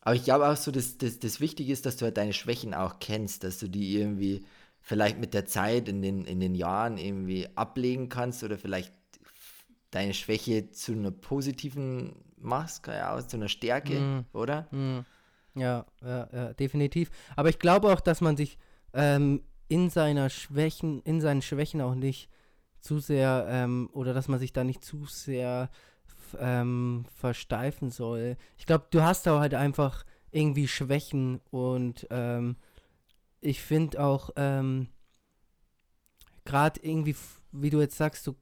Aber 0.00 0.16
ich 0.16 0.24
glaube 0.24 0.48
auch 0.48 0.56
so, 0.56 0.72
dass 0.72 0.98
das, 0.98 1.20
das 1.20 1.40
Wichtige 1.40 1.72
ist, 1.72 1.86
dass 1.86 1.96
du 1.98 2.06
halt 2.06 2.16
deine 2.16 2.32
Schwächen 2.32 2.74
auch 2.74 2.98
kennst, 2.98 3.44
dass 3.44 3.58
du 3.58 3.68
die 3.68 3.96
irgendwie 3.96 4.44
vielleicht 4.82 5.18
mit 5.18 5.32
der 5.32 5.46
Zeit 5.46 5.88
in 5.88 6.02
den, 6.02 6.24
in 6.24 6.40
den 6.40 6.54
Jahren 6.54 6.98
irgendwie 6.98 7.48
ablegen 7.54 8.08
kannst 8.08 8.42
oder 8.42 8.58
vielleicht 8.58 8.92
deine 9.90 10.12
Schwäche 10.12 10.70
zu 10.70 10.92
einer 10.92 11.12
positiven 11.12 12.16
machst, 12.36 12.86
ja, 12.88 13.16
zu 13.26 13.36
einer 13.36 13.48
Stärke, 13.48 14.00
mm. 14.00 14.24
oder? 14.32 14.66
Mm. 14.72 15.04
Ja, 15.54 15.86
ja, 16.02 16.28
ja, 16.32 16.52
definitiv. 16.54 17.10
Aber 17.36 17.48
ich 17.48 17.58
glaube 17.58 17.92
auch, 17.92 18.00
dass 18.00 18.20
man 18.20 18.36
sich 18.36 18.58
ähm, 18.94 19.42
in 19.68 19.90
seiner 19.90 20.30
Schwächen, 20.30 21.02
in 21.02 21.20
seinen 21.20 21.42
Schwächen 21.42 21.80
auch 21.80 21.94
nicht 21.94 22.28
zu 22.80 22.98
sehr 22.98 23.46
ähm, 23.48 23.88
oder 23.92 24.12
dass 24.14 24.28
man 24.28 24.38
sich 24.38 24.52
da 24.52 24.64
nicht 24.64 24.84
zu 24.84 25.04
sehr 25.04 25.70
ähm, 26.38 27.04
versteifen 27.14 27.90
soll. 27.90 28.36
Ich 28.56 28.66
glaube, 28.66 28.86
du 28.90 29.02
hast 29.02 29.26
da 29.26 29.38
halt 29.38 29.54
einfach 29.54 30.04
irgendwie 30.30 30.66
Schwächen 30.66 31.40
und 31.50 32.06
ähm, 32.10 32.56
ich 33.42 33.60
finde 33.60 34.02
auch 34.02 34.30
ähm, 34.36 34.88
gerade 36.44 36.80
irgendwie, 36.82 37.16
wie 37.50 37.70
du 37.70 37.80
jetzt 37.80 37.96
sagst, 37.96 38.24
so 38.24 38.36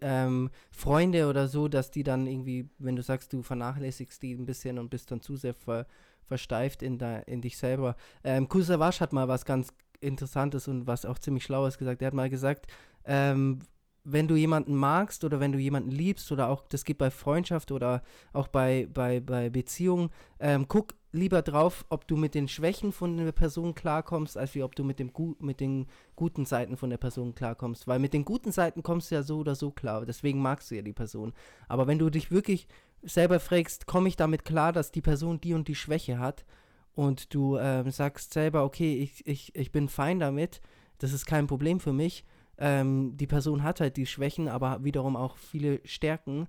ähm, 0.00 0.50
Freunde 0.70 1.26
oder 1.28 1.48
so, 1.48 1.66
dass 1.66 1.90
die 1.90 2.04
dann 2.04 2.28
irgendwie, 2.28 2.70
wenn 2.78 2.94
du 2.94 3.02
sagst, 3.02 3.32
du 3.32 3.42
vernachlässigst 3.42 4.22
die 4.22 4.34
ein 4.34 4.46
bisschen 4.46 4.78
und 4.78 4.88
bist 4.88 5.10
dann 5.10 5.20
zu 5.20 5.36
sehr 5.36 5.54
ver, 5.54 5.86
versteift 6.24 6.82
in, 6.82 7.00
in 7.26 7.40
dich 7.40 7.58
selber. 7.58 7.96
Ähm, 8.22 8.48
Kusawasch 8.48 9.00
hat 9.00 9.12
mal 9.12 9.26
was 9.26 9.44
ganz 9.44 9.72
Interessantes 10.00 10.68
und 10.68 10.86
was 10.86 11.04
auch 11.04 11.18
ziemlich 11.18 11.42
Schlaues 11.42 11.76
gesagt. 11.76 12.02
Er 12.02 12.06
hat 12.06 12.14
mal 12.14 12.30
gesagt, 12.30 12.68
ähm, 13.04 13.58
wenn 14.10 14.28
du 14.28 14.36
jemanden 14.36 14.74
magst 14.74 15.24
oder 15.24 15.38
wenn 15.40 15.52
du 15.52 15.58
jemanden 15.58 15.90
liebst 15.90 16.32
oder 16.32 16.48
auch, 16.48 16.66
das 16.68 16.84
geht 16.84 16.98
bei 16.98 17.10
Freundschaft 17.10 17.72
oder 17.72 18.02
auch 18.32 18.48
bei, 18.48 18.88
bei, 18.92 19.20
bei 19.20 19.50
Beziehungen, 19.50 20.10
ähm, 20.40 20.66
guck 20.66 20.94
lieber 21.12 21.42
drauf, 21.42 21.84
ob 21.88 22.06
du 22.06 22.16
mit 22.16 22.34
den 22.34 22.48
Schwächen 22.48 22.92
von 22.92 23.16
der 23.16 23.32
Person 23.32 23.74
klarkommst, 23.74 24.36
als 24.36 24.54
wie 24.54 24.62
ob 24.62 24.74
du 24.76 24.84
mit, 24.84 24.98
dem 24.98 25.12
mit 25.40 25.60
den 25.60 25.86
guten 26.16 26.44
Seiten 26.44 26.76
von 26.76 26.90
der 26.90 26.98
Person 26.98 27.34
klarkommst. 27.34 27.86
Weil 27.86 27.98
mit 27.98 28.12
den 28.12 28.24
guten 28.24 28.52
Seiten 28.52 28.82
kommst 28.82 29.10
du 29.10 29.16
ja 29.16 29.22
so 29.22 29.38
oder 29.38 29.54
so 29.54 29.70
klar, 29.70 30.04
deswegen 30.06 30.40
magst 30.40 30.70
du 30.70 30.76
ja 30.76 30.82
die 30.82 30.92
Person. 30.92 31.32
Aber 31.66 31.86
wenn 31.86 31.98
du 31.98 32.10
dich 32.10 32.30
wirklich 32.30 32.66
selber 33.02 33.40
fragst, 33.40 33.86
komme 33.86 34.08
ich 34.08 34.16
damit 34.16 34.44
klar, 34.44 34.72
dass 34.72 34.90
die 34.90 35.02
Person 35.02 35.40
die 35.40 35.54
und 35.54 35.68
die 35.68 35.74
Schwäche 35.74 36.18
hat 36.18 36.44
und 36.94 37.32
du 37.34 37.56
ähm, 37.58 37.90
sagst 37.90 38.32
selber, 38.32 38.64
okay, 38.64 38.98
ich, 38.98 39.26
ich, 39.26 39.54
ich 39.54 39.70
bin 39.70 39.88
fein 39.88 40.18
damit, 40.18 40.60
das 40.98 41.12
ist 41.12 41.26
kein 41.26 41.46
Problem 41.46 41.78
für 41.80 41.92
mich, 41.92 42.24
ähm, 42.58 43.16
die 43.16 43.26
Person 43.26 43.62
hat 43.62 43.80
halt 43.80 43.96
die 43.96 44.06
Schwächen, 44.06 44.48
aber 44.48 44.84
wiederum 44.84 45.16
auch 45.16 45.36
viele 45.36 45.80
Stärken, 45.84 46.48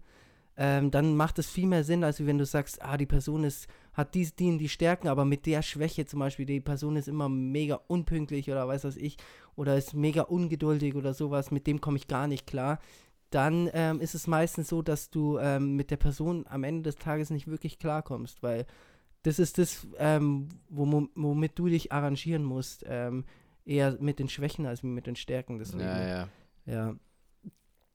ähm, 0.58 0.92
dann 0.92 1.16
macht 1.16 1.40
es 1.40 1.50
viel 1.50 1.68
mehr 1.68 1.86
Sinn, 1.86 2.04
als 2.04 2.26
wenn 2.26 2.38
du 2.38 2.46
sagst, 2.46 2.82
ah, 2.82 2.98
die 2.98 3.06
Person 3.06 3.46
ist, 3.46 3.68
hat 3.94 4.14
dies, 4.14 4.36
die, 4.36 4.58
die 4.58 4.68
Stärken, 4.68 5.08
aber 5.08 5.24
mit 5.24 5.46
der 5.46 5.62
Schwäche 5.62 6.06
zum 6.06 6.20
Beispiel, 6.20 6.46
die 6.46 6.60
Person 6.60 6.98
ist 6.98 7.08
immer 7.08 7.30
mega 7.30 7.80
unpünktlich 7.88 8.52
oder 8.52 8.68
weiß 8.68 8.84
was 8.84 8.98
ich, 8.98 9.16
oder 9.56 9.78
ist 9.78 9.94
mega 9.94 10.24
ungeduldig 10.24 10.96
oder 10.96 11.14
sowas, 11.14 11.52
mit 11.52 11.66
dem 11.66 11.80
komme 11.80 11.98
ich 11.98 12.08
gar 12.08 12.28
nicht 12.28 12.46
klar. 12.46 12.80
dann 13.30 13.70
ähm, 13.74 14.02
ist 14.02 14.16
es 14.16 14.28
meistens 14.28 14.70
so, 14.70 14.82
dass 14.82 15.12
du 15.12 15.38
ähm, 15.38 15.76
mit 15.76 15.92
der 15.92 15.98
Person 15.98 16.46
am 16.50 16.64
Ende 16.64 16.84
des 16.84 16.96
Tages 16.98 17.30
nicht 17.30 17.48
wirklich 17.48 17.78
klarkommst, 17.80 18.42
weil 18.42 18.66
das 19.24 19.38
ist 19.40 19.58
das, 19.58 19.88
ähm, 19.98 20.50
womit 20.70 21.60
du 21.60 21.68
dich 21.68 21.92
arrangieren 21.92 22.44
musst. 22.44 22.84
Ähm, 22.88 23.26
eher 23.70 23.98
mit 24.00 24.20
den 24.20 24.30
Schwächen 24.30 24.66
als 24.66 24.84
mit 24.84 25.06
den 25.08 25.16
Stärken. 25.16 25.60
Deswegen. 25.60 25.82
Ja, 25.82 26.08
ja. 26.08 26.30
Ja. 26.66 26.96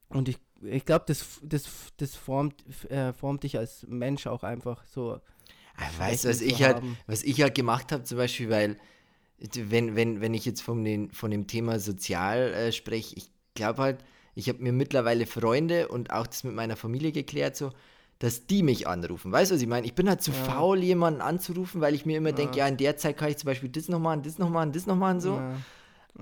Und 0.08 0.28
ich, 0.28 0.38
ich 0.62 0.84
glaube, 0.84 1.04
das, 1.08 1.40
das, 1.42 1.64
das 1.96 2.14
formt, 2.14 2.54
äh, 2.90 3.12
formt 3.12 3.42
dich 3.42 3.58
als 3.58 3.84
Mensch 3.88 4.26
auch 4.26 4.44
einfach 4.44 4.84
so. 4.86 5.20
Weißt 5.98 6.24
du, 6.24 6.28
was 6.28 6.40
ich 6.40 6.62
halt, 6.62 6.82
was 7.06 7.24
ich 7.24 7.42
halt 7.42 7.56
gemacht 7.56 7.90
habe, 7.90 8.04
zum 8.04 8.18
Beispiel, 8.18 8.48
weil, 8.48 8.76
wenn, 9.56 9.96
wenn, 9.96 10.20
wenn 10.20 10.32
ich 10.32 10.44
jetzt 10.44 10.62
von, 10.62 10.84
den, 10.84 11.10
von 11.10 11.32
dem 11.32 11.48
Thema 11.48 11.80
sozial 11.80 12.54
äh, 12.54 12.72
spreche, 12.72 13.16
ich 13.16 13.32
glaube 13.54 13.82
halt, 13.82 14.04
ich 14.36 14.48
habe 14.48 14.62
mir 14.62 14.72
mittlerweile 14.72 15.26
Freunde 15.26 15.88
und 15.88 16.12
auch 16.12 16.28
das 16.28 16.44
mit 16.44 16.54
meiner 16.54 16.76
Familie 16.76 17.10
geklärt, 17.10 17.56
so, 17.56 17.72
dass 18.18 18.46
die 18.46 18.62
mich 18.62 18.86
anrufen. 18.86 19.32
Weißt 19.32 19.50
du, 19.50 19.56
was 19.56 19.62
ich 19.62 19.68
meine? 19.68 19.86
Ich 19.86 19.94
bin 19.94 20.08
halt 20.08 20.22
zu 20.22 20.30
ja. 20.30 20.36
faul, 20.36 20.82
jemanden 20.82 21.20
anzurufen, 21.20 21.80
weil 21.80 21.94
ich 21.94 22.06
mir 22.06 22.18
immer 22.18 22.30
ja. 22.30 22.36
denke, 22.36 22.58
ja, 22.58 22.68
in 22.68 22.76
der 22.76 22.96
Zeit 22.96 23.16
kann 23.16 23.30
ich 23.30 23.38
zum 23.38 23.46
Beispiel 23.46 23.68
das 23.68 23.88
noch 23.88 23.98
machen, 23.98 24.22
das 24.22 24.38
noch 24.38 24.50
machen, 24.50 24.72
das 24.72 24.86
noch 24.86 24.96
machen, 24.96 25.20
so. 25.20 25.34
Ja. 25.34 25.56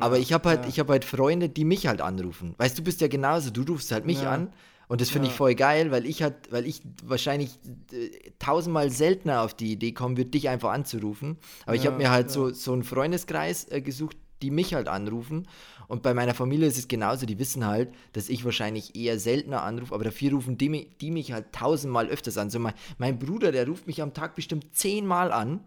Aber 0.01 0.19
ich 0.19 0.33
habe 0.33 0.49
halt, 0.49 0.67
ich 0.67 0.79
habe 0.79 0.93
halt 0.93 1.05
Freunde, 1.05 1.51
die 1.51 1.65
mich 1.65 1.87
halt 1.87 2.01
anrufen. 2.01 2.55
Weißt 2.57 2.79
du, 2.79 2.83
bist 2.83 3.03
ja 3.03 3.09
genauso, 3.09 3.51
du 3.51 3.63
rufst 3.63 3.93
halt 3.93 4.07
mich 4.07 4.27
an 4.27 4.51
und 4.89 5.01
das 5.01 5.11
finde 5.11 5.29
ich 5.29 5.35
voll 5.35 5.55
geil, 5.55 5.91
weil 5.91 6.05
ich 6.07 6.23
halt, 6.23 6.51
weil 6.51 6.67
ich 6.67 6.83
wahrscheinlich 7.05 7.59
äh, 7.93 8.11
tausendmal 8.39 8.91
seltener 8.91 9.43
auf 9.43 9.55
die 9.55 9.73
Idee 9.73 9.93
kommen 9.93 10.17
würde, 10.17 10.31
dich 10.31 10.49
einfach 10.49 10.71
anzurufen. 10.73 11.39
Aber 11.65 11.77
ich 11.77 11.87
habe 11.87 11.97
mir 11.97 12.11
halt 12.11 12.31
so, 12.31 12.51
so 12.51 12.73
einen 12.73 12.85
Freundeskreis 12.85 13.71
äh, 13.71 13.81
gesucht, 13.81 14.17
die 14.43 14.51
mich 14.51 14.75
halt 14.75 14.89
anrufen. 14.89 15.47
Und 15.89 16.03
bei 16.03 16.15
meiner 16.15 16.35
Familie 16.35 16.67
ist 16.67 16.79
es 16.79 16.89
genauso, 16.89 17.27
die 17.27 17.39
wissen 17.39 17.67
halt, 17.67 17.91
dass 18.13 18.29
ich 18.29 18.45
wahrscheinlich 18.45 18.97
eher 18.97 19.19
seltener 19.19 19.63
anrufe, 19.63 19.95
aber 19.95 20.05
dafür 20.05 20.33
rufen 20.33 20.59
die, 20.59 20.89
die 21.01 21.11
mich 21.11 21.33
halt 21.33 21.53
tausendmal 21.53 22.09
öfters 22.09 22.39
an. 22.39 22.51
So 22.51 22.59
mein, 22.59 22.75
mein 22.99 23.19
Bruder, 23.19 23.53
der 23.53 23.67
ruft 23.67 23.87
mich 23.87 24.03
am 24.03 24.15
Tag 24.15 24.35
bestimmt 24.35 24.75
zehnmal 24.75 25.33
an 25.33 25.61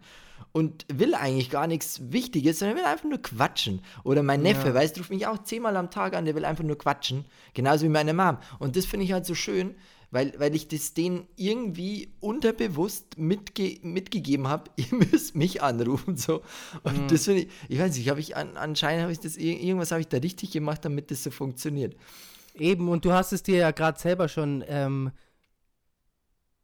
und 0.52 0.86
will 0.92 1.14
eigentlich 1.14 1.50
gar 1.50 1.66
nichts 1.66 2.00
Wichtiges, 2.12 2.58
sondern 2.58 2.78
will 2.78 2.84
einfach 2.84 3.04
nur 3.04 3.22
quatschen. 3.22 3.82
Oder 4.04 4.22
mein 4.22 4.42
Neffe, 4.42 4.68
ja. 4.68 4.74
weißt 4.74 4.96
du, 4.96 5.00
ruft 5.00 5.10
mich 5.10 5.26
auch 5.26 5.42
zehnmal 5.42 5.76
am 5.76 5.90
Tag 5.90 6.14
an, 6.14 6.24
der 6.24 6.34
will 6.34 6.44
einfach 6.44 6.64
nur 6.64 6.78
quatschen. 6.78 7.24
Genauso 7.54 7.84
wie 7.84 7.90
meine 7.90 8.14
Mom. 8.14 8.38
Und 8.58 8.76
das 8.76 8.86
finde 8.86 9.04
ich 9.04 9.12
halt 9.12 9.26
so 9.26 9.34
schön, 9.34 9.74
weil, 10.16 10.32
weil 10.38 10.54
ich 10.54 10.66
das 10.66 10.94
denen 10.94 11.28
irgendwie 11.36 12.08
unterbewusst 12.20 13.18
mitge 13.18 13.76
mitgegeben 13.82 14.48
habe, 14.48 14.70
ihr 14.76 14.86
müsst 14.90 15.36
mich 15.36 15.62
anrufen. 15.62 16.16
So. 16.16 16.40
Und 16.84 17.02
mhm. 17.02 17.08
das 17.08 17.26
finde 17.26 17.42
ich, 17.42 17.48
ich 17.68 17.78
weiß 17.78 17.94
nicht, 17.94 18.08
habe 18.08 18.20
ich 18.20 18.34
an, 18.34 18.56
anscheinend 18.56 19.02
habe 19.02 19.12
ich 19.12 19.20
das, 19.20 19.36
irgendwas 19.36 19.90
habe 19.90 20.00
ich 20.00 20.08
da 20.08 20.16
richtig 20.16 20.52
gemacht, 20.52 20.86
damit 20.86 21.10
das 21.10 21.22
so 21.22 21.30
funktioniert. 21.30 21.96
Eben, 22.54 22.88
und 22.88 23.04
du 23.04 23.12
hast 23.12 23.34
es 23.34 23.42
dir 23.42 23.58
ja 23.58 23.70
gerade 23.72 23.98
selber 23.98 24.28
schon 24.28 24.64
ähm, 24.68 25.10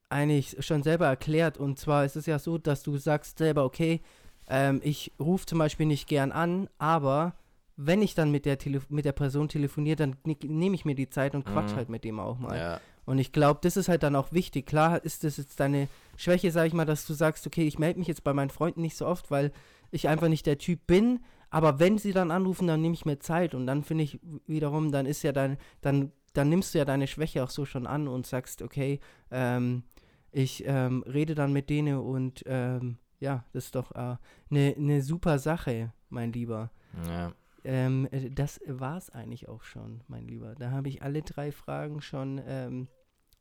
eigentlich 0.09 0.57
schon 0.61 0.83
selber 0.83 1.09
erklärt. 1.09 1.59
Und 1.59 1.79
zwar 1.79 2.07
ist 2.07 2.17
es 2.17 2.25
ja 2.25 2.39
so, 2.39 2.57
dass 2.57 2.83
du 2.83 2.97
sagst 2.97 3.37
selber, 3.37 3.67
okay, 3.67 4.01
ähm, 4.49 4.81
ich 4.83 5.13
rufe 5.21 5.45
zum 5.45 5.59
Beispiel 5.59 5.85
nicht 5.85 6.09
gern 6.09 6.33
an, 6.33 6.71
aber 6.79 7.35
wenn 7.77 8.01
ich 8.01 8.15
dann 8.15 8.31
mit 8.31 8.47
der, 8.47 8.57
Tele 8.57 8.81
mit 8.89 9.05
der 9.05 9.13
Person 9.13 9.51
telefoniere, 9.51 9.97
dann 9.97 10.17
nehme 10.25 10.75
ich 10.75 10.87
mir 10.87 10.95
die 10.95 11.11
Zeit 11.11 11.35
und 11.35 11.45
quatsch 11.45 11.73
mhm. 11.73 11.77
halt 11.77 11.89
mit 11.91 12.05
dem 12.05 12.19
auch 12.19 12.39
mal. 12.39 12.57
Ja. 12.57 12.81
Und 13.05 13.19
ich 13.19 13.33
glaube, 13.33 13.61
das 13.63 13.77
ist 13.77 13.89
halt 13.89 14.03
dann 14.03 14.17
auch 14.17 14.33
wichtig. 14.33 14.67
Klar 14.67 15.05
ist 15.05 15.25
das 15.25 15.37
jetzt 15.37 15.59
deine 15.59 15.89
Schwäche, 16.17 16.51
sag 16.51 16.67
ich 16.67 16.73
mal, 16.73 16.85
dass 16.85 17.07
du 17.07 17.15
sagst, 17.15 17.47
okay, 17.47 17.67
ich 17.67 17.79
melde 17.79 17.99
mich 17.99 18.09
jetzt 18.09 18.25
bei 18.25 18.33
meinen 18.33 18.51
Freunden 18.51 18.81
nicht 18.81 18.97
so 18.97 19.07
oft, 19.07 19.31
weil 19.31 19.53
ich 19.91 20.09
einfach 20.09 20.29
nicht 20.29 20.47
der 20.47 20.59
Typ 20.59 20.87
bin. 20.87 21.21
Aber 21.51 21.79
wenn 21.79 21.99
sie 21.99 22.13
dann 22.13 22.31
anrufen, 22.31 22.67
dann 22.67 22.81
nehme 22.81 22.95
ich 22.95 23.05
mir 23.05 23.19
Zeit. 23.19 23.55
Und 23.55 23.67
dann 23.67 23.83
finde 23.83 24.05
ich 24.05 24.21
wiederum, 24.47 24.93
dann 24.93 25.07
ist 25.07 25.23
ja 25.23 25.33
dein, 25.33 25.59
dann, 25.81 26.13
dann 26.33 26.49
nimmst 26.49 26.75
du 26.75 26.79
ja 26.79 26.85
deine 26.85 27.07
Schwäche 27.07 27.43
auch 27.45 27.51
so 27.51 27.65
schon 27.65 27.87
an 27.87 28.09
und 28.09 28.27
sagst, 28.27 28.63
okay, 28.63 29.01
ähm, 29.31 29.83
ich 30.31 30.65
ähm, 30.67 31.05
rede 31.07 31.35
dann 31.35 31.53
mit 31.53 31.69
denen 31.69 31.99
und 31.99 32.43
ähm, 32.47 32.99
ja, 33.21 33.45
das 33.53 33.67
ist 33.67 33.75
doch 33.75 33.93
eine 33.93 34.19
äh, 34.51 34.81
ne 34.81 35.03
super 35.03 35.39
Sache, 35.39 35.93
mein 36.09 36.33
Lieber. 36.33 36.71
Ja. 37.07 37.33
Ähm, 37.65 38.09
äh, 38.11 38.31
das 38.31 38.61
war 38.67 38.97
es 38.97 39.11
eigentlich 39.11 39.49
auch 39.49 39.63
schon, 39.63 40.03
mein 40.09 40.27
Lieber. 40.27 40.55
Da 40.59 40.71
habe 40.71 40.89
ich 40.89 41.03
alle 41.03 41.23
drei 41.23 41.53
Fragen 41.53 42.01
schon 42.01 42.41
ähm, 42.47 42.89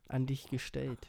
an 0.08 0.26
dich 0.26 0.50
gestellt. 0.50 1.00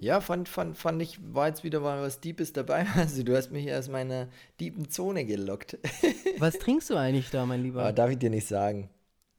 Ja, 0.00 0.20
fand, 0.20 0.48
fand, 0.48 0.76
fand 0.76 1.02
ich, 1.02 1.18
war 1.34 1.48
jetzt 1.48 1.64
wieder 1.64 1.80
mal 1.80 2.00
was 2.00 2.20
Deepes 2.20 2.52
dabei. 2.52 2.86
Also 2.96 3.22
du 3.22 3.36
hast 3.36 3.50
mich 3.50 3.72
aus 3.72 3.88
meiner 3.88 4.28
deepen 4.60 4.88
Zone 4.90 5.24
gelockt. 5.24 5.76
was 6.38 6.58
trinkst 6.58 6.90
du 6.90 6.96
eigentlich 6.96 7.30
da, 7.30 7.44
mein 7.46 7.62
Lieber? 7.62 7.88
Oh, 7.88 7.92
darf 7.92 8.10
ich 8.10 8.18
dir 8.18 8.30
nicht 8.30 8.46
sagen. 8.46 8.88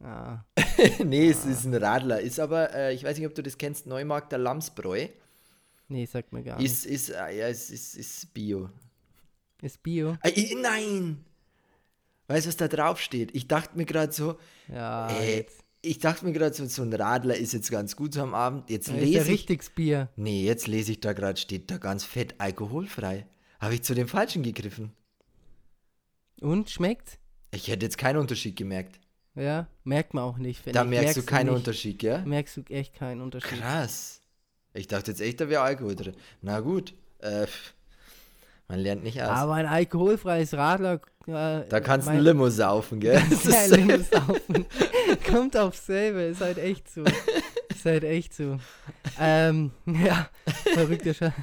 Ah. 0.02 0.44
nee, 1.04 1.28
ah. 1.28 1.32
es 1.32 1.46
ist 1.46 1.66
ein 1.66 1.74
Radler. 1.74 2.20
Ist 2.20 2.40
aber, 2.40 2.74
äh, 2.74 2.94
ich 2.94 3.04
weiß 3.04 3.18
nicht, 3.18 3.28
ob 3.28 3.36
du 3.36 3.44
das 3.44 3.58
kennst, 3.58 3.88
Neumarkt 3.88 4.32
der 4.32 4.40
Lamsbräu. 4.40 5.08
Nee, 5.88 6.06
sagt 6.06 6.34
mir 6.34 6.44
gar 6.44 6.60
ist, 6.60 6.86
nicht. 6.86 6.96
Ist, 6.96 7.10
äh, 7.10 7.38
ja, 7.38 7.48
es 7.48 7.70
ist, 7.72 7.96
ist 7.96 8.34
Bio. 8.34 8.70
Ist 9.62 9.82
Bio? 9.82 10.18
Äh, 10.24 10.56
nein! 10.56 11.26
Weißt 12.30 12.46
du, 12.46 12.50
was 12.50 12.58
da 12.58 12.68
drauf 12.68 13.02
steht? 13.02 13.36
Ich 13.36 13.48
dachte 13.48 13.76
mir 13.76 13.86
gerade 13.86 14.14
so, 14.14 14.38
ja, 14.72 15.10
äh, 15.20 15.46
ich 15.82 15.98
dachte 15.98 16.26
mir 16.26 16.32
gerade 16.32 16.54
so, 16.54 16.64
so 16.68 16.84
ein 16.84 16.94
Radler 16.94 17.36
ist 17.36 17.54
jetzt 17.54 17.72
ganz 17.72 17.96
gut 17.96 18.14
so 18.14 18.22
am 18.22 18.36
Abend. 18.36 18.70
Jetzt 18.70 18.90
ja, 18.90 18.94
lese 18.94 19.12
ja 19.12 19.22
ich. 19.24 19.30
richtiges 19.30 19.72
Bier. 19.72 20.10
Nee, 20.16 20.46
jetzt 20.46 20.68
lese 20.68 20.92
ich 20.92 21.00
da 21.00 21.14
gerade, 21.14 21.40
steht 21.40 21.72
da 21.72 21.78
ganz 21.78 22.04
fett 22.04 22.36
alkoholfrei. 22.38 23.26
Habe 23.60 23.74
ich 23.74 23.82
zu 23.82 23.96
dem 23.96 24.08
Falschen 24.08 24.44
gegriffen. 24.44 24.92
Und 26.40 26.70
schmeckt? 26.70 27.18
Ich 27.50 27.68
hätte 27.68 27.88
jetzt 27.88 27.98
keinen 27.98 28.18
Unterschied 28.18 28.56
gemerkt. 28.56 29.00
Ja, 29.34 29.68
merkt 29.84 30.14
man 30.14 30.24
auch 30.24 30.38
nicht. 30.38 30.68
Da 30.68 30.84
merkst, 30.84 31.06
merkst, 31.06 31.18
du 31.18 31.24
keinen 31.24 31.48
nicht. 31.48 31.56
Unterschied, 31.56 31.98
gell? 31.98 32.24
Merkst 32.26 32.58
du 32.58 32.62
echt 32.70 32.94
keinen 32.94 33.22
Unterschied. 33.22 33.60
Krass. 33.60 34.22
Ich 34.76 34.88
dachte 34.88 35.10
jetzt 35.12 35.22
echt, 35.22 35.42
da 35.42 35.50
wäre 35.50 35.64
Alkohol 35.64 35.96
drin. 35.96 36.16
Na 36.44 36.60
gut, 36.60 36.94
äh, 37.20 37.48
man 38.70 38.80
lernt 38.80 39.04
nicht 39.04 39.22
aus. 39.22 39.30
Aber 39.30 39.56
ein 39.56 39.66
alkoholfreies 39.66 40.54
Radler. 40.54 41.02
Äh, 41.26 41.68
da 41.68 41.80
kannst 41.80 42.08
du 42.08 42.12
ein 42.12 42.20
Limo 42.20 42.50
saufen, 42.50 43.00
gell? 43.00 43.16
ja, 43.50 43.60
ein 43.62 43.72
Limo 43.72 43.98
saufen. 44.12 44.66
Kommt 45.28 45.58
aufs 45.58 45.88
selbe, 45.88 46.22
ist 46.22 46.42
halt 46.42 46.60
echt 46.60 46.88
so. 46.88 47.04
Ist 47.04 47.86
halt 47.86 48.04
echt 48.04 48.34
so. 48.36 48.58
ähm, 49.20 49.72
ja, 49.88 50.30
verrückter 50.74 51.16
Scheiß. 51.16 51.34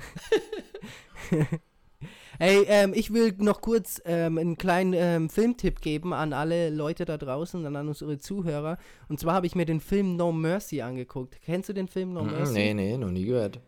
Ey, 2.39 2.65
ähm, 2.69 2.93
ich 2.95 3.12
will 3.12 3.35
noch 3.39 3.61
kurz 3.61 4.01
ähm, 4.05 4.39
einen 4.39 4.57
kleinen 4.57 4.93
ähm, 4.93 5.29
Filmtipp 5.29 5.81
geben 5.81 6.12
an 6.12 6.33
alle 6.33 6.71
Leute 6.71 7.07
da 7.07 7.17
draußen 7.17 7.65
und 7.65 7.75
an 7.75 7.89
unsere 7.89 8.19
Zuhörer. 8.19 8.79
Und 9.09 9.19
zwar 9.19 9.35
habe 9.35 9.47
ich 9.47 9.57
mir 9.57 9.65
den 9.67 9.81
Film 9.81 10.17
No 10.17 10.31
Mercy 10.31 10.81
angeguckt. 10.83 11.41
Kennst 11.45 11.71
du 11.71 11.73
den 11.73 11.89
Film 11.89 12.12
No 12.12 12.23
Mercy? 12.23 12.53
Nee, 12.53 12.75
nee, 12.75 12.97
noch 12.97 13.11
nie 13.11 13.25
gehört. 13.25 13.61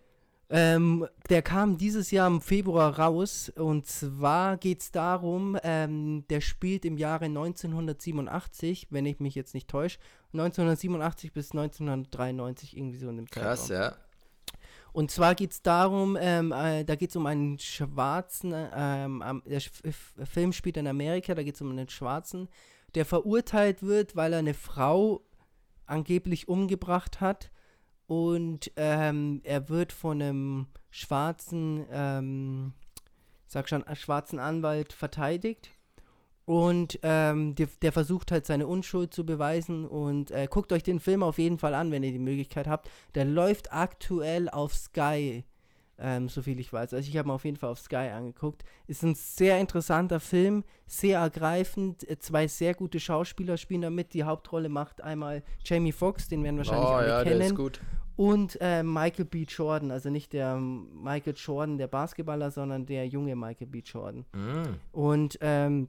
Ähm, 0.50 1.06
der 1.28 1.42
kam 1.42 1.76
dieses 1.76 2.10
Jahr 2.10 2.26
im 2.26 2.40
Februar 2.40 2.98
raus 2.98 3.52
und 3.54 3.86
zwar 3.86 4.56
geht 4.56 4.80
es 4.80 4.90
darum, 4.90 5.58
ähm, 5.62 6.24
der 6.30 6.40
spielt 6.40 6.86
im 6.86 6.96
Jahre 6.96 7.26
1987, 7.26 8.86
wenn 8.90 9.04
ich 9.04 9.20
mich 9.20 9.34
jetzt 9.34 9.52
nicht 9.52 9.68
täusche, 9.68 9.98
1987 10.32 11.32
bis 11.34 11.50
1993 11.50 12.76
irgendwie 12.78 12.96
so 12.96 13.10
in 13.10 13.16
dem 13.16 13.30
Zeitraum. 13.30 13.44
Krass, 13.44 13.68
ja. 13.68 13.94
Und 14.92 15.10
zwar 15.10 15.34
geht 15.34 15.52
es 15.52 15.62
darum, 15.62 16.16
ähm, 16.18 16.52
äh, 16.52 16.82
da 16.82 16.96
geht 16.96 17.10
es 17.10 17.16
um 17.16 17.26
einen 17.26 17.58
Schwarzen, 17.58 18.54
ähm, 18.74 19.42
der 19.44 19.60
Film 20.26 20.52
spielt 20.54 20.78
in 20.78 20.86
Amerika, 20.86 21.34
da 21.34 21.42
geht 21.42 21.56
es 21.56 21.60
um 21.60 21.70
einen 21.70 21.90
Schwarzen, 21.90 22.48
der 22.94 23.04
verurteilt 23.04 23.82
wird, 23.82 24.16
weil 24.16 24.32
er 24.32 24.38
eine 24.38 24.54
Frau 24.54 25.22
angeblich 25.84 26.48
umgebracht 26.48 27.20
hat. 27.20 27.50
Und 28.08 28.72
ähm, 28.76 29.42
er 29.44 29.68
wird 29.68 29.92
von 29.92 30.22
einem 30.22 30.66
schwarzen, 30.90 31.84
ähm, 31.92 32.72
sag 33.46 33.68
schon, 33.68 33.84
schwarzen 33.94 34.38
Anwalt 34.38 34.94
verteidigt. 34.94 35.70
Und 36.46 36.98
ähm, 37.02 37.54
der, 37.54 37.68
der, 37.82 37.92
versucht 37.92 38.32
halt 38.32 38.46
seine 38.46 38.66
Unschuld 38.66 39.12
zu 39.12 39.26
beweisen. 39.26 39.84
Und 39.84 40.30
äh, 40.30 40.48
guckt 40.50 40.72
euch 40.72 40.82
den 40.82 41.00
Film 41.00 41.22
auf 41.22 41.36
jeden 41.36 41.58
Fall 41.58 41.74
an, 41.74 41.90
wenn 41.90 42.02
ihr 42.02 42.10
die 42.10 42.18
Möglichkeit 42.18 42.66
habt. 42.66 42.88
Der 43.14 43.26
läuft 43.26 43.74
aktuell 43.74 44.48
auf 44.48 44.74
Sky, 44.74 45.44
ähm, 45.98 46.28
soviel 46.28 46.60
ich 46.60 46.72
weiß. 46.72 46.94
Also 46.94 47.08
ich 47.08 47.16
habe 47.16 47.28
ihn 47.28 47.32
auf 47.32 47.44
jeden 47.44 47.56
Fall 47.56 47.70
auf 47.70 47.78
Sky 47.78 48.10
angeguckt. 48.14 48.64
Ist 48.86 49.02
ein 49.02 49.14
sehr 49.14 49.58
interessanter 49.58 50.20
Film, 50.20 50.64
sehr 50.86 51.20
ergreifend. 51.20 52.08
Äh, 52.08 52.18
zwei 52.18 52.46
sehr 52.46 52.74
gute 52.74 53.00
Schauspieler 53.00 53.56
spielen 53.56 53.82
damit. 53.82 54.14
Die 54.14 54.24
Hauptrolle 54.24 54.68
macht 54.68 55.02
einmal 55.02 55.42
Jamie 55.64 55.92
Foxx, 55.92 56.28
den 56.28 56.44
werden 56.44 56.58
wahrscheinlich 56.58 56.88
oh, 56.88 56.92
alle 56.92 57.08
ja, 57.08 57.22
kennen. 57.22 57.38
Der 57.38 57.46
ist 57.48 57.56
gut. 57.56 57.80
Und 58.16 58.58
äh, 58.60 58.82
Michael 58.82 59.26
B. 59.26 59.44
Jordan, 59.44 59.92
also 59.92 60.10
nicht 60.10 60.32
der 60.32 60.56
Michael 60.56 61.34
Jordan, 61.36 61.78
der 61.78 61.86
Basketballer, 61.86 62.50
sondern 62.50 62.84
der 62.84 63.06
junge 63.06 63.36
Michael 63.36 63.68
B. 63.68 63.78
Jordan. 63.78 64.24
Mm. 64.32 64.74
Und 64.90 65.38
ähm, 65.40 65.88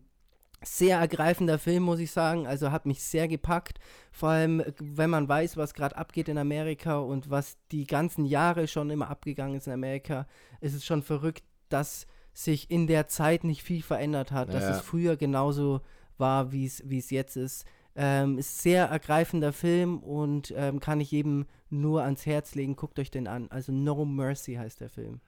sehr 0.63 0.99
ergreifender 0.99 1.57
Film, 1.57 1.83
muss 1.83 1.99
ich 1.99 2.11
sagen. 2.11 2.47
Also 2.47 2.71
hat 2.71 2.85
mich 2.85 3.01
sehr 3.01 3.27
gepackt. 3.27 3.79
Vor 4.11 4.29
allem, 4.29 4.63
wenn 4.79 5.09
man 5.09 5.27
weiß, 5.27 5.57
was 5.57 5.73
gerade 5.73 5.97
abgeht 5.97 6.29
in 6.29 6.37
Amerika 6.37 6.97
und 6.99 7.29
was 7.29 7.57
die 7.71 7.85
ganzen 7.85 8.25
Jahre 8.25 8.67
schon 8.67 8.89
immer 8.89 9.09
abgegangen 9.09 9.55
ist 9.55 9.67
in 9.67 9.73
Amerika, 9.73 10.27
ist 10.61 10.73
es 10.73 10.85
schon 10.85 11.01
verrückt, 11.01 11.43
dass 11.69 12.07
sich 12.33 12.69
in 12.69 12.87
der 12.87 13.07
Zeit 13.07 13.43
nicht 13.43 13.63
viel 13.63 13.81
verändert 13.81 14.31
hat. 14.31 14.49
Ja. 14.49 14.59
Dass 14.59 14.77
es 14.77 14.81
früher 14.81 15.17
genauso 15.17 15.81
war, 16.17 16.51
wie 16.51 16.65
es 16.65 17.09
jetzt 17.09 17.37
ist. 17.37 17.65
Ähm, 17.95 18.37
ist 18.37 18.61
sehr 18.61 18.85
ergreifender 18.85 19.51
Film 19.51 19.99
und 19.99 20.53
ähm, 20.55 20.79
kann 20.79 21.01
ich 21.01 21.11
jedem 21.11 21.47
nur 21.69 22.03
ans 22.03 22.25
Herz 22.25 22.55
legen. 22.55 22.75
Guckt 22.75 22.99
euch 22.99 23.11
den 23.11 23.27
an. 23.27 23.47
Also 23.49 23.71
No 23.71 24.05
Mercy 24.05 24.55
heißt 24.55 24.79
der 24.79 24.89
Film. 24.89 25.21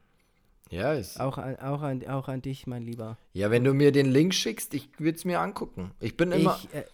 Ja, 0.72 0.94
ist. 0.94 1.20
Auch 1.20 1.38
an, 1.38 1.58
auch 1.58 1.82
an, 1.82 2.08
auch 2.08 2.28
an 2.30 2.42
dich, 2.42 2.66
mein 2.66 2.84
Lieber. 2.84 3.18
Ja, 3.34 3.52
wenn 3.52 3.64
du 3.64 3.74
mir 3.74 3.92
den 3.92 4.10
Link 4.10 4.34
schickst, 4.34 4.74
ich 4.74 4.90
würde 4.98 5.18
es 5.18 5.26
mir 5.26 5.42
angucken. 5.42 5.92
Ich 6.00 6.16
bin 6.16 6.32
immer. 6.32 6.58
Ich, 6.64 6.74
äh, 6.74 6.86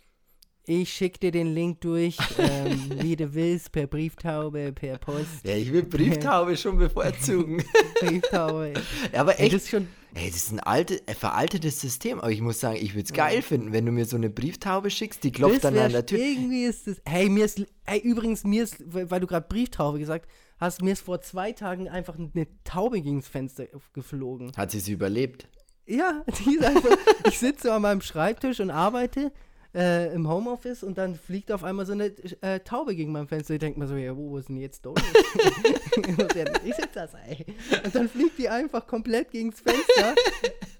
ich 0.69 0.91
schicke 0.91 1.19
dir 1.19 1.31
den 1.31 1.53
Link 1.53 1.79
durch, 1.81 2.17
ähm, 2.39 2.89
wie 3.01 3.15
du 3.15 3.33
willst, 3.33 3.71
per 3.71 3.87
Brieftaube, 3.87 4.73
per 4.73 4.97
Post. 4.97 5.45
Ja, 5.45 5.55
ich 5.55 5.71
will 5.71 5.83
Brieftaube 5.83 6.57
schon 6.57 6.77
bevorzugen. 6.77 7.63
Brieftaube. 8.01 8.73
Ja, 9.13 9.21
aber 9.21 9.39
Ey, 9.39 9.45
echt, 9.45 9.55
das 9.55 9.63
ist 9.63 9.69
schon, 9.69 9.87
ey, 10.15 10.27
das 10.27 10.37
ist 10.37 10.51
ein 10.51 10.59
alte, 10.59 11.07
äh, 11.07 11.13
veraltetes 11.13 11.79
System. 11.79 12.19
Aber 12.19 12.31
ich 12.31 12.41
muss 12.41 12.59
sagen, 12.59 12.79
ich 12.81 12.95
würde 12.95 13.05
es 13.05 13.13
geil 13.13 13.43
finden, 13.43 13.73
wenn 13.73 13.85
du 13.85 13.91
mir 13.91 14.05
so 14.05 14.17
eine 14.17 14.31
Brieftaube 14.31 14.89
schickst, 14.89 15.23
die 15.23 15.31
klopft 15.31 15.63
das 15.63 15.73
dann 15.73 15.77
an 15.77 15.91
der 15.91 16.05
Tür. 16.05 16.17
Irgendwie 16.17 16.65
ist 16.65 16.87
das. 16.87 16.97
Hey, 17.05 17.29
mir 17.29 17.45
ist. 17.45 17.63
Ey, 17.85 17.99
übrigens, 17.99 18.43
mir 18.43 18.63
ist, 18.63 18.75
weil 18.91 19.09
weil 19.11 19.19
du 19.19 19.27
gerade 19.27 19.47
Brieftaube 19.47 19.99
gesagt 19.99 20.25
hast, 20.25 20.46
mir 20.81 20.93
ist 20.93 21.01
vor 21.01 21.21
zwei 21.21 21.51
Tagen 21.51 21.89
einfach 21.89 22.15
eine 22.17 22.47
Taube 22.63 23.01
gegens 23.01 23.27
Fenster 23.27 23.65
geflogen. 23.93 24.51
Hat 24.55 24.71
sie 24.71 24.79
es 24.79 24.87
überlebt? 24.87 25.47
Ja, 25.85 26.23
die 26.45 26.55
ist 26.55 26.65
einfach. 26.65 26.97
ich 27.25 27.39
sitze 27.39 27.73
an 27.73 27.81
meinem 27.81 28.01
Schreibtisch 28.01 28.59
und 28.59 28.71
arbeite 28.71 29.31
äh, 29.73 30.13
im 30.13 30.27
Homeoffice 30.27 30.83
und 30.83 30.97
dann 30.97 31.15
fliegt 31.15 31.51
auf 31.51 31.63
einmal 31.63 31.85
so 31.85 31.93
eine 31.93 32.05
äh, 32.41 32.59
Taube 32.61 32.95
gegen 32.95 33.11
mein 33.11 33.27
Fenster. 33.27 33.53
Ich 33.53 33.59
denke 33.59 33.79
mir 33.79 33.87
so, 33.87 33.95
ja, 33.95 34.15
wo 34.15 34.37
ist 34.37 34.49
denn 34.49 34.57
jetzt 34.57 34.85
Donald? 34.85 35.05
ich 36.65 36.75
sitze 36.75 36.89
das, 36.93 37.13
ey. 37.13 37.45
Und 37.83 37.93
dann 37.93 38.09
fliegt 38.09 38.37
die 38.37 38.49
einfach 38.49 38.87
komplett 38.87 39.31
gegens 39.31 39.61
Fenster, 39.61 40.15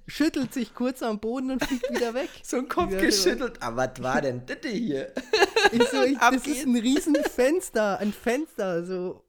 schüttelt 0.08 0.54
sich 0.54 0.74
kurz 0.74 1.04
am 1.04 1.20
Boden 1.20 1.52
und 1.52 1.64
fliegt 1.64 1.92
wieder 1.92 2.14
weg. 2.14 2.30
So 2.44 2.58
ein 2.58 2.68
Kopf 2.68 2.98
geschüttelt. 2.98 3.62
Aber 3.62 3.90
was 3.94 4.04
war 4.04 4.22
denn 4.22 4.42
das 4.46 4.58
hier? 4.70 5.14
Ich 5.72 5.84
so, 5.90 6.02
ich, 6.04 6.18
das 6.18 6.48
ist 6.48 6.66
ein 6.66 6.76
riesen 6.76 7.16
Fenster, 7.16 8.00
ein 8.00 8.12
Fenster, 8.12 8.84
so. 8.84 9.24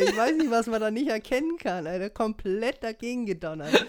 Ich 0.00 0.16
weiß 0.16 0.36
nicht, 0.36 0.50
was 0.50 0.66
man 0.66 0.80
da 0.80 0.90
nicht 0.90 1.08
erkennen 1.08 1.56
kann, 1.58 1.86
Alter. 1.86 2.10
Komplett 2.10 2.82
dagegen 2.82 3.26
gedonnert. 3.26 3.86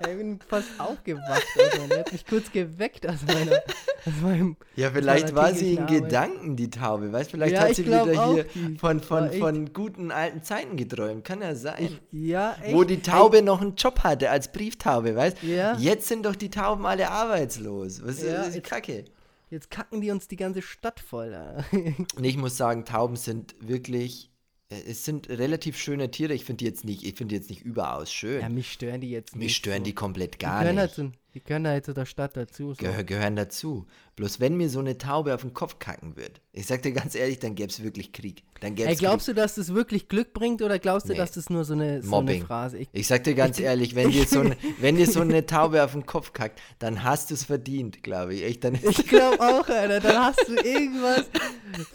Ich 0.00 0.06
bin 0.08 0.38
fast 0.46 0.68
aufgewacht, 0.78 1.46
also. 1.58 1.86
Der 1.88 2.00
hat 2.00 2.12
mich 2.12 2.26
kurz 2.26 2.52
geweckt 2.52 3.08
aus 3.08 3.20
meiner, 3.26 3.62
aus 4.04 4.12
meinem 4.22 4.56
Ja, 4.74 4.90
vielleicht 4.90 5.34
war 5.34 5.54
sie 5.54 5.72
in 5.72 5.84
Arbeit. 5.84 6.02
Gedanken, 6.02 6.56
die 6.56 6.68
Taube. 6.68 7.12
Weißt 7.12 7.30
vielleicht 7.30 7.54
Ja, 7.54 7.62
hat 7.62 7.70
ich 7.70 7.76
sie 7.76 7.86
wieder 7.86 8.34
hier 8.34 8.44
die 8.44 8.76
von, 8.76 9.00
von, 9.00 9.32
von 9.32 9.72
guten 9.72 10.10
alten 10.10 10.42
Zeiten 10.42 10.76
geträumt. 10.76 11.24
Kann 11.24 11.40
ja 11.40 11.54
sein. 11.54 11.98
Ja, 12.12 12.56
echt. 12.62 12.74
Wo 12.74 12.84
die 12.84 13.00
Taube 13.00 13.40
noch 13.40 13.62
einen 13.62 13.74
Job 13.76 14.00
hatte 14.00 14.28
als 14.30 14.52
Brieftaube, 14.52 15.16
weißt 15.16 15.42
Ja. 15.42 15.76
Jetzt 15.78 16.08
sind 16.08 16.26
doch 16.26 16.36
die 16.36 16.50
Tauben 16.50 16.84
alle 16.84 17.10
arbeitslos. 17.10 18.04
Was 18.04 18.22
Ja, 18.22 18.42
ist 18.42 18.56
ist 18.56 18.64
Kacke? 18.64 19.06
Jetzt 19.48 19.70
kacken 19.70 20.00
die 20.02 20.10
uns 20.10 20.28
die 20.28 20.36
ganze 20.36 20.60
Stadt 20.60 21.00
voll. 21.00 21.34
Und 21.72 22.24
ich 22.24 22.36
muss 22.36 22.56
sagen, 22.58 22.84
Tauben 22.84 23.16
sind 23.16 23.54
wirklich, 23.60 24.30
es 24.68 25.04
sind 25.04 25.28
relativ 25.28 25.78
schöne 25.78 26.10
Tiere. 26.10 26.34
Ich 26.34 26.44
finde 26.44 26.58
die 26.58 26.64
jetzt 26.64 26.84
nicht, 26.84 27.04
ich 27.04 27.14
finde 27.14 27.34
die 27.34 27.36
jetzt 27.40 27.50
nicht 27.50 27.62
überaus 27.62 28.12
schön. 28.12 28.40
Ja, 28.40 28.48
mich 28.48 28.72
stören 28.72 29.00
die 29.00 29.10
jetzt 29.10 29.36
Mich 29.36 29.44
nicht. 29.46 29.56
stören 29.56 29.78
so. 29.78 29.84
die 29.84 29.94
komplett 29.94 30.34
die 30.34 30.38
gar 30.38 30.60
gehören 30.60 30.74
nicht. 30.74 30.80
Halt 30.82 30.94
zu, 30.94 31.12
die 31.34 31.40
gehören 31.44 31.66
halt 31.68 31.84
zu 31.84 31.92
der 31.94 32.04
Stadt 32.06 32.36
dazu. 32.36 32.70
So. 32.74 32.76
Gehör, 32.84 33.04
gehören 33.04 33.36
dazu. 33.36 33.86
Bloß 34.16 34.40
wenn 34.40 34.56
mir 34.56 34.68
so 34.68 34.80
eine 34.80 34.98
Taube 34.98 35.34
auf 35.34 35.42
den 35.42 35.52
Kopf 35.54 35.78
kacken 35.78 36.16
wird, 36.16 36.40
ich 36.52 36.66
sag 36.66 36.82
dir 36.82 36.92
ganz 36.92 37.14
ehrlich, 37.14 37.38
dann 37.38 37.54
gäbe 37.54 37.68
es 37.70 37.82
wirklich 37.82 38.12
Krieg. 38.12 38.42
Dann 38.60 38.74
gäb's 38.74 38.88
Ey, 38.88 38.96
glaubst 38.96 39.26
Krieg. 39.26 39.36
du, 39.36 39.40
dass 39.42 39.54
das 39.54 39.72
wirklich 39.74 40.08
Glück 40.08 40.32
bringt 40.32 40.62
oder 40.62 40.78
glaubst 40.80 41.08
du, 41.08 41.12
Nee. 41.12 41.18
dass 41.18 41.32
das 41.32 41.48
nur 41.50 41.64
so 41.64 41.74
eine, 41.74 42.02
so 42.02 42.08
Mobbing. 42.10 42.36
eine 42.38 42.46
Phrase 42.46 42.78
ist? 42.78 42.90
Ich 42.92 43.06
sag 43.06 43.22
dir 43.22 43.34
ganz 43.34 43.60
ehrlich, 43.60 43.94
wenn 43.94 44.10
dir, 44.10 44.26
so 44.26 44.40
ein, 44.40 44.56
wenn 44.80 44.96
dir 44.96 45.06
so 45.06 45.20
eine 45.20 45.46
Taube 45.46 45.84
auf 45.84 45.92
den 45.92 46.06
Kopf 46.06 46.32
kackt, 46.32 46.60
dann 46.80 47.04
hast 47.04 47.30
du 47.30 47.34
es 47.34 47.44
verdient, 47.44 48.02
glaube 48.02 48.34
ich. 48.34 48.42
Echt, 48.42 48.64
dann 48.64 48.74
Ich 48.74 49.06
glaube 49.06 49.38
auch, 49.38 49.68
Alter. 49.68 50.00
Dann 50.00 50.24
hast 50.24 50.48
du 50.48 50.54
irgendwas 50.54 51.26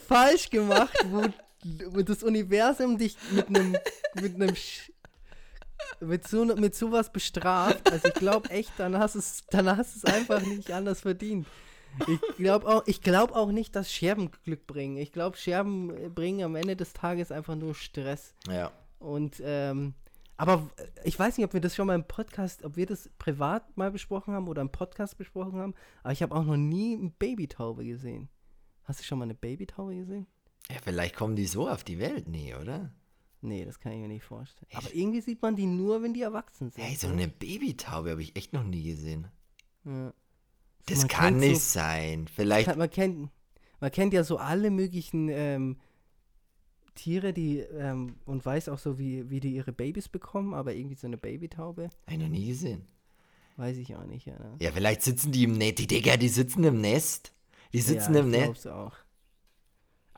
falsch 0.07 0.49
gemacht, 0.51 0.93
wo 1.09 1.23
das 1.63 2.23
Universum 2.23 2.97
dich 2.97 3.17
mit 3.31 3.47
einem 3.47 3.77
mit 4.15 4.35
einem 4.35 4.55
mit 5.99 6.27
so 6.27 6.45
mit 6.45 6.75
sowas 6.75 7.11
bestraft. 7.11 7.91
Also 7.91 8.07
ich 8.07 8.13
glaube 8.15 8.49
echt, 8.49 8.71
dann 8.77 8.97
hast 8.97 9.15
es 9.15 9.43
dann 9.49 9.75
hast 9.75 9.95
es 9.95 10.05
einfach 10.05 10.41
nicht 10.41 10.71
anders 10.71 11.01
verdient. 11.01 11.47
Ich 12.07 12.37
glaube 12.37 12.67
auch, 12.67 12.83
ich 12.85 13.01
glaube 13.01 13.35
auch 13.35 13.51
nicht, 13.51 13.75
dass 13.75 13.91
Scherben 13.91 14.31
Glück 14.45 14.65
bringen. 14.65 14.97
Ich 14.97 15.11
glaube, 15.11 15.35
Scherben 15.37 16.13
bringen 16.13 16.43
am 16.43 16.55
Ende 16.55 16.75
des 16.75 16.93
Tages 16.93 17.31
einfach 17.31 17.55
nur 17.55 17.75
Stress. 17.75 18.33
ja. 18.49 18.71
Und 18.99 19.41
ähm, 19.43 19.95
aber 20.37 20.69
ich 21.03 21.17
weiß 21.19 21.37
nicht, 21.37 21.45
ob 21.45 21.53
wir 21.53 21.61
das 21.61 21.75
schon 21.75 21.85
mal 21.85 21.93
im 21.93 22.03
Podcast, 22.03 22.63
ob 22.63 22.75
wir 22.75 22.87
das 22.87 23.11
privat 23.19 23.77
mal 23.77 23.91
besprochen 23.91 24.33
haben 24.33 24.47
oder 24.47 24.63
im 24.63 24.71
Podcast 24.71 25.17
besprochen 25.17 25.59
haben, 25.59 25.75
aber 26.01 26.13
ich 26.13 26.23
habe 26.23 26.33
auch 26.33 26.43
noch 26.43 26.57
nie 26.57 26.97
eine 26.97 27.11
Babytaube 27.11 27.85
gesehen. 27.85 28.27
Hast 28.85 28.99
du 28.99 29.03
schon 29.03 29.19
mal 29.19 29.25
eine 29.25 29.35
Babytaube 29.35 29.95
gesehen? 29.95 30.25
Ja, 30.73 30.79
vielleicht 30.83 31.15
kommen 31.15 31.35
die 31.35 31.45
so 31.47 31.69
auf 31.69 31.83
die 31.83 31.99
Welt, 31.99 32.27
nee, 32.27 32.53
oder? 32.55 32.91
Nee, 33.41 33.65
das 33.65 33.79
kann 33.79 33.91
ich 33.93 33.99
mir 33.99 34.07
nicht 34.07 34.23
vorstellen. 34.23 34.69
Aber 34.73 34.93
irgendwie 34.93 35.21
sieht 35.21 35.41
man 35.41 35.55
die 35.55 35.65
nur, 35.65 36.03
wenn 36.03 36.13
die 36.13 36.21
erwachsen 36.21 36.69
sind. 36.69 36.83
Hey, 36.83 36.95
so 36.95 37.07
ne? 37.07 37.13
eine 37.13 37.27
Babytaube 37.27 38.11
habe 38.11 38.21
ich 38.21 38.35
echt 38.35 38.53
noch 38.53 38.63
nie 38.63 38.83
gesehen. 38.83 39.27
Ja. 39.83 40.13
Das 40.85 40.99
man 40.99 41.07
kann 41.07 41.37
nicht 41.37 41.61
so- 41.61 41.79
sein. 41.79 42.27
Vielleicht, 42.27 42.67
Kann, 42.69 42.77
man, 42.77 42.89
kennt, 42.89 43.29
man 43.79 43.91
kennt 43.91 44.13
ja 44.13 44.23
so 44.23 44.37
alle 44.37 44.69
möglichen 44.69 45.29
ähm, 45.29 45.77
Tiere, 46.93 47.33
die 47.33 47.59
ähm, 47.59 48.15
und 48.25 48.45
weiß 48.45 48.69
auch 48.69 48.79
so, 48.79 48.99
wie, 48.99 49.29
wie 49.29 49.39
die 49.39 49.53
ihre 49.55 49.71
Babys 49.71 50.09
bekommen, 50.09 50.53
aber 50.53 50.75
irgendwie 50.75 50.95
so 50.95 51.07
eine 51.07 51.17
Babytaube, 51.17 51.83
habe 51.85 51.91
ich 52.11 52.17
noch 52.17 52.27
nie 52.27 52.47
gesehen. 52.47 52.85
weiß 53.57 53.77
ich 53.77 53.95
auch 53.95 54.05
nicht. 54.05 54.27
Ja, 54.27 54.37
ne? 54.37 54.55
Ja, 54.59 54.71
vielleicht 54.71 55.01
sitzen 55.01 55.31
die 55.31 55.45
im 55.45 55.53
Nest. 55.53 55.79
Die 55.79 55.87
Digga, 55.87 56.17
die 56.17 56.29
sitzen 56.29 56.63
im 56.63 56.81
Nest. 56.81 57.33
Die 57.73 57.81
sitzen 57.81 58.13
ja, 58.13 58.19
im 58.19 58.27
ich 58.33 58.39
Nest. 58.39 58.63
glaub's 58.63 58.67
auch. 58.67 58.97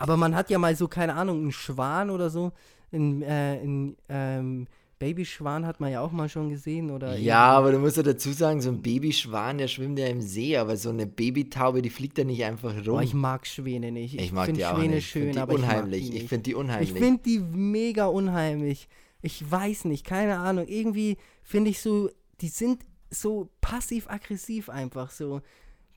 Aber 0.03 0.17
man 0.17 0.35
hat 0.35 0.49
ja 0.49 0.59
mal 0.59 0.75
so, 0.75 0.89
keine 0.89 1.13
Ahnung, 1.15 1.39
einen 1.43 1.51
Schwan 1.53 2.09
oder 2.09 2.29
so. 2.29 2.51
Ein, 2.91 3.21
äh, 3.21 3.61
ein 3.63 3.95
ähm, 4.09 4.67
Babyschwan 4.99 5.65
hat 5.65 5.79
man 5.79 5.93
ja 5.93 6.01
auch 6.01 6.11
mal 6.11 6.27
schon 6.27 6.49
gesehen. 6.49 6.91
Oder 6.91 7.17
Ja, 7.17 7.45
aber 7.51 7.71
du 7.71 7.79
musst 7.79 7.95
ja 7.95 8.03
dazu 8.03 8.33
sagen, 8.33 8.61
so 8.61 8.69
ein 8.69 8.81
Babyschwan, 8.81 9.57
der 9.59 9.69
schwimmt 9.69 9.97
ja 9.97 10.07
im 10.07 10.19
See, 10.21 10.57
aber 10.57 10.75
so 10.75 10.89
eine 10.89 11.07
Babytaube, 11.07 11.81
die 11.81 11.89
fliegt 11.89 12.17
ja 12.17 12.25
nicht 12.25 12.43
einfach 12.43 12.75
rum. 12.75 12.83
Boah, 12.83 13.01
ich 13.01 13.13
mag 13.13 13.47
Schwäne 13.47 13.93
nicht. 13.93 14.19
Ich 14.19 14.33
mag 14.33 14.47
find 14.47 14.57
die 14.57 14.65
auch 14.65 14.75
Schwäne 14.75 14.95
nicht. 14.95 15.05
Ich 15.05 15.11
find 15.13 15.23
schön, 15.23 15.31
die 15.31 15.39
aber 15.39 15.53
unheimlich. 15.53 16.01
ich 16.01 16.07
mag 16.09 16.13
Ich 16.15 16.21
nicht. 16.21 16.29
finde 16.29 16.43
die 16.43 16.55
unheimlich. 16.55 16.91
Ich 16.91 16.99
finde 16.99 17.23
die 17.23 17.39
mega 17.39 18.05
unheimlich. 18.07 18.89
Ich 19.21 19.49
weiß 19.49 19.85
nicht, 19.85 20.05
keine 20.05 20.39
Ahnung. 20.39 20.67
Irgendwie 20.67 21.15
finde 21.43 21.69
ich 21.69 21.79
so, 21.79 22.09
die 22.41 22.49
sind 22.49 22.83
so 23.09 23.49
passiv-aggressiv 23.61 24.67
einfach 24.67 25.11
so. 25.11 25.39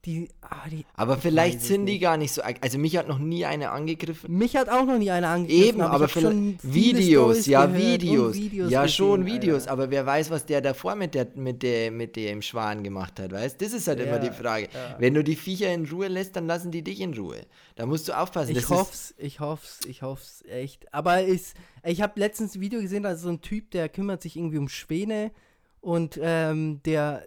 Die, 0.07 0.29
ah, 0.41 0.69
die, 0.71 0.87
aber 0.95 1.17
ich 1.17 1.21
vielleicht 1.23 1.63
sind 1.63 1.87
die 1.87 1.99
gar 1.99 2.17
nicht 2.17 2.33
so. 2.33 2.41
Also 2.61 2.79
mich 2.79 2.97
hat 2.97 3.09
noch 3.09 3.19
nie 3.19 3.45
eine 3.45 3.71
angegriffen. 3.71 4.33
Mich 4.33 4.55
hat 4.55 4.69
auch 4.69 4.85
noch 4.85 4.99
nie 4.99 5.11
einer 5.11 5.31
angegriffen. 5.31 5.65
Eben, 5.65 5.81
aber, 5.81 6.05
hab 6.05 6.11
vielleicht 6.13 6.29
schon 6.29 6.59
Videos, 6.63 7.47
ja, 7.47 7.75
Videos. 7.75 8.37
Videos 8.37 8.71
ja, 8.71 8.87
schon 8.87 9.25
gesehen, 9.25 9.43
Videos, 9.43 9.63
Alter. 9.63 9.73
aber 9.73 9.91
wer 9.91 10.07
weiß, 10.07 10.31
was 10.31 10.47
der 10.47 10.61
davor 10.61 10.95
mit 10.95 11.17
der, 11.17 11.27
mit 11.35 11.65
der, 11.65 11.91
mit 11.91 12.15
dem 12.15 12.41
Schwan 12.41 12.85
gemacht 12.85 13.19
hat, 13.19 13.33
weißt? 13.33 13.61
Das 13.61 13.73
ist 13.73 13.89
halt 13.89 13.99
immer 13.99 14.13
Ja, 14.13 14.19
die 14.19 14.31
Frage. 14.31 14.69
ja. 14.73 14.95
Wenn 15.01 15.13
du 15.15 15.25
die 15.25 15.35
Viecher 15.35 15.75
in 15.75 15.87
Ruhe 15.87 16.07
lässt, 16.07 16.37
dann 16.37 16.47
lassen 16.47 16.71
die 16.71 16.83
dich 16.83 17.01
in 17.01 17.13
Ruhe. 17.15 17.41
Da 17.75 17.85
musst 17.85 18.07
du 18.07 18.17
aufpassen. 18.17 18.53
Ich 18.53 18.59
das 18.61 18.71
hoff's, 18.71 19.13
ich 19.19 19.41
hoff's, 19.41 19.81
ich 19.89 20.03
hoff's 20.03 20.45
echt. 20.47 20.95
Aber 20.95 21.27
ich, 21.27 21.43
ich 21.85 22.01
habe 22.01 22.21
letztens 22.21 22.55
ein 22.55 22.61
Video 22.61 22.81
gesehen, 22.81 23.03
da 23.03 23.11
ist 23.11 23.23
so 23.23 23.29
ein 23.29 23.41
Typ, 23.41 23.73
der 23.73 23.89
kümmert 23.89 24.23
sich 24.23 24.37
irgendwie 24.37 24.59
um 24.59 24.69
Schwäne 24.69 25.33
und 25.81 26.17
ähm, 26.23 26.81
der, 26.85 27.27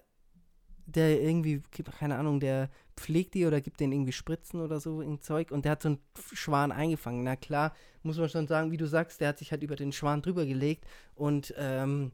der 0.96 1.22
irgendwie, 1.22 1.62
keine 2.00 2.18
Ahnung, 2.18 2.40
der 2.40 2.70
pflegt 2.96 3.34
die 3.34 3.46
oder 3.46 3.62
gibt 3.62 3.80
denen 3.80 3.94
irgendwie 3.94 4.12
Spritzen 4.12 4.60
oder 4.60 4.80
so 4.80 5.02
in 5.02 5.22
Zeug 5.22 5.52
und 5.52 5.66
der 5.66 5.74
hat 5.74 5.82
so 5.82 5.90
einen 5.90 6.00
Schwan 6.34 6.72
eingefangen. 6.72 7.24
Na 7.24 7.36
klar, 7.36 7.74
muss 8.04 8.18
man 8.18 8.30
schon 8.30 8.48
sagen, 8.48 8.72
wie 8.72 8.78
du 8.78 8.88
sagst, 8.88 9.22
der 9.22 9.30
hat 9.30 9.40
sich 9.40 9.52
halt 9.52 9.64
über 9.64 9.76
den 9.76 9.92
Schwan 9.92 10.22
drüber 10.22 10.46
gelegt 10.46 10.86
und 11.16 11.54
ähm, 11.58 12.12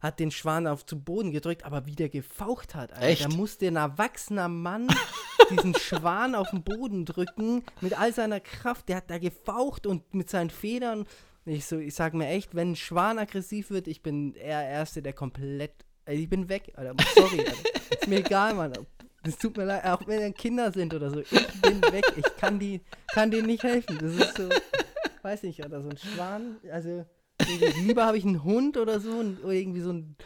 hat 0.00 0.20
den 0.20 0.30
Schwan 0.30 0.66
auf 0.66 0.84
zu 0.84 1.00
Boden 1.00 1.32
gedrückt, 1.32 1.64
aber 1.64 1.86
wie 1.86 1.94
der 1.94 2.08
gefaucht 2.08 2.74
hat, 2.74 2.92
Alter. 2.92 3.06
Echt? 3.06 3.24
Da 3.24 3.28
musste 3.28 3.66
ein 3.66 3.76
erwachsener 3.76 4.48
Mann 4.48 4.88
diesen 5.50 5.74
Schwan 5.74 6.34
auf 6.34 6.50
den 6.50 6.62
Boden 6.62 7.04
drücken 7.04 7.64
mit 7.80 7.98
all 7.98 8.12
seiner 8.12 8.40
Kraft. 8.40 8.88
Der 8.88 8.96
hat 8.96 9.10
da 9.10 9.18
gefaucht 9.18 9.86
und 9.86 10.14
mit 10.14 10.28
seinen 10.28 10.50
Federn. 10.50 11.06
Ich, 11.44 11.66
so, 11.66 11.78
ich 11.78 11.94
sag 11.94 12.12
mir 12.14 12.28
echt, 12.28 12.54
wenn 12.54 12.72
ein 12.72 12.76
Schwan 12.76 13.18
aggressiv 13.18 13.70
wird, 13.70 13.86
ich 13.86 14.02
bin 14.02 14.34
er 14.34 14.68
Erste, 14.68 15.00
der 15.00 15.12
komplett. 15.12 15.85
Also 16.06 16.20
ich 16.20 16.30
bin 16.30 16.48
weg, 16.48 16.72
Alter. 16.76 16.94
Sorry, 17.14 17.40
Alter. 17.40 17.52
Ist 17.90 18.08
mir 18.08 18.20
egal, 18.20 18.54
Mann. 18.54 18.72
Es 19.24 19.36
tut 19.38 19.56
mir 19.56 19.64
leid, 19.64 19.84
auch 19.84 20.06
wenn 20.06 20.20
dann 20.20 20.34
Kinder 20.34 20.70
sind 20.70 20.94
oder 20.94 21.10
so. 21.10 21.18
Ich 21.20 21.60
bin 21.60 21.82
weg. 21.82 22.04
Ich 22.16 22.36
kann 22.36 22.60
die, 22.60 22.80
kann 23.08 23.32
denen 23.32 23.46
nicht 23.46 23.64
helfen. 23.64 23.98
Das 23.98 24.14
ist 24.14 24.36
so, 24.36 24.48
weiß 25.22 25.42
nicht, 25.42 25.64
Alter, 25.64 25.82
so 25.82 25.88
ein 25.88 25.96
Schwan. 25.96 26.56
Also 26.70 27.04
lieber 27.82 28.06
habe 28.06 28.18
ich 28.18 28.24
einen 28.24 28.44
Hund 28.44 28.76
oder 28.76 29.00
so 29.00 29.18
oder 29.42 29.52
irgendwie 29.52 29.80
so 29.80 29.92
ein 29.92 30.16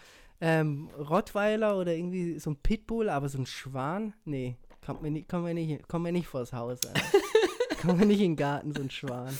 ähm, 0.43 0.91
Rottweiler 0.99 1.78
oder 1.78 1.95
irgendwie 1.95 2.39
so 2.39 2.51
ein 2.51 2.57
Pitbull, 2.57 3.09
aber 3.09 3.28
so 3.28 3.39
ein 3.39 3.47
Schwan, 3.47 4.14
nee, 4.24 4.57
kommt 4.85 5.03
mir 5.03 5.11
nicht, 5.11 5.28
kommt 5.28 5.45
mir 5.45 5.55
nicht, 5.55 5.89
kommt 5.89 6.05
mir 6.05 6.12
nicht 6.12 6.28
vors 6.28 6.53
Haus. 6.53 6.78
Alter. 6.87 7.01
kommt 7.81 7.99
mir 8.01 8.07
nicht 8.07 8.20
in 8.20 8.33
den 8.33 8.37
Garten, 8.37 8.74
so 8.74 8.83
ein 8.83 8.91
Schwan. 8.91 9.35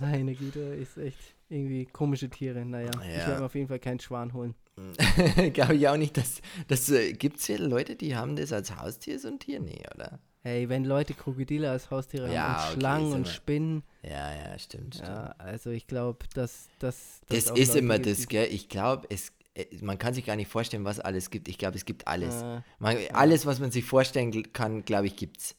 Meine 0.00 0.34
Güte, 0.34 0.60
ist 0.60 0.98
echt 0.98 1.34
irgendwie 1.50 1.86
komische 1.86 2.30
Tiere. 2.30 2.64
Naja, 2.64 2.90
ich 3.02 3.08
Ja. 3.16 3.26
werde 3.26 3.40
mir 3.40 3.46
auf 3.46 3.54
jeden 3.54 3.68
Fall 3.68 3.78
keinen 3.80 4.00
Schwan 4.00 4.32
holen. 4.32 4.54
Glaube 5.52 5.74
ich 5.76 5.88
auch 5.88 5.96
nicht, 5.96 6.16
dass. 6.16 6.40
dass 6.68 6.88
äh, 6.90 7.12
Gibt 7.12 7.38
es 7.38 7.46
hier 7.46 7.58
Leute, 7.58 7.96
die 7.96 8.16
haben 8.16 8.36
das 8.36 8.52
als 8.52 8.76
Haustier, 8.76 9.18
so 9.18 9.28
ein 9.28 9.38
Tier? 9.38 9.60
Nee, 9.60 9.82
oder? 9.94 10.18
Hey, 10.42 10.70
wenn 10.70 10.84
Leute 10.86 11.12
Krokodile 11.12 11.70
als 11.70 11.90
Haustiere 11.90 12.32
Ja, 12.32 12.42
haben 12.44 12.52
und 12.54 12.70
okay, 12.70 12.80
Schlangen 12.80 13.12
und 13.12 13.28
Spinnen, 13.28 13.82
Ja, 14.02 14.32
ja, 14.34 14.58
stimmt. 14.58 14.94
stimmt. 14.94 15.08
ja, 15.08 15.34
also 15.36 15.68
ich 15.70 15.86
glaube, 15.86 16.24
dass 16.34 16.68
das 16.78 17.20
Das 17.28 17.50
auch 17.50 17.56
ist 17.56 17.68
Leute 17.68 17.78
immer 17.80 17.98
gibt, 17.98 18.18
das, 18.18 18.28
gell? 18.28 18.48
Ich 18.50 18.70
glaube, 18.70 19.06
es, 19.10 19.32
äh, 19.54 19.66
man 19.82 19.98
kann 19.98 20.14
sich 20.14 20.24
gar 20.24 20.36
nicht 20.36 20.48
vorstellen, 20.50 20.84
was 20.86 20.98
alles 20.98 21.28
gibt. 21.28 21.48
Ich 21.48 21.58
glaube, 21.58 21.76
es 21.76 21.84
gibt 21.84 22.08
alles. 22.08 22.40
Äh, 22.40 22.62
Man, 22.78 22.96
alles, 23.12 23.44
was 23.44 23.60
man 23.60 23.70
sich 23.70 23.84
vorstellen 23.84 24.50
kann, 24.54 24.82
glaube 24.86 25.08
ich, 25.08 25.16
gibt's. 25.16 25.54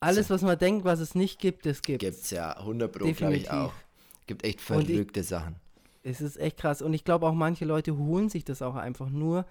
alles, 0.00 0.30
was 0.30 0.42
man 0.42 0.58
denkt, 0.58 0.84
was 0.84 0.98
es 0.98 1.14
nicht 1.14 1.38
gibt, 1.38 1.64
das 1.64 1.80
gibt 1.82 2.00
Gibt's 2.00 2.30
ja 2.30 2.56
100 2.58 2.90
Pro, 2.90 3.12
glaube 3.12 3.36
ich 3.36 3.50
auch. 3.52 3.72
Gibt 4.26 4.44
echt 4.44 4.58
Und 4.70 4.82
ich- 4.82 4.86
verrückte 4.96 5.22
Sachen. 5.22 5.56
Es 6.02 6.20
ist 6.20 6.36
echt 6.38 6.58
krass. 6.58 6.82
Und 6.82 6.92
ich 6.92 7.04
glaube 7.04 7.26
auch, 7.26 7.32
manche 7.34 7.64
Leute 7.64 7.96
holen 7.96 8.28
sich 8.28 8.44
das 8.44 8.60
auch 8.60 8.74
einfach 8.74 9.08
nur, 9.08 9.46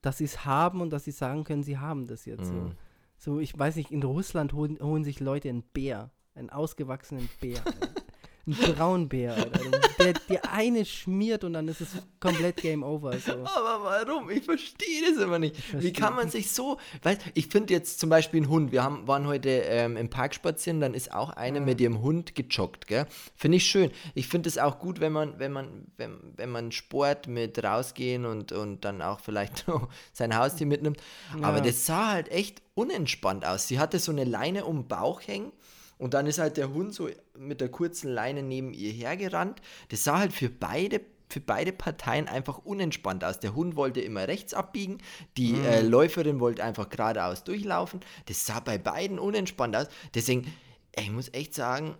dass 0.00 0.18
sie 0.18 0.24
es 0.24 0.44
haben 0.44 0.80
und 0.80 0.90
dass 0.90 1.04
sie 1.04 1.10
sagen 1.10 1.42
können, 1.42 1.64
sie 1.64 1.78
haben 1.78 2.06
das 2.06 2.24
jetzt 2.24 2.46
so. 2.46 2.52
Mhm. 2.52 2.72
So, 3.16 3.40
ich 3.40 3.58
weiß 3.58 3.74
nicht, 3.74 3.90
in 3.90 4.04
Russland 4.04 4.52
holen, 4.52 4.78
holen 4.80 5.02
sich 5.02 5.18
Leute 5.18 5.48
einen 5.48 5.62
Bär, 5.62 6.10
einen 6.36 6.50
ausgewachsenen 6.50 7.28
Bär. 7.40 7.60
Einen 8.48 8.74
Braunbär, 8.74 9.34
Alter. 9.34 9.60
Der, 9.98 10.12
der 10.28 10.52
eine 10.52 10.84
schmiert 10.86 11.44
und 11.44 11.52
dann 11.52 11.68
ist 11.68 11.80
es 11.82 11.88
komplett 12.18 12.56
Game 12.56 12.82
Over. 12.82 13.18
So. 13.18 13.32
Aber 13.32 13.82
warum? 14.06 14.30
Ich 14.30 14.44
verstehe 14.44 15.02
das 15.10 15.22
immer 15.22 15.38
nicht. 15.38 15.56
Wie 15.78 15.92
kann 15.92 16.14
man 16.16 16.30
sich 16.30 16.50
so. 16.50 16.78
Weißt, 17.02 17.20
ich 17.34 17.48
finde 17.48 17.74
jetzt 17.74 18.00
zum 18.00 18.08
Beispiel 18.08 18.38
einen 18.40 18.48
Hund. 18.48 18.72
Wir 18.72 18.82
haben, 18.82 19.06
waren 19.06 19.26
heute 19.26 19.50
ähm, 19.50 19.96
im 19.98 20.08
Park 20.08 20.34
spazieren, 20.34 20.80
dann 20.80 20.94
ist 20.94 21.12
auch 21.12 21.30
eine 21.30 21.60
mit 21.60 21.78
ihrem 21.80 22.00
Hund 22.00 22.34
gejoggt, 22.34 22.86
gell? 22.86 23.06
Finde 23.36 23.58
ich 23.58 23.66
schön. 23.66 23.90
Ich 24.14 24.28
finde 24.28 24.48
es 24.48 24.56
auch 24.56 24.78
gut, 24.78 25.00
wenn 25.00 25.12
man, 25.12 25.38
wenn 25.38 25.52
man, 25.52 25.86
wenn, 25.98 26.18
wenn 26.36 26.48
man 26.50 26.72
Sport 26.72 27.26
mit 27.26 27.62
rausgehen 27.62 28.24
und, 28.24 28.52
und 28.52 28.84
dann 28.84 29.02
auch 29.02 29.20
vielleicht 29.20 29.66
sein 30.14 30.34
Haustier 30.36 30.66
mitnimmt. 30.66 30.98
Aber 31.42 31.58
Ja. 31.58 31.64
das 31.64 31.84
sah 31.84 32.08
halt 32.12 32.30
echt 32.30 32.62
unentspannt 32.74 33.44
aus. 33.44 33.68
Sie 33.68 33.78
hatte 33.78 33.98
so 33.98 34.10
eine 34.10 34.24
Leine 34.24 34.64
um 34.64 34.76
den 34.82 34.88
Bauch 34.88 35.20
hängen. 35.26 35.52
Und 35.98 36.14
dann 36.14 36.26
ist 36.26 36.38
halt 36.38 36.56
der 36.56 36.72
Hund 36.72 36.94
so 36.94 37.08
mit 37.36 37.60
der 37.60 37.68
kurzen 37.68 38.08
Leine 38.08 38.42
neben 38.42 38.72
ihr 38.72 38.92
hergerannt. 38.92 39.60
Das 39.88 40.04
sah 40.04 40.18
halt 40.18 40.32
für 40.32 40.48
beide, 40.48 41.00
für 41.28 41.40
beide 41.40 41.72
Parteien 41.72 42.28
einfach 42.28 42.58
unentspannt 42.58 43.24
aus. 43.24 43.40
Der 43.40 43.54
Hund 43.54 43.76
wollte 43.76 44.00
immer 44.00 44.28
rechts 44.28 44.54
abbiegen, 44.54 44.98
die 45.36 45.54
äh, 45.54 45.82
Läuferin 45.82 46.40
wollte 46.40 46.62
einfach 46.62 46.88
geradeaus 46.88 47.44
durchlaufen. 47.44 48.00
Das 48.26 48.46
sah 48.46 48.60
bei 48.60 48.78
beiden 48.78 49.18
unentspannt 49.18 49.76
aus. 49.76 49.88
Deswegen, 50.14 50.52
ich 50.96 51.10
muss 51.10 51.32
echt 51.34 51.54
sagen, 51.54 51.96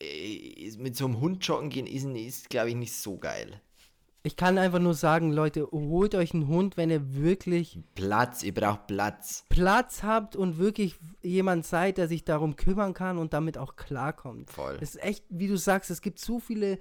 äh, 0.00 0.70
mit 0.78 0.96
so 0.96 1.06
einem 1.06 1.20
Hund 1.20 1.46
joggen 1.46 1.70
gehen 1.70 1.86
ist, 1.86 2.04
ist 2.04 2.50
glaube 2.50 2.70
ich, 2.70 2.76
nicht 2.76 2.94
so 2.94 3.18
geil. 3.18 3.60
Ich 4.26 4.34
kann 4.34 4.58
einfach 4.58 4.80
nur 4.80 4.94
sagen, 4.94 5.30
Leute, 5.30 5.68
holt 5.70 6.16
euch 6.16 6.34
einen 6.34 6.48
Hund, 6.48 6.76
wenn 6.76 6.90
ihr 6.90 7.14
wirklich 7.14 7.78
Platz, 7.94 8.42
ihr 8.42 8.52
braucht 8.52 8.88
Platz. 8.88 9.44
Platz 9.48 10.02
habt 10.02 10.34
und 10.34 10.58
wirklich 10.58 10.96
jemand 11.22 11.64
seid, 11.64 11.96
der 11.96 12.08
sich 12.08 12.24
darum 12.24 12.56
kümmern 12.56 12.92
kann 12.92 13.18
und 13.18 13.32
damit 13.32 13.56
auch 13.56 13.76
klarkommt. 13.76 14.50
Voll. 14.50 14.78
Es 14.80 14.96
ist 14.96 15.02
echt, 15.04 15.24
wie 15.28 15.46
du 15.46 15.56
sagst, 15.56 15.92
es 15.92 16.00
gibt 16.00 16.18
so 16.18 16.40
viele 16.40 16.80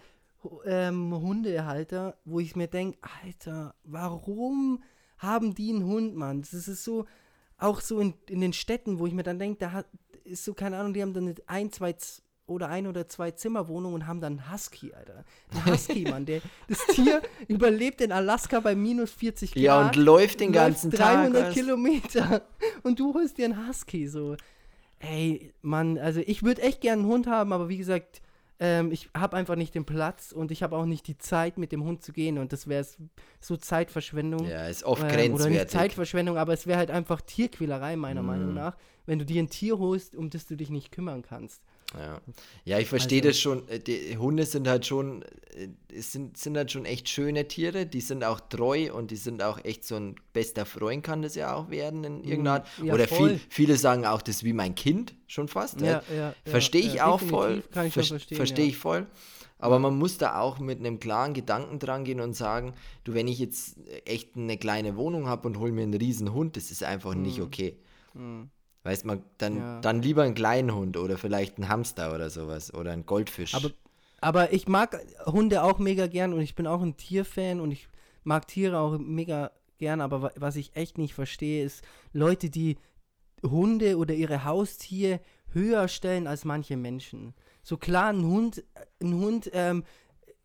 ähm, 0.65 1.13
Hundehalter, 1.13 2.17
wo 2.25 2.39
ich 2.39 2.55
mir 2.55 2.67
denke, 2.67 2.97
Alter, 3.23 3.75
warum 3.83 4.81
haben 5.19 5.53
die 5.53 5.71
einen 5.71 5.85
Hund, 5.85 6.15
Mann? 6.15 6.41
Das 6.41 6.53
ist 6.53 6.83
so, 6.83 7.05
auch 7.59 7.79
so 7.79 7.99
in, 7.99 8.15
in 8.27 8.41
den 8.41 8.53
Städten, 8.53 8.97
wo 8.97 9.05
ich 9.05 9.13
mir 9.13 9.21
dann 9.21 9.37
denke, 9.37 9.59
da 9.59 9.71
hat, 9.71 9.85
ist 10.23 10.45
so, 10.45 10.55
keine 10.55 10.77
Ahnung, 10.79 10.95
die 10.95 11.03
haben 11.03 11.13
dann 11.13 11.35
ein, 11.45 11.71
zwei 11.71 11.95
oder 12.47 12.69
ein 12.69 12.85
oder 12.87 13.07
zwei 13.07 13.31
Zimmerwohnungen 13.31 13.95
und 14.01 14.07
haben 14.07 14.21
dann 14.21 14.39
einen 14.39 14.51
Husky, 14.53 14.93
Alter. 14.93 15.23
Ein 15.53 15.65
Husky, 15.73 16.03
Mann. 16.09 16.25
Der, 16.25 16.41
das 16.67 16.85
Tier 16.87 17.21
überlebt 17.47 18.01
in 18.01 18.11
Alaska 18.11 18.59
bei 18.59 18.75
minus 18.75 19.11
40 19.11 19.53
Grad. 19.53 19.61
Ja, 19.63 19.81
und 19.87 19.95
läuft 19.95 20.39
den 20.39 20.51
ganzen 20.51 20.91
300 20.91 21.33
Tag. 21.33 21.43
also. 21.47 21.59
Kilometer 21.59 22.41
und 22.83 22.99
du 22.99 23.13
holst 23.13 23.37
dir 23.37 23.45
einen 23.45 23.67
Husky, 23.67 24.07
so. 24.07 24.35
Ey, 24.99 25.53
Mann, 25.61 25.97
also 25.97 26.21
ich 26.25 26.43
würde 26.43 26.61
echt 26.61 26.81
gerne 26.81 27.01
einen 27.03 27.11
Hund 27.11 27.27
haben, 27.27 27.51
aber 27.51 27.67
wie 27.69 27.77
gesagt, 27.77 28.21
ähm, 28.59 28.91
ich 28.91 29.09
habe 29.15 29.35
einfach 29.35 29.55
nicht 29.57 29.75
den 29.75 29.83
Platz 29.85 30.31
und 30.31 30.49
ich 30.51 30.63
habe 30.63 30.77
auch 30.77 30.85
nicht 30.85 31.07
die 31.07 31.17
Zeit, 31.17 31.57
mit 31.57 31.71
dem 31.73 31.83
Hund 31.83 32.03
zu 32.03 32.13
gehen 32.13 32.37
und 32.37 32.53
das 32.53 32.67
wäre 32.67 32.85
so 33.41 33.57
Zeitverschwendung. 33.57 34.47
Ja, 34.47 34.67
ist 34.67 34.83
oft 34.83 35.01
Ähm, 35.01 35.07
oder 35.09 35.17
nicht 35.17 35.37
grenzwertig. 35.37 35.71
Zeitverschwendung, 35.71 36.37
aber 36.37 36.53
es 36.53 36.65
wäre 36.65 36.77
halt 36.77 36.91
einfach 36.91 37.19
Tierquälerei, 37.21 37.97
meiner 37.97 38.21
Mhm. 38.21 38.27
Meinung 38.27 38.53
nach, 38.53 38.77
wenn 39.05 39.19
du 39.19 39.25
dir 39.25 39.43
ein 39.43 39.49
Tier 39.49 39.77
holst, 39.77 40.15
um 40.15 40.29
das 40.29 40.45
du 40.47 40.55
dich 40.55 40.69
nicht 40.69 40.91
kümmern 40.91 41.21
kannst. 41.21 41.61
Ja, 41.97 42.21
ja 42.65 42.79
ich 42.79 42.87
verstehe 42.87 43.19
Also- 43.21 43.29
das 43.29 43.39
schon. 43.39 43.67
Äh, 43.69 43.79
Die 43.79 44.17
Hunde 44.17 44.45
sind 44.45 44.67
halt 44.67 44.85
schon, 44.85 45.23
äh, 45.55 45.67
es 45.93 46.11
sind, 46.11 46.37
sind 46.37 46.57
halt 46.57 46.71
schon 46.71 46.85
echt 46.85 47.07
schöne 47.09 47.47
Tiere. 47.47 47.85
Die 47.85 48.01
sind 48.01 48.23
auch 48.23 48.39
treu 48.39 48.93
und 48.93 49.11
die 49.11 49.15
sind 49.15 49.41
auch 49.41 49.63
echt 49.63 49.85
so 49.85 49.95
ein 49.95 50.15
bester 50.33 50.65
Freund, 50.65 51.03
kann 51.03 51.21
das 51.21 51.35
ja 51.35 51.53
auch 51.55 51.69
werden 51.69 52.03
in 52.03 52.23
irgendeiner 52.23 52.51
Art. 52.63 52.67
ja, 52.83 52.93
Oder 52.93 53.07
viel, 53.07 53.39
viele 53.49 53.77
sagen 53.77 54.05
auch, 54.05 54.21
das 54.21 54.37
ist 54.37 54.43
wie 54.43 54.53
mein 54.53 54.75
Kind 54.75 55.15
schon 55.27 55.47
fast. 55.47 55.81
Ja, 55.81 56.03
ja, 56.15 56.33
Verstehe 56.45 56.81
ich 56.81 57.01
auch 57.01 57.19
voll. 57.21 57.63
kann 57.71 57.87
ich 57.87 57.93
Ver- 57.93 58.03
verstehen, 58.03 58.35
Verstehe 58.35 58.65
ich 58.65 58.77
voll. 58.77 59.07
Aber 59.57 59.79
man 59.79 59.97
muss 59.97 60.17
da 60.17 60.39
auch 60.41 60.59
mit 60.59 60.79
einem 60.79 60.99
klaren 60.99 61.33
Gedanken 61.33 61.79
dran 61.79 62.03
gehen 62.03 62.19
und 62.19 62.33
sagen, 62.33 62.73
du, 63.05 63.13
wenn 63.13 63.27
ich 63.29 63.39
jetzt 63.39 63.77
echt 64.03 64.35
eine 64.35 64.57
kleine 64.57 64.97
Wohnung 64.97 65.27
habe 65.27 65.47
und 65.47 65.57
hole 65.59 65.71
mir 65.71 65.83
einen 65.83 65.93
riesen 65.93 66.33
Hund, 66.33 66.57
das 66.57 66.71
ist 66.71 66.83
einfach 66.83 67.15
nicht 67.15 67.39
okay. 67.41 67.77
Weißt 68.85 69.03
man, 69.03 69.23
dann. 69.39 69.57
Ja. 69.57 69.81
dann 69.81 70.01
lieber 70.01 70.23
einen 70.23 70.35
kleinen 70.35 70.73
Hund 70.73 70.95
oder 70.95 71.17
vielleicht 71.17 71.57
einen 71.57 71.67
Hamster 71.69 72.13
oder 72.13 72.29
sowas 72.29 72.73
oder 72.73 72.91
einen 72.91 73.05
Goldfisch. 73.05 73.55
Aber, 73.55 73.71
aber 74.21 74.53
ich 74.53 74.67
mag 74.67 74.97
Hunde 75.25 75.63
auch 75.63 75.79
mega 75.79 76.07
gern 76.07 76.31
und 76.33 76.39
ich 76.41 76.55
bin 76.55 76.67
auch 76.67 76.81
ein 76.81 76.95
Tierfan 76.95 77.59
und 77.59 77.71
ich 77.71 77.87
mag 78.23 78.47
Tiere 78.47 78.77
auch 78.79 78.97
mega 78.99 79.51
gern, 79.79 80.01
aber 80.01 80.21
wa- 80.21 80.31
was 80.37 80.55
ich 80.55 80.75
echt 80.75 80.97
nicht 80.97 81.13
verstehe, 81.13 81.65
ist 81.65 81.83
Leute, 82.13 82.49
die 82.49 82.77
Hunde 83.43 83.97
oder 83.97 84.13
ihre 84.13 84.45
Haustiere 84.45 85.19
höher 85.51 85.87
stellen 85.87 86.27
als 86.27 86.45
manche 86.45 86.77
Menschen. 86.77 87.33
So 87.63 87.77
klar, 87.77 88.09
ein 88.13 88.23
Hund, 88.23 88.63
ein 89.01 89.13
Hund, 89.15 89.49
ähm, 89.53 89.83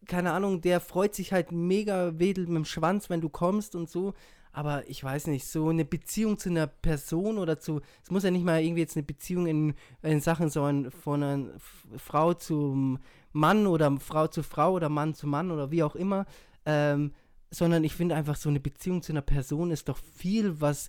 keine 0.07 0.33
Ahnung, 0.33 0.61
der 0.63 0.81
freut 0.81 1.15
sich 1.15 1.33
halt 1.33 1.53
mega, 1.53 2.19
wedelt 2.19 2.49
mit 2.49 2.57
dem 2.57 2.65
Schwanz, 2.65 3.11
wenn 3.11 3.21
du 3.21 3.29
kommst 3.29 3.75
und 3.75 3.89
so. 3.91 4.15
Aber 4.53 4.89
ich 4.89 5.03
weiß 5.03 5.29
nicht, 5.29 5.47
so 5.47 5.69
eine 5.69 5.85
Beziehung 5.85 6.39
zu 6.39 6.49
einer 6.49 6.67
Person 6.67 7.39
oder 7.39 7.59
zu, 7.59 7.81
es 8.03 8.11
muss 8.11 8.25
ja 8.25 8.31
nicht 8.31 8.45
mal 8.45 8.61
irgendwie 8.63 8.81
jetzt 8.81 8.97
eine 8.97 9.05
Beziehung 9.05 9.47
in, 9.47 9.75
in 10.03 10.21
Sachen 10.21 10.51
so 10.51 10.65
ein, 10.65 10.91
von 10.91 11.23
einer 11.23 11.51
Frau 11.97 12.35
zum 12.35 12.99
Mann 13.33 13.67
oder 13.67 13.97
Frau 14.01 14.27
zu 14.27 14.43
Frau 14.43 14.73
oder 14.73 14.89
Mann 14.89 15.15
zu 15.15 15.27
Mann 15.29 15.51
oder 15.53 15.71
wie 15.71 15.83
auch 15.85 15.95
immer, 15.95 16.27
ähm, 16.67 17.13
sondern 17.51 17.85
ich 17.85 17.95
finde 17.95 18.17
einfach 18.17 18.37
so 18.37 18.49
eine 18.49 18.61
Beziehung 18.61 19.03
zu 19.03 19.13
einer 19.13 19.23
Person 19.23 19.71
ist 19.71 19.89
doch 19.89 19.99
viel 19.99 20.61
was 20.61 20.89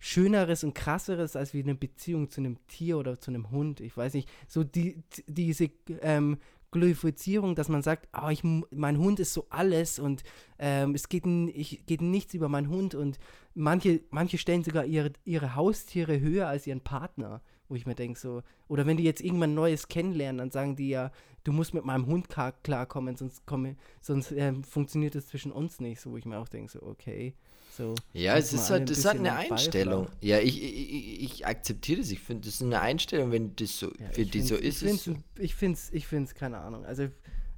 Schöneres 0.00 0.62
und 0.62 0.74
krasseres 0.74 1.34
als 1.34 1.54
wie 1.54 1.62
eine 1.62 1.74
Beziehung 1.74 2.30
zu 2.30 2.40
einem 2.40 2.58
Tier 2.68 2.98
oder 2.98 3.18
zu 3.20 3.30
einem 3.32 3.50
Hund. 3.50 3.80
Ich 3.80 3.96
weiß 3.96 4.14
nicht, 4.14 4.28
so 4.46 4.62
die- 4.62 5.02
diese 5.26 5.70
ähm, 6.02 6.38
Glorifizierung, 6.70 7.54
dass 7.54 7.68
man 7.68 7.82
sagt, 7.82 8.08
ah, 8.12 8.30
ich, 8.30 8.42
mein 8.44 8.98
Hund 8.98 9.20
ist 9.20 9.32
so 9.32 9.46
alles 9.50 9.98
und 9.98 10.22
ähm, 10.58 10.94
es 10.94 11.08
geht, 11.08 11.26
ich, 11.26 11.86
geht 11.86 12.02
nichts 12.02 12.34
über 12.34 12.48
meinen 12.48 12.68
Hund 12.68 12.94
und 12.94 13.18
manche, 13.54 14.00
manche 14.10 14.38
stellen 14.38 14.64
sogar 14.64 14.84
ihre, 14.84 15.12
ihre 15.24 15.54
Haustiere 15.54 16.20
höher 16.20 16.46
als 16.46 16.66
ihren 16.66 16.82
Partner, 16.82 17.40
wo 17.68 17.74
ich 17.74 17.86
mir 17.86 17.94
denke 17.94 18.18
so, 18.18 18.42
oder 18.68 18.86
wenn 18.86 18.96
die 18.96 19.04
jetzt 19.04 19.20
irgendwann 19.20 19.54
Neues 19.54 19.88
kennenlernen, 19.88 20.38
dann 20.38 20.50
sagen 20.50 20.76
die 20.76 20.88
ja, 20.88 21.12
du 21.44 21.52
musst 21.52 21.74
mit 21.74 21.84
meinem 21.84 22.06
Hund 22.06 22.28
klar, 22.28 22.52
klarkommen, 22.62 23.16
sonst, 23.16 23.46
komme, 23.46 23.76
sonst 24.00 24.32
ähm, 24.32 24.64
funktioniert 24.64 25.14
es 25.14 25.28
zwischen 25.28 25.52
uns 25.52 25.80
nicht, 25.80 26.00
so 26.00 26.12
wo 26.12 26.16
ich 26.16 26.24
mir 26.24 26.38
auch 26.38 26.48
denke 26.48 26.72
so, 26.72 26.82
okay, 26.82 27.34
so. 27.76 27.94
Ja, 28.12 28.36
es 28.36 28.52
ist 28.52 28.70
halt, 28.70 28.90
das 28.90 29.02
bisschen 29.02 29.20
eine 29.20 29.34
Einstellung. 29.34 30.08
Ja, 30.20 30.38
ich, 30.38 30.62
ich, 30.62 31.22
ich, 31.22 31.46
akzeptiere 31.46 32.00
das. 32.00 32.10
Ich 32.10 32.18
finde, 32.18 32.46
das 32.46 32.54
ist 32.54 32.62
eine 32.62 32.80
Einstellung, 32.80 33.30
wenn 33.30 33.54
das 33.56 33.78
so 33.78 33.92
Ja, 33.98 34.10
für 34.10 34.24
die 34.24 34.40
so 34.40 34.56
ist. 34.56 34.82
Ich 34.82 35.54
finde 35.54 35.74
es, 35.74 35.88
ich 35.90 35.94
ich 35.94 36.06
find's, 36.06 36.34
keine 36.34 36.58
Ahnung. 36.58 36.84
Also 36.84 37.08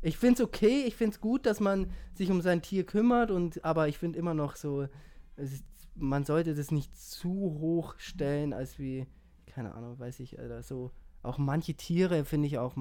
ich 0.02 0.18
finde 0.18 0.42
es 0.42 0.48
okay, 0.48 0.84
ich 0.86 0.94
finde 0.94 1.14
es 1.14 1.20
gut, 1.20 1.46
dass 1.46 1.60
man 1.60 1.90
sich 2.14 2.30
um 2.30 2.42
sein 2.42 2.60
Tier 2.60 2.84
kümmert, 2.84 3.30
und, 3.30 3.64
aber 3.64 3.88
ich 3.88 3.98
finde 3.98 4.18
immer 4.18 4.34
noch 4.34 4.56
so, 4.56 4.88
es 5.36 5.62
man 6.00 6.24
sollte 6.24 6.54
das 6.54 6.70
nicht 6.70 6.96
zu 6.98 7.58
hoch 7.60 7.94
stellen, 7.98 8.52
als 8.52 8.78
wie, 8.78 9.06
keine 9.50 9.74
Ahnung, 9.74 9.98
weiß 9.98 10.20
ich, 10.20 10.38
Alter, 10.38 10.62
so, 10.62 10.90
auch 11.22 11.38
manche 11.38 11.74
Tiere 11.74 12.24
finde 12.24 12.46
ich 12.46 12.58
auch, 12.58 12.74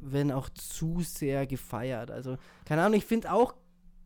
werden 0.00 0.32
auch 0.32 0.48
zu 0.50 1.00
sehr 1.00 1.46
gefeiert. 1.46 2.10
Also, 2.10 2.36
keine 2.64 2.82
Ahnung, 2.82 2.98
ich 2.98 3.04
finde 3.04 3.32
auch 3.32 3.54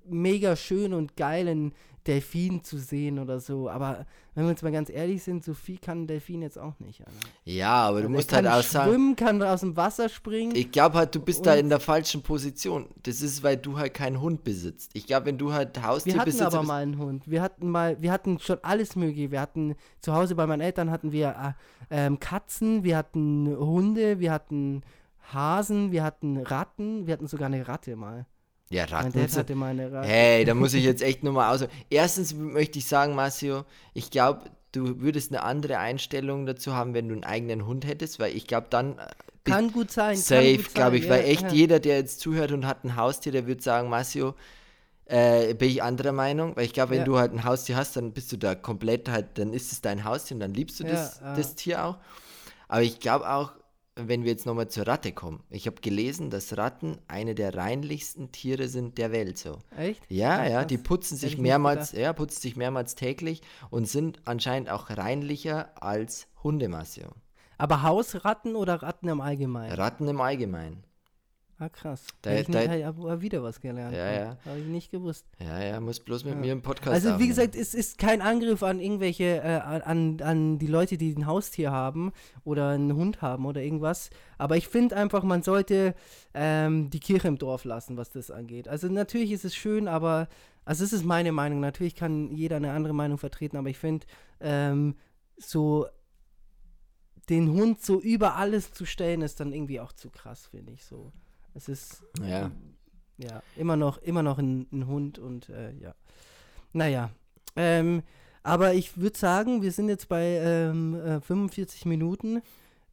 mega 0.07 0.57
schön 0.57 0.93
und 0.93 1.17
geil, 1.17 1.49
einen 1.49 1.75
Delfin 2.07 2.63
zu 2.63 2.79
sehen 2.79 3.19
oder 3.19 3.41
so, 3.41 3.69
aber 3.69 4.07
wenn 4.35 4.45
wir 4.45 4.51
jetzt 4.51 4.63
mal 4.63 4.73
ganz 4.73 4.91
ehrlich 4.91 5.23
sind, 5.23 5.45
so 5.45 5.55
viel 5.55 5.79
kann 5.79 6.03
ein 6.03 6.07
Delfin 6.07 6.43
jetzt 6.43 6.59
auch 6.59 6.79
nicht. 6.81 7.01
Alter. 7.01 7.13
ja, 7.45 7.73
aber 7.73 8.03
du 8.03 8.09
Der 8.09 8.11
musst 8.11 8.33
halt 8.33 8.47
auch 8.47 8.63
sagen, 8.63 8.91
schwimmen, 8.91 9.17
kann 9.17 9.43
aus 9.43 9.61
dem 9.61 9.77
Wasser 9.77 10.09
springen. 10.09 10.55
ich 10.55 10.71
glaube 10.71 10.99
halt, 10.99 11.15
du 11.15 11.21
bist 11.21 11.47
da 11.47 11.55
in 11.55 11.69
der 11.69 11.81
falschen 11.81 12.23
Position. 12.23 12.89
Das 13.03 13.23
ist, 13.23 13.43
weil 13.43 13.57
du 13.57 13.79
halt 13.79 13.95
keinen 13.95 14.21
Hund 14.21 14.45
besitzt. 14.45 14.91
Ich 14.95 15.07
glaube, 15.07 15.27
wenn 15.27 15.39
du 15.39 15.53
halt 15.53 15.83
Haustier 15.83 16.15
wir 16.15 16.21
hatten 16.21 16.31
besitzt, 16.31 16.55
aber 16.55 16.63
mal 16.63 16.83
einen 16.83 16.99
Hund. 16.99 17.31
Wir 17.31 17.41
hatten 17.41 17.71
mal, 17.71 18.01
wir 18.03 18.13
hatten 18.13 18.39
schon 18.39 18.59
alles 18.63 18.97
mögliche. 18.97 19.31
Wir 19.31 19.41
hatten 19.41 19.77
zu 20.01 20.13
Hause 20.15 20.35
bei 20.35 20.47
meinen 20.47 20.61
Eltern 20.61 20.91
hatten 20.91 21.13
wir 21.13 21.55
äh, 21.91 22.07
ähm, 22.07 22.21
Katzen, 22.21 22.85
wir 22.85 22.97
hatten 22.97 23.49
Hunde, 23.57 24.21
wir 24.21 24.33
hatten 24.33 24.83
Hasen, 25.33 25.93
wir 25.93 26.03
hatten 26.03 26.39
Ratten, 26.39 27.07
wir 27.07 27.15
hatten 27.15 27.27
sogar 27.27 27.47
eine 27.47 27.67
Ratte 27.67 27.97
mal. 27.97 28.27
Ja, 28.75 28.85
Mein 28.85 28.93
Ratten 29.07 29.13
Dad 29.19 29.31
sind, 29.31 29.39
hatte 29.41 29.55
mal 29.55 29.71
eine 29.71 29.91
Ratte. 29.93 30.09
Hey, 30.09 30.45
da 30.45 30.55
muss 30.55 30.75
ich 30.75 30.85
jetzt 30.85 31.03
echt 31.03 31.23
nur 31.23 31.33
mal 31.33 31.55
aus. 31.55 31.67
Erstens 31.91 32.35
möchte 32.35 32.79
ich 32.79 32.87
sagen, 32.87 33.15
Marcio, 33.15 33.65
ich 33.95 34.11
glaube, 34.11 34.51
du 34.73 35.01
würdest 35.01 35.33
eine 35.33 35.43
andere 35.43 35.79
Einstellung 35.79 36.47
dazu 36.47 36.75
haben, 36.75 36.95
wenn 36.95 37.09
du 37.09 37.15
einen 37.15 37.25
eigenen 37.25 37.67
Hund 37.67 37.87
hättest, 37.87 38.19
weil 38.19 38.35
ich 38.37 38.47
glaube, 38.47 38.67
dann. 38.71 38.99
äh, 38.99 39.07
Kann 39.45 39.73
gut 39.73 39.91
sein. 39.91 40.17
Safe, 40.17 40.59
glaube 40.75 40.97
ich, 40.99 41.05
ja, 41.05 41.11
weil 41.11 41.25
echt 41.25 41.43
ja. 41.43 41.49
jeder, 41.53 41.79
der 41.81 41.97
jetzt 41.99 42.21
zuhört 42.21 42.53
und 42.53 42.67
hat 42.67 42.85
ein 42.85 42.97
Haustier, 42.97 43.31
der 43.33 43.47
wird 43.47 43.63
sagen, 43.63 43.89
Massio, 43.89 44.35
äh, 45.07 45.55
bin 45.55 45.69
ich 45.69 45.83
anderer 45.83 46.13
Meinung, 46.13 46.57
weil 46.57 46.65
ich 46.65 46.73
glaube, 46.73 46.93
wenn 46.93 46.99
Ja. 47.01 47.05
du 47.05 47.19
halt 47.19 47.33
ein 47.33 47.45
Haustier 47.45 47.77
hast, 47.77 47.97
dann 47.97 48.13
bist 48.13 48.33
du 48.33 48.39
da 48.39 48.55
komplett 48.55 49.09
halt, 49.09 49.39
dann 49.39 49.53
ist 49.53 49.71
es 49.71 49.81
dein 49.83 50.05
Haustier 50.05 50.37
und 50.37 50.41
dann 50.41 50.55
liebst 50.55 50.81
du 50.81 50.85
das, 50.85 51.21
das 51.37 51.55
Tier 51.55 51.85
auch. 51.85 51.99
Aber 52.69 52.83
ich 52.83 53.01
glaube 53.01 53.29
auch, 53.31 53.53
wenn 53.97 54.25
wir 54.25 54.33
jetzt 54.33 54.47
nochmal 54.47 54.69
zur 54.69 54.87
Ratte 54.87 55.13
kommen, 55.13 55.43
ich 55.51 55.67
habe 55.67 55.81
gelesen, 55.81 56.31
dass 56.31 56.57
Ratten 56.57 56.99
eine 57.07 57.35
der 57.35 57.55
reinlichsten 57.55 58.33
Tiere 58.33 58.69
sind 58.69 58.99
der 58.99 59.13
Welt 59.13 59.39
so. 59.39 59.59
Echt? 59.77 60.03
Ja, 60.09 60.41
Ach, 60.41 60.49
ja, 60.49 60.65
die 60.65 60.79
putzen 60.79 61.17
sich 61.17 61.39
mehrmals, 61.39 61.93
ja, 61.93 62.13
putzen 62.13 62.41
sich 62.41 62.57
mehrmals 62.57 62.95
täglich 62.95 63.43
und 63.71 63.89
sind 63.89 64.21
anscheinend 64.25 64.71
auch 64.71 64.91
reinlicher 64.91 65.71
als 65.81 66.27
Hundemassio. 66.43 67.09
Aber 67.57 67.83
Hausratten 67.83 68.57
oder 68.57 68.83
Ratten 68.83 69.09
im 69.09 69.21
Allgemeinen? 69.21 69.73
Ratten 69.73 70.09
im 70.09 70.21
Allgemeinen. 70.21 70.83
Ah, 71.59 71.69
krass. 71.69 72.07
Da- 72.23 72.31
Da, 72.33 72.41
ich 72.41 72.47
da- 72.49 72.59
nicht, 72.67 72.83
da, 72.83 72.87
hab 73.11 73.21
wieder 73.21 73.43
was 73.45 73.61
gelernt. 73.61 73.95
Ja, 73.95 74.13
ja. 74.13 74.39
Habe 74.45 74.59
ich 74.59 74.67
nicht 74.67 74.91
gewusst. 74.91 75.25
Ja, 75.39 75.63
ja, 75.63 75.81
muss 75.81 76.01
bloß 76.01 76.25
mit 76.25 76.35
Ja. 76.35 76.41
mir 76.41 76.53
im 76.53 76.63
Podcast 76.63 76.89
Also 76.95 77.09
wie 77.11 77.13
aufnehmen. 77.13 77.29
gesagt, 77.29 77.55
es 77.55 77.75
ist 77.75 77.97
kein 77.99 78.21
Angriff 78.23 78.63
an 78.65 78.81
irgendwelche, 78.81 79.41
äh, 79.41 79.61
an, 79.61 80.21
an 80.21 80.59
die 80.59 80.67
Leute, 80.67 80.99
die 80.99 81.15
ein 81.15 81.27
Haustier 81.27 81.71
haben 81.71 82.13
oder 82.43 82.71
einen 82.71 82.95
Hund 82.97 83.23
haben 83.23 83.47
oder 83.47 83.63
irgendwas. 83.63 84.11
Aber 84.37 84.57
ich 84.57 84.67
finde 84.67 84.97
einfach, 84.97 85.23
man 85.23 85.43
sollte 85.45 85.95
ähm, 86.35 86.91
die 86.91 86.99
Kirche 87.01 87.29
im 87.29 87.39
Dorf 87.39 87.65
lassen, 87.65 87.97
was 87.97 88.11
das 88.11 88.33
angeht. 88.33 88.67
Also 88.67 88.89
natürlich 88.89 89.31
ist 89.31 89.45
es 89.45 89.55
schön, 89.55 89.87
aber, 89.87 90.29
also 90.65 90.83
es 90.83 90.93
ist 90.93 91.05
meine 91.05 91.31
Meinung. 91.31 91.61
Natürlich 91.61 91.95
kann 91.95 92.33
jeder 92.33 92.57
eine 92.57 92.73
andere 92.73 92.95
Meinung 92.95 93.17
vertreten, 93.19 93.57
aber 93.57 93.69
ich 93.69 93.79
finde, 93.79 94.07
ähm, 94.41 94.97
so 95.39 95.87
den 97.29 97.49
Hund 97.53 97.81
so 97.81 98.01
über 98.01 98.35
alles 98.37 98.73
zu 98.73 98.85
stellen, 98.85 99.23
ist 99.23 99.39
dann 99.41 99.53
irgendwie 99.53 99.79
auch 99.81 99.93
zu 99.93 100.11
krass, 100.11 100.47
finde 100.49 100.73
ich 100.73 100.85
so. 100.85 101.13
Es 101.55 101.69
ist 101.69 102.03
Ja. 102.27 102.51
ja, 103.19 103.43
immer 103.57 103.77
noch, 103.77 103.99
immer 103.99 104.23
noch 104.23 104.39
ein, 104.39 104.67
ein 104.73 104.87
Hund 104.87 105.19
und 105.19 105.49
äh, 105.49 105.73
ja. 105.81 105.95
Naja. 106.73 107.11
Ähm, 107.57 108.03
aber 108.43 108.75
ich 108.75 108.99
würde 108.99 109.17
sagen, 109.19 109.63
wir 109.63 109.73
sind 109.73 109.89
jetzt 109.89 110.09
bei 110.09 110.41
ähm, 110.43 110.95
äh, 110.95 111.21
45 111.21 111.87
Minuten. 111.87 112.43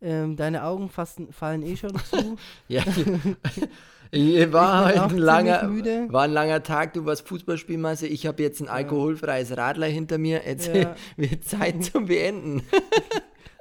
Ähm, 0.03 0.35
deine 0.35 0.63
Augen 0.63 0.89
fassen, 0.89 1.31
fallen 1.31 1.61
eh 1.63 1.75
schon 1.75 1.95
zu. 2.09 2.37
Ja, 2.67 2.83
ich 4.11 4.51
war 4.53 4.85
heute 4.87 5.03
ein 5.03 5.17
langer, 5.17 5.67
müde. 5.67 6.07
war 6.09 6.23
ein 6.23 6.31
langer 6.31 6.63
Tag, 6.63 6.93
du 6.93 7.05
warst 7.05 7.27
Fußballspielmasse, 7.27 8.07
ich 8.07 8.25
habe 8.25 8.41
jetzt 8.41 8.61
ein 8.61 8.67
alkoholfreies 8.67 9.55
Radler 9.57 9.87
hinter 9.87 10.17
mir, 10.17 10.41
jetzt 10.45 10.67
Ja. 10.73 10.95
wird 11.17 11.43
Zeit 11.43 11.83
zum 11.85 12.05
Beenden. 12.07 12.63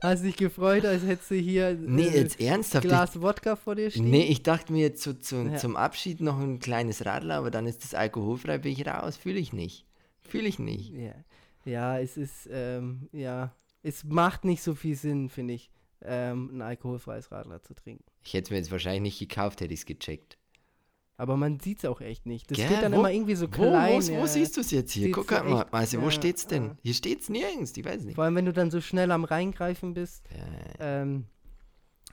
Hast 0.03 0.25
dich 0.25 0.37
gefreut, 0.37 0.85
als 0.85 1.03
hättest 1.05 1.31
du 1.31 1.35
hier 1.35 1.75
Nee, 1.75 2.09
äh, 2.09 2.21
jetzt 2.23 2.41
ernsthaft. 2.41 2.87
Glas 2.87 3.21
Wodka 3.21 3.57
vor 3.57 3.75
dir 3.75 3.89
Ich, 3.89 3.95
stehen? 3.95 4.11
nee, 4.11 4.25
ich 4.25 4.43
dachte 4.43 4.73
mir 4.73 4.81
jetzt 4.81 5.03
so, 5.03 5.13
zu, 5.13 5.37
Ja. 5.37 5.57
zum 5.57 5.77
Abschied 5.77 6.21
noch 6.21 6.39
ein 6.41 6.59
kleines 6.59 7.05
Radler, 7.05 7.37
aber 7.37 7.51
dann 7.51 7.67
ist 7.67 7.85
das 7.85 7.95
alkoholfrei, 7.95 8.59
bin 8.59 8.73
ich 8.73 8.87
raus, 8.87 9.17
fühle 9.17 9.39
ich 9.39 9.53
nicht. 9.53 9.87
Fühle 10.23 10.49
ich 10.49 10.59
nicht. 10.59 10.93
Ja, 10.93 11.15
ja 11.65 11.99
es 11.99 12.17
ist, 12.17 12.49
ähm, 12.51 13.09
ja, 13.13 13.55
es 13.83 14.05
macht 14.05 14.45
nicht 14.45 14.63
so 14.63 14.75
viel 14.75 14.95
Sinn, 14.97 15.29
finde 15.29 15.55
ich, 15.55 15.71
ähm, 16.03 16.51
ein 16.55 16.63
alkoholfreies 16.63 17.31
Radler 17.31 17.63
zu 17.63 17.75
trinken. 17.75 18.05
Ich 18.25 18.33
hätte 18.33 18.45
es 18.45 18.51
mir 18.51 18.57
jetzt 18.57 18.71
wahrscheinlich 18.73 19.03
nicht 19.03 19.19
gekauft, 19.19 19.61
hätte 19.61 19.75
ich 19.75 19.81
es 19.81 19.87
gecheckt. 19.87 20.39
Aber 21.21 21.37
man 21.37 21.61
sieht 21.61 21.81
es 21.81 21.85
auch 21.85 22.01
echt 22.01 22.25
nicht. 22.25 22.51
Das 22.51 22.57
Gell, 22.57 22.67
steht 22.67 22.83
dann 22.83 22.93
wo- 22.93 23.01
immer 23.01 23.13
irgendwie 23.13 23.35
so 23.35 23.47
Wo, 23.47 23.51
klein. 23.51 24.03
wo, 24.03 24.13
ja. 24.13 24.21
wo 24.23 24.27
siehst 24.27 24.57
du 24.57 24.63
es 24.63 24.71
jetzt 24.71 24.93
hier? 24.93 25.11
Guck 25.11 25.29
so 25.31 25.45
mal, 25.45 25.67
wo 25.71 25.77
ja, 26.05 26.11
steht's 26.11 26.47
denn? 26.47 26.65
ja. 26.65 26.77
Hier 26.83 26.95
steht's 26.95 27.29
nirgends, 27.29 27.77
ich 27.77 27.85
weiß 27.85 28.05
nicht. 28.05 28.15
Vor 28.15 28.25
allem, 28.25 28.37
wenn 28.37 28.47
du 28.47 28.55
dann 28.55 28.71
so 28.71 28.81
schnell 28.81 29.11
am 29.11 29.25
Reingreifen 29.25 29.93
bist. 29.93 30.25
Ja, 30.35 30.43
Ähm, 31.03 31.27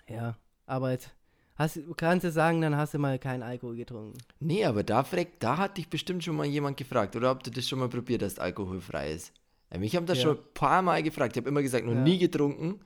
ja, 0.10 0.36
aber 0.66 0.91
jetzt 0.91 1.10
hast, 1.55 1.80
kannst 1.95 2.26
du 2.26 2.32
sagen, 2.32 2.60
dann 2.60 2.76
hast 2.76 2.93
du 2.95 2.99
mal 2.99 3.18
keinen 3.18 3.43
Alkohol 3.43 3.78
getrunken. 3.78 4.18
Nee, 4.41 4.66
aber 4.66 4.84
da, 4.84 5.05
fragt, 5.05 5.41
da 5.41 5.58
hat 5.58 5.78
dich 5.78 5.88
bestimmt 5.89 6.26
schon 6.26 6.36
mal 6.36 6.45
jemand 6.45 6.76
gefragt, 6.76 7.16
oder 7.16 7.32
ob 7.32 7.43
du 7.43 7.49
das 7.49 7.66
schon 7.68 7.80
mal 7.80 7.88
probiert 7.88 8.22
hast, 8.24 8.41
alkoholfrei 8.41 9.14
ist. 9.14 9.32
Mich 9.78 9.95
haben 9.95 10.05
das 10.05 10.22
schon 10.22 10.36
ein 10.38 10.43
paar 10.53 10.82
Mal 10.82 11.01
gefragt. 11.01 11.36
Ich 11.38 11.41
habe 11.41 11.49
immer 11.49 11.62
gesagt, 11.62 11.86
noch 11.86 11.93
nie 11.95 12.18
getrunken. 12.18 12.82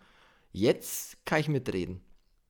Jetzt 0.51 1.17
kann 1.25 1.39
ich 1.39 1.47
mitreden. 1.47 2.01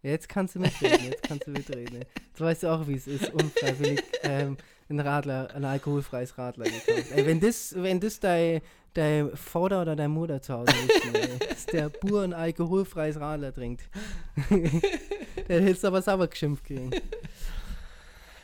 Jetzt 0.03 0.27
kannst 0.27 0.55
du 0.55 0.59
mitreden, 0.59 1.05
jetzt 1.11 1.23
kannst 1.23 1.47
du 1.47 1.51
mitreden. 1.51 1.99
Jetzt 1.99 2.41
weißt 2.41 2.63
du 2.63 2.67
auch, 2.67 2.87
wie 2.87 2.95
es 2.95 3.07
ist, 3.07 3.31
unfreiwillig 3.33 4.01
ähm, 4.23 4.57
ein 4.89 4.99
Radler, 4.99 5.49
ein 5.53 5.63
alkoholfreies 5.63 6.37
Radler 6.37 6.65
gekauft. 6.65 7.11
Ey, 7.15 7.25
wenn 7.25 7.39
das, 7.39 7.75
wenn 7.77 7.99
das 7.99 8.19
dein, 8.19 8.61
dein 8.93 9.35
Vater 9.35 9.83
oder 9.83 9.95
deine 9.95 10.09
Mutter 10.09 10.41
zu 10.41 10.53
Hause 10.53 10.73
ey, 11.13 11.47
dass 11.47 11.65
der 11.67 11.89
Bur 11.89 12.23
ein 12.23 12.33
alkoholfreies 12.33 13.19
Radler 13.19 13.53
trinkt, 13.53 13.83
dann 14.49 15.63
hättest 15.63 15.83
du 15.83 15.87
aber 15.87 16.01
sauber 16.01 16.27
geschimpft 16.27 16.65
kriegen. 16.65 16.91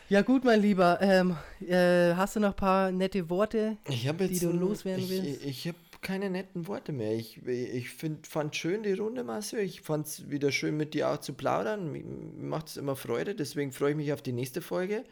Ja 0.09 0.21
gut, 0.21 0.45
mein 0.45 0.61
Lieber, 0.61 0.99
ähm, 1.01 1.35
äh, 1.67 2.13
hast 2.15 2.37
du 2.37 2.39
noch 2.39 2.51
ein 2.51 2.55
paar 2.55 2.91
nette 2.91 3.29
Worte? 3.29 3.75
Die 3.89 4.39
du 4.39 4.51
loswerden 4.51 5.03
ich, 5.03 5.09
willst? 5.09 5.41
Ich, 5.43 5.47
ich 5.47 5.67
habe 5.67 5.77
keine 6.01 6.29
netten 6.29 6.67
Worte 6.67 6.91
mehr. 6.91 7.13
Ich, 7.15 7.45
ich 7.45 7.89
find, 7.89 8.27
fand 8.27 8.55
schön 8.55 8.83
die 8.83 8.93
Runde, 8.93 9.23
Marcel. 9.23 9.59
Ich 9.59 9.81
fand 9.81 10.07
es 10.07 10.29
wieder 10.29 10.51
schön, 10.51 10.77
mit 10.77 10.93
dir 10.93 11.09
auch 11.09 11.17
zu 11.17 11.33
plaudern. 11.33 11.91
Mir 11.91 12.03
macht 12.03 12.67
es 12.67 12.77
immer 12.77 12.95
Freude. 12.95 13.35
Deswegen 13.35 13.71
freue 13.71 13.91
ich 13.91 13.97
mich 13.97 14.13
auf 14.13 14.21
die 14.21 14.33
nächste 14.33 14.61
Folge. 14.61 15.03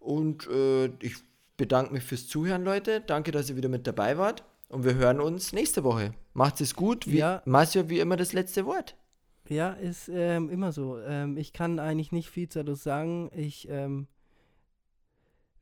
Und 0.00 0.46
äh, 0.48 0.86
ich 1.00 1.16
bedanke 1.56 1.92
mich 1.92 2.04
fürs 2.04 2.26
Zuhören, 2.26 2.64
Leute. 2.64 3.00
Danke, 3.00 3.30
dass 3.30 3.50
ihr 3.50 3.56
wieder 3.56 3.68
mit 3.68 3.86
dabei 3.86 4.18
wart. 4.18 4.44
Und 4.68 4.84
wir 4.84 4.94
hören 4.94 5.20
uns 5.20 5.52
nächste 5.52 5.84
Woche. 5.84 6.14
Macht 6.32 6.60
es 6.60 6.74
gut. 6.74 7.06
Wie, 7.06 7.18
Ja. 7.18 7.42
Marcel, 7.44 7.88
wie 7.88 8.00
immer 8.00 8.16
das 8.16 8.32
letzte 8.32 8.64
Wort. 8.66 8.96
Ja, 9.48 9.72
ist 9.72 10.08
ähm, 10.12 10.48
immer 10.48 10.72
so. 10.72 10.98
Ähm, 10.98 11.36
ich 11.36 11.52
kann 11.52 11.78
eigentlich 11.78 12.12
nicht 12.12 12.30
viel 12.30 12.46
dazu 12.46 12.74
sagen. 12.74 13.30
Ich 13.34 13.68
ähm, 13.68 14.06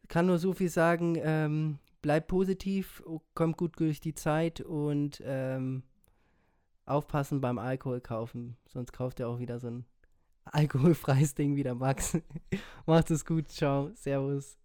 kann 0.09 0.27
nur 0.27 0.39
so 0.39 0.53
viel 0.53 0.69
sagen. 0.69 1.79
Bleibt 2.03 2.29
positiv, 2.29 3.03
kommt 3.35 3.57
gut 3.57 3.79
durch 3.79 4.01
die 4.01 4.15
Zeit 4.15 4.61
und 4.61 5.23
ähm, 5.25 5.83
aufpassen 6.87 7.41
beim 7.41 7.59
Alkohol 7.59 8.01
kaufen. 8.01 8.57
Sonst 8.67 8.93
kauft 8.93 9.21
ihr 9.21 9.29
auch 9.29 9.39
wieder 9.39 9.61
so 9.61 9.69
ein 9.69 9.85
alkoholfreies 10.45 11.35
Ding 11.35 11.57
wie 11.57 11.63
der 11.63 11.75
Max. 11.75 12.17
Macht 12.87 13.11
es 13.11 13.25
gut. 13.25 13.49
Ciao. 13.49 13.91
Servus. 13.95 14.60